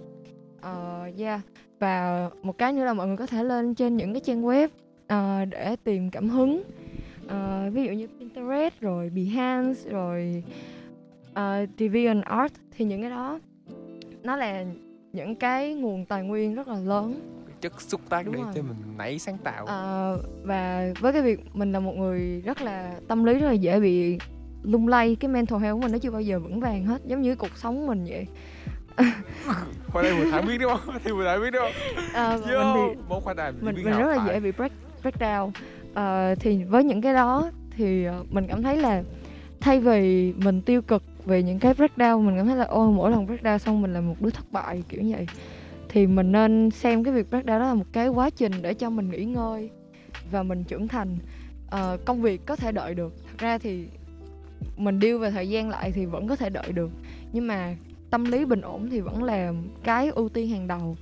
Ờ, 0.60 1.08
yeah. 1.18 1.40
Và 1.78 2.30
một 2.42 2.58
cái 2.58 2.72
nữa 2.72 2.84
là 2.84 2.94
mọi 2.94 3.06
người 3.06 3.16
có 3.16 3.26
thể 3.26 3.44
lên 3.44 3.74
trên 3.74 3.96
những 3.96 4.12
cái 4.12 4.20
trang 4.20 4.42
web 4.42 4.68
ờ, 5.06 5.44
để 5.44 5.76
tìm 5.84 6.10
cảm 6.10 6.28
hứng. 6.28 6.62
Ờ, 7.28 7.70
ví 7.72 7.84
dụ 7.84 7.92
như 7.92 8.06
Pinterest 8.18 8.80
rồi 8.80 9.10
Behance 9.10 9.90
rồi 9.90 10.44
uh, 11.30 11.68
DeviantArt 11.78 12.52
thì 12.70 12.84
những 12.84 13.00
cái 13.00 13.10
đó 13.10 13.40
nó 14.22 14.36
là 14.36 14.64
những 15.12 15.34
cái 15.34 15.74
nguồn 15.74 16.04
tài 16.04 16.22
nguyên 16.22 16.54
rất 16.54 16.68
là 16.68 16.78
lớn 16.78 17.14
chất 17.62 17.80
xúc 17.80 18.00
tác 18.08 18.26
Đúng 18.26 18.34
để 18.34 18.40
rồi. 18.42 18.52
cho 18.54 18.62
mình 18.62 18.76
nảy 18.98 19.18
sáng 19.18 19.38
tạo. 19.38 19.66
Ờ, 19.66 20.18
và 20.44 20.92
với 21.00 21.12
cái 21.12 21.22
việc 21.22 21.40
mình 21.54 21.72
là 21.72 21.80
một 21.80 21.92
người 21.96 22.40
rất 22.44 22.62
là 22.62 22.92
tâm 23.08 23.24
lý 23.24 23.34
rất 23.34 23.46
là 23.46 23.52
dễ 23.52 23.80
bị 23.80 24.18
lung 24.62 24.88
lay 24.88 25.16
cái 25.20 25.28
mental 25.28 25.60
health 25.60 25.74
của 25.76 25.80
mình 25.82 25.92
nó 25.92 25.98
chưa 25.98 26.10
bao 26.10 26.20
giờ 26.20 26.38
vững 26.38 26.60
vàng 26.60 26.84
hết 26.84 27.02
giống 27.06 27.22
như 27.22 27.36
cuộc 27.36 27.56
sống 27.56 27.86
mình 27.86 28.04
vậy. 28.08 28.26
Khoai 29.88 30.04
tây 30.04 30.12
vừa 30.18 30.24
thả 30.30 30.40
biết 30.40 30.58
đúng 30.58 30.72
không? 30.76 30.98
Tây 31.04 31.12
vừa 31.12 31.24
thả 31.24 31.38
biết 31.38 31.50
đúng 31.50 31.62
không? 31.62 32.04
Ờ, 32.14 32.38
và 32.38 32.52
Yo, 32.52 32.74
mình 32.74 32.94
thì 32.96 33.02
món 33.08 33.20
khoai 33.20 33.36
tây 33.36 33.52
mình 33.60 33.74
mình 33.74 33.98
rất 33.98 34.08
là 34.08 34.16
phải. 34.18 34.26
dễ 34.26 34.40
bị 34.40 34.52
break 34.52 34.72
break 35.02 35.14
down. 35.20 35.50
Ờ, 35.94 36.34
thì 36.40 36.64
với 36.64 36.84
những 36.84 37.00
cái 37.00 37.14
đó 37.14 37.50
thì 37.76 38.04
ờ, 38.04 38.24
mình 38.30 38.46
cảm 38.48 38.62
thấy 38.62 38.76
là 38.76 39.02
thay 39.60 39.80
vì 39.80 40.32
mình 40.32 40.62
tiêu 40.62 40.82
cực 40.82 41.02
về 41.24 41.42
những 41.42 41.58
cái 41.58 41.74
breakdown 41.74 42.20
mình 42.20 42.36
cảm 42.36 42.46
thấy 42.46 42.56
là 42.56 42.64
ôi 42.64 42.92
mỗi 42.92 43.10
lần 43.10 43.26
breakdown 43.26 43.58
xong 43.58 43.82
mình 43.82 43.94
là 43.94 44.00
một 44.00 44.14
đứa 44.20 44.30
thất 44.30 44.52
bại 44.52 44.82
kiểu 44.88 45.00
vậy 45.10 45.26
thì 45.92 46.06
mình 46.06 46.32
nên 46.32 46.70
xem 46.70 47.04
cái 47.04 47.14
việc 47.14 47.26
breakdown 47.30 47.46
đó 47.46 47.58
là 47.58 47.74
một 47.74 47.84
cái 47.92 48.08
quá 48.08 48.30
trình 48.30 48.52
để 48.62 48.74
cho 48.74 48.90
mình 48.90 49.10
nghỉ 49.10 49.24
ngơi 49.24 49.70
và 50.30 50.42
mình 50.42 50.64
trưởng 50.64 50.88
thành. 50.88 51.16
Uh, 51.66 52.04
công 52.04 52.22
việc 52.22 52.46
có 52.46 52.56
thể 52.56 52.72
đợi 52.72 52.94
được. 52.94 53.14
Thật 53.26 53.38
ra 53.38 53.58
thì 53.58 53.84
mình 54.76 54.98
điêu 54.98 55.18
về 55.18 55.30
thời 55.30 55.48
gian 55.48 55.68
lại 55.68 55.92
thì 55.92 56.06
vẫn 56.06 56.28
có 56.28 56.36
thể 56.36 56.50
đợi 56.50 56.72
được. 56.72 56.90
Nhưng 57.32 57.46
mà 57.46 57.76
tâm 58.10 58.24
lý 58.24 58.44
bình 58.44 58.60
ổn 58.60 58.90
thì 58.90 59.00
vẫn 59.00 59.22
là 59.22 59.52
cái 59.84 60.08
ưu 60.08 60.28
tiên 60.28 60.48
hàng 60.48 60.68
đầu. 60.68 60.96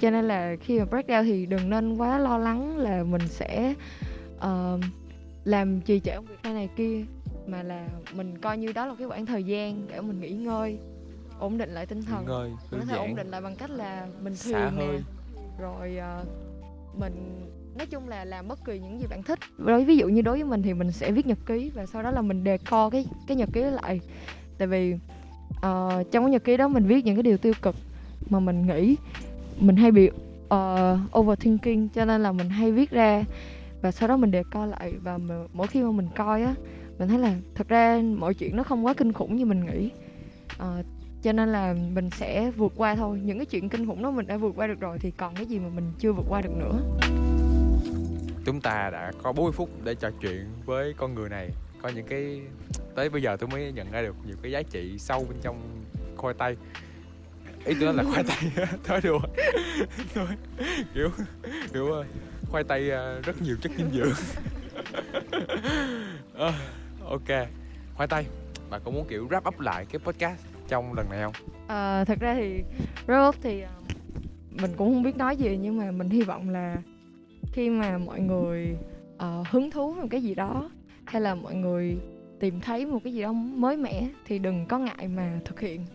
Cho 0.00 0.10
nên 0.10 0.28
là 0.28 0.56
khi 0.60 0.78
mà 0.78 0.84
breakdown 0.84 1.24
thì 1.24 1.46
đừng 1.46 1.70
nên 1.70 1.96
quá 1.96 2.18
lo 2.18 2.38
lắng 2.38 2.76
là 2.76 3.04
mình 3.04 3.28
sẽ 3.28 3.74
uh, 4.36 4.80
làm 5.44 5.80
trì 5.80 6.00
trệ 6.00 6.14
công 6.14 6.26
việc 6.26 6.38
này 6.42 6.52
này 6.52 6.68
kia 6.76 7.04
mà 7.46 7.62
là 7.62 7.88
mình 8.14 8.38
coi 8.38 8.58
như 8.58 8.72
đó 8.72 8.86
là 8.86 8.94
cái 8.98 9.08
khoảng 9.08 9.26
thời 9.26 9.44
gian 9.44 9.86
để 9.88 10.00
mình 10.00 10.20
nghỉ 10.20 10.30
ngơi 10.30 10.78
ổn 11.38 11.58
định 11.58 11.70
lại 11.70 11.86
tinh 11.86 12.02
thần. 12.02 12.24
ngơi 12.26 12.50
mình 12.70 12.80
có 12.80 12.86
thể 12.86 12.96
ổn 12.96 13.16
định 13.16 13.30
lại 13.30 13.40
bằng 13.40 13.56
cách 13.56 13.70
là 13.70 14.06
mình 14.22 14.34
thiền 14.44 14.76
nè 14.76 15.00
rồi 15.58 15.96
ờ, 15.96 16.24
mình 16.98 17.46
nói 17.78 17.86
chung 17.86 18.08
là 18.08 18.24
làm 18.24 18.48
bất 18.48 18.64
kỳ 18.64 18.78
những 18.78 19.00
gì 19.00 19.06
bạn 19.10 19.22
thích. 19.22 19.38
Đối 19.58 19.84
ví 19.84 19.96
dụ 19.96 20.08
như 20.08 20.22
đối 20.22 20.36
với 20.36 20.44
mình 20.44 20.62
thì 20.62 20.74
mình 20.74 20.92
sẽ 20.92 21.12
viết 21.12 21.26
nhật 21.26 21.38
ký 21.46 21.70
và 21.74 21.86
sau 21.86 22.02
đó 22.02 22.10
là 22.10 22.22
mình 22.22 22.44
đề 22.44 22.58
co 22.58 22.90
cái 22.90 23.06
cái 23.26 23.36
nhật 23.36 23.48
ký 23.52 23.62
lại. 23.62 24.00
Tại 24.58 24.68
vì 24.68 24.94
ờ, 25.62 26.04
trong 26.10 26.24
cái 26.24 26.30
nhật 26.30 26.44
ký 26.44 26.56
đó 26.56 26.68
mình 26.68 26.86
viết 26.86 27.04
những 27.04 27.16
cái 27.16 27.22
điều 27.22 27.36
tiêu 27.36 27.52
cực 27.62 27.76
mà 28.30 28.40
mình 28.40 28.66
nghĩ 28.66 28.96
mình 29.60 29.76
hay 29.76 29.90
bị 29.90 30.10
ờ, 30.48 30.98
overthinking 31.18 31.88
cho 31.88 32.04
nên 32.04 32.22
là 32.22 32.32
mình 32.32 32.48
hay 32.48 32.72
viết 32.72 32.90
ra 32.90 33.24
và 33.82 33.90
sau 33.90 34.08
đó 34.08 34.16
mình 34.16 34.30
đề 34.30 34.42
co 34.50 34.66
lại. 34.66 34.92
Và 35.02 35.18
mà, 35.18 35.34
mỗi 35.52 35.66
khi 35.66 35.82
mà 35.82 35.90
mình 35.90 36.08
coi 36.16 36.42
á 36.42 36.54
mình 36.98 37.08
thấy 37.08 37.18
là 37.18 37.34
thật 37.54 37.68
ra 37.68 38.02
mọi 38.16 38.34
chuyện 38.34 38.56
nó 38.56 38.62
không 38.62 38.86
quá 38.86 38.94
kinh 38.94 39.12
khủng 39.12 39.36
như 39.36 39.46
mình 39.46 39.66
nghĩ. 39.66 39.90
Ờ, 40.58 40.82
cho 41.22 41.32
nên 41.32 41.48
là 41.52 41.74
mình 41.92 42.10
sẽ 42.10 42.50
vượt 42.50 42.72
qua 42.76 42.94
thôi. 42.94 43.20
Những 43.22 43.38
cái 43.38 43.46
chuyện 43.46 43.68
kinh 43.68 43.86
khủng 43.86 44.02
đó 44.02 44.10
mình 44.10 44.26
đã 44.26 44.36
vượt 44.36 44.52
qua 44.56 44.66
được 44.66 44.80
rồi 44.80 44.98
thì 44.98 45.10
còn 45.10 45.34
cái 45.34 45.46
gì 45.46 45.58
mà 45.58 45.68
mình 45.68 45.92
chưa 45.98 46.12
vượt 46.12 46.26
qua 46.28 46.40
được 46.40 46.52
nữa. 46.56 46.80
Chúng 48.44 48.60
ta 48.60 48.90
đã 48.92 49.12
có 49.22 49.32
40 49.32 49.52
phút 49.52 49.70
để 49.84 49.94
trò 49.94 50.10
chuyện 50.20 50.46
với 50.64 50.94
con 50.96 51.14
người 51.14 51.28
này. 51.28 51.50
Có 51.82 51.88
những 51.88 52.06
cái 52.06 52.40
tới 52.94 53.08
bây 53.08 53.22
giờ 53.22 53.36
tôi 53.36 53.48
mới 53.48 53.72
nhận 53.72 53.90
ra 53.90 54.02
được 54.02 54.16
nhiều 54.26 54.36
cái 54.42 54.52
giá 54.52 54.62
trị 54.62 54.98
sâu 54.98 55.26
bên 55.28 55.38
trong 55.42 55.60
khoai 56.16 56.34
tây. 56.34 56.56
Ý 57.64 57.74
tôi 57.80 57.94
nói 57.94 57.94
là 57.94 58.04
khoai 58.12 58.24
tây. 58.24 58.66
Thôi 58.84 59.00
đùa. 59.02 59.20
Thôi, 60.14 60.26
kiểu 60.94 61.10
kiểu 61.72 61.92
ờ, 61.92 62.04
khoai 62.50 62.64
tây 62.64 62.90
ờ, 62.90 63.20
rất 63.20 63.42
nhiều 63.42 63.56
chất 63.62 63.72
dinh 63.76 63.90
dưỡng. 63.92 64.12
Ờ, 66.34 66.52
ok. 67.04 67.48
Khoai 67.94 68.08
tây. 68.08 68.26
Bạn 68.70 68.80
có 68.84 68.90
muốn 68.90 69.06
kiểu 69.08 69.28
wrap 69.28 69.48
up 69.48 69.60
lại 69.60 69.86
cái 69.92 69.98
podcast? 69.98 70.57
Trong 70.68 70.94
lần 70.94 71.10
này 71.10 71.22
không? 71.22 71.32
À, 71.66 72.04
thật 72.04 72.20
ra 72.20 72.34
thì 72.34 72.62
wrap 73.06 73.32
thì 73.42 73.60
ờ, 73.60 73.70
mình 74.50 74.70
cũng 74.76 74.94
không 74.94 75.02
biết 75.02 75.16
nói 75.16 75.36
gì 75.36 75.58
nhưng 75.62 75.78
mà 75.78 75.90
mình 75.90 76.10
hy 76.10 76.22
vọng 76.22 76.50
là 76.50 76.76
khi 77.52 77.70
mà 77.70 77.98
mọi 77.98 78.20
người 78.20 78.76
uh, 79.16 79.48
hứng 79.48 79.70
thú 79.70 79.92
với 79.92 80.02
một 80.02 80.08
cái 80.10 80.22
gì 80.22 80.34
đó 80.34 80.70
hay 81.04 81.22
là 81.22 81.34
mọi 81.34 81.54
người 81.54 81.96
tìm 82.40 82.60
thấy 82.60 82.86
một 82.86 82.98
cái 83.04 83.12
gì 83.12 83.22
đó 83.22 83.32
mới 83.32 83.76
mẻ 83.76 84.08
thì 84.24 84.38
đừng 84.38 84.66
có 84.66 84.78
ngại 84.78 85.08
mà 85.08 85.40
thực 85.44 85.60
hiện. 85.60 85.86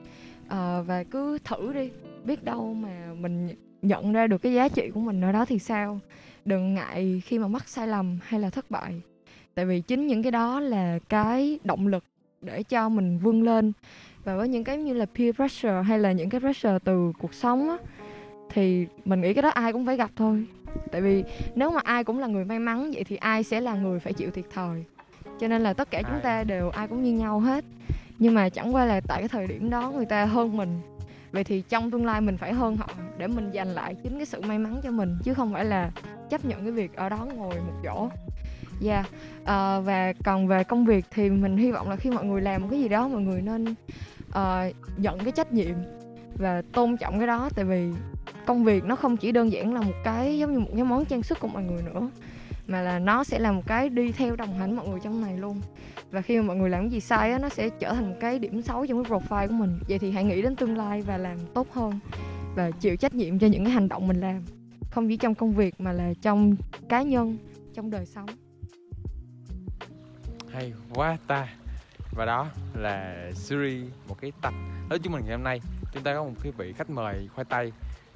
Uh, 0.45 0.87
và 0.87 1.03
cứ 1.11 1.37
thử 1.43 1.73
đi 1.73 1.89
biết 2.23 2.43
đâu 2.43 2.73
mà 2.73 3.13
mình 3.19 3.49
nhận 3.81 4.13
ra 4.13 4.27
được 4.27 4.37
cái 4.37 4.53
giá 4.53 4.69
trị 4.69 4.89
của 4.93 4.99
mình 4.99 5.21
ở 5.21 5.31
đó 5.31 5.45
thì 5.45 5.59
sao. 5.59 5.99
Đừng 6.45 6.73
ngại 6.73 7.21
khi 7.25 7.39
mà 7.39 7.47
mắc 7.47 7.69
sai 7.69 7.87
lầm 7.87 8.19
hay 8.23 8.39
là 8.39 8.49
thất 8.49 8.71
bại. 8.71 9.01
Tại 9.55 9.65
vì 9.65 9.81
chính 9.81 10.07
những 10.07 10.23
cái 10.23 10.31
đó 10.31 10.59
là 10.59 10.99
cái 11.09 11.59
động 11.63 11.87
lực 11.87 12.03
để 12.41 12.63
cho 12.63 12.89
mình 12.89 13.17
vươn 13.17 13.43
lên 13.43 13.73
và 14.23 14.35
với 14.35 14.47
những 14.47 14.63
cái 14.63 14.77
như 14.77 14.93
là 14.93 15.05
peer 15.05 15.35
pressure 15.35 15.81
hay 15.81 15.99
là 15.99 16.11
những 16.11 16.29
cái 16.29 16.41
pressure 16.41 16.79
từ 16.83 17.13
cuộc 17.19 17.33
sống 17.33 17.69
á 17.69 17.77
thì 18.49 18.87
mình 19.05 19.21
nghĩ 19.21 19.33
cái 19.33 19.41
đó 19.41 19.49
ai 19.49 19.73
cũng 19.73 19.85
phải 19.85 19.97
gặp 19.97 20.11
thôi. 20.15 20.45
Tại 20.91 21.01
vì 21.01 21.23
nếu 21.55 21.71
mà 21.71 21.81
ai 21.83 22.03
cũng 22.03 22.19
là 22.19 22.27
người 22.27 22.45
may 22.45 22.59
mắn 22.59 22.91
vậy 22.93 23.03
thì 23.03 23.15
ai 23.15 23.43
sẽ 23.43 23.61
là 23.61 23.75
người 23.75 23.99
phải 23.99 24.13
chịu 24.13 24.31
thiệt 24.31 24.45
thòi. 24.53 24.83
Cho 25.39 25.47
nên 25.47 25.61
là 25.61 25.73
tất 25.73 25.91
cả 25.91 26.01
chúng 26.01 26.19
ta 26.23 26.43
đều 26.43 26.69
ai 26.69 26.87
cũng 26.87 27.03
như 27.03 27.11
nhau 27.13 27.39
hết. 27.39 27.65
Nhưng 28.19 28.33
mà 28.33 28.49
chẳng 28.49 28.75
qua 28.75 28.85
là 28.85 29.01
tại 29.07 29.21
cái 29.21 29.29
thời 29.29 29.47
điểm 29.47 29.69
đó 29.69 29.91
người 29.95 30.05
ta 30.05 30.25
hơn 30.25 30.57
mình. 30.57 30.79
Vậy 31.31 31.43
thì 31.43 31.63
trong 31.69 31.91
tương 31.91 32.05
lai 32.05 32.21
mình 32.21 32.37
phải 32.37 32.53
hơn 32.53 32.77
họ 32.77 32.87
để 33.17 33.27
mình 33.27 33.51
giành 33.53 33.67
lại 33.67 33.95
chính 34.03 34.17
cái 34.17 34.25
sự 34.25 34.41
may 34.41 34.59
mắn 34.59 34.81
cho 34.83 34.91
mình 34.91 35.17
chứ 35.23 35.33
không 35.33 35.53
phải 35.53 35.65
là 35.65 35.91
chấp 36.29 36.45
nhận 36.45 36.63
cái 36.63 36.71
việc 36.71 36.95
ở 36.95 37.09
đó 37.09 37.27
ngồi 37.35 37.55
một 37.55 37.73
chỗ 37.83 38.09
dạ 38.83 39.03
Ờ, 39.45 39.81
và 39.81 40.13
còn 40.23 40.47
về 40.47 40.63
công 40.63 40.85
việc 40.85 41.05
thì 41.11 41.29
mình 41.29 41.57
hy 41.57 41.71
vọng 41.71 41.89
là 41.89 41.95
khi 41.95 42.09
mọi 42.09 42.25
người 42.25 42.41
làm 42.41 42.61
một 42.61 42.67
cái 42.71 42.79
gì 42.79 42.87
đó 42.87 43.07
mọi 43.07 43.21
người 43.21 43.41
nên 43.41 43.65
uh, 44.29 44.75
nhận 44.97 45.19
cái 45.19 45.31
trách 45.31 45.53
nhiệm 45.53 45.75
và 46.35 46.61
tôn 46.73 46.97
trọng 46.97 47.17
cái 47.17 47.27
đó. 47.27 47.49
Tại 47.55 47.65
vì 47.65 47.91
công 48.45 48.63
việc 48.63 48.83
nó 48.83 48.95
không 48.95 49.17
chỉ 49.17 49.31
đơn 49.31 49.51
giản 49.51 49.73
là 49.73 49.81
một 49.81 49.93
cái 50.03 50.37
giống 50.37 50.53
như 50.53 50.59
một 50.59 50.69
cái 50.75 50.83
món 50.83 51.05
trang 51.05 51.23
sức 51.23 51.39
của 51.39 51.47
mọi 51.47 51.63
người 51.63 51.83
nữa 51.83 52.09
mà 52.67 52.81
là 52.81 52.99
nó 52.99 53.23
sẽ 53.23 53.39
là 53.39 53.51
một 53.51 53.61
cái 53.67 53.89
đi 53.89 54.11
theo 54.11 54.35
đồng 54.35 54.59
hành 54.59 54.75
mọi 54.75 54.87
người 54.87 54.99
trong 55.03 55.21
này 55.21 55.37
luôn. 55.37 55.61
Và 56.11 56.21
khi 56.21 56.37
mà 56.37 56.43
mọi 56.43 56.55
người 56.55 56.69
làm 56.69 56.81
cái 56.81 56.89
gì 56.89 56.99
sai 56.99 57.31
á 57.31 57.39
nó 57.39 57.49
sẽ 57.49 57.69
trở 57.69 57.93
thành 57.93 58.09
một 58.09 58.15
cái 58.19 58.39
điểm 58.39 58.61
xấu 58.61 58.85
trong 58.85 59.03
cái 59.03 59.11
profile 59.11 59.47
của 59.47 59.53
mình. 59.53 59.79
Vậy 59.89 59.99
thì 59.99 60.11
hãy 60.11 60.23
nghĩ 60.23 60.41
đến 60.41 60.55
tương 60.55 60.77
lai 60.77 61.01
và 61.01 61.17
làm 61.17 61.37
tốt 61.53 61.67
hơn 61.71 61.99
và 62.55 62.71
chịu 62.71 62.95
trách 62.95 63.15
nhiệm 63.15 63.39
cho 63.39 63.47
những 63.47 63.63
cái 63.65 63.73
hành 63.73 63.87
động 63.87 64.07
mình 64.07 64.19
làm. 64.19 64.43
Không 64.91 65.07
chỉ 65.09 65.17
trong 65.17 65.35
công 65.35 65.53
việc 65.53 65.81
mà 65.81 65.91
là 65.91 66.13
trong 66.21 66.55
cá 66.89 67.01
nhân 67.01 67.37
trong 67.73 67.89
đời 67.89 68.05
sống 68.05 68.25
hay 70.53 70.73
quá 70.93 71.17
ta. 71.27 71.47
Và 72.11 72.25
đó 72.25 72.47
là 72.75 73.15
series 73.35 73.87
một 74.07 74.15
cái 74.21 74.31
tập 74.41 74.53
nói 74.89 74.99
chung 74.99 75.13
mình 75.13 75.21
ngày 75.25 75.35
hôm 75.35 75.43
nay. 75.43 75.61
Chúng 75.93 76.03
ta 76.03 76.13
có 76.15 76.23
một 76.23 76.31
cái 76.43 76.51
vị 76.57 76.73
khách 76.73 76.89
mời 76.89 77.29
khoai 77.35 77.45
tây. 77.45 77.71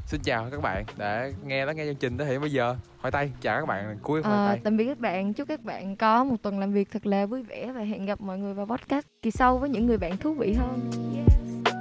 Xin 0.05 0.21
chào 0.23 0.47
các 0.51 0.61
bạn 0.61 0.85
đã 0.97 1.29
nghe 1.45 1.65
lắng 1.65 1.75
nghe 1.75 1.85
chương 1.85 1.95
trình 1.95 2.17
tới 2.17 2.27
hiện 2.27 2.41
bây 2.41 2.51
giờ. 2.51 2.75
Khoai 3.01 3.11
tây 3.11 3.31
chào 3.41 3.59
các 3.59 3.65
bạn 3.65 3.97
cuối 4.01 4.23
khoai 4.23 4.35
Ờ, 4.35 4.47
tây. 4.47 4.61
tạm 4.63 4.77
biệt 4.77 4.85
các 4.85 4.99
bạn. 4.99 5.33
Chúc 5.33 5.47
các 5.47 5.63
bạn 5.63 5.95
có 5.95 6.23
một 6.23 6.35
tuần 6.41 6.59
làm 6.59 6.73
việc 6.73 6.91
thật 6.91 7.05
là 7.05 7.25
vui 7.25 7.43
vẻ 7.43 7.71
và 7.71 7.81
hẹn 7.81 8.05
gặp 8.05 8.21
mọi 8.21 8.37
người 8.39 8.53
vào 8.53 8.65
podcast 8.65 9.05
kỳ 9.21 9.31
sau 9.31 9.57
với 9.57 9.69
những 9.69 9.85
người 9.85 9.97
bạn 9.97 10.17
thú 10.17 10.33
vị 10.33 10.53
hơn. 10.53 10.91
Yeah. 11.15 11.76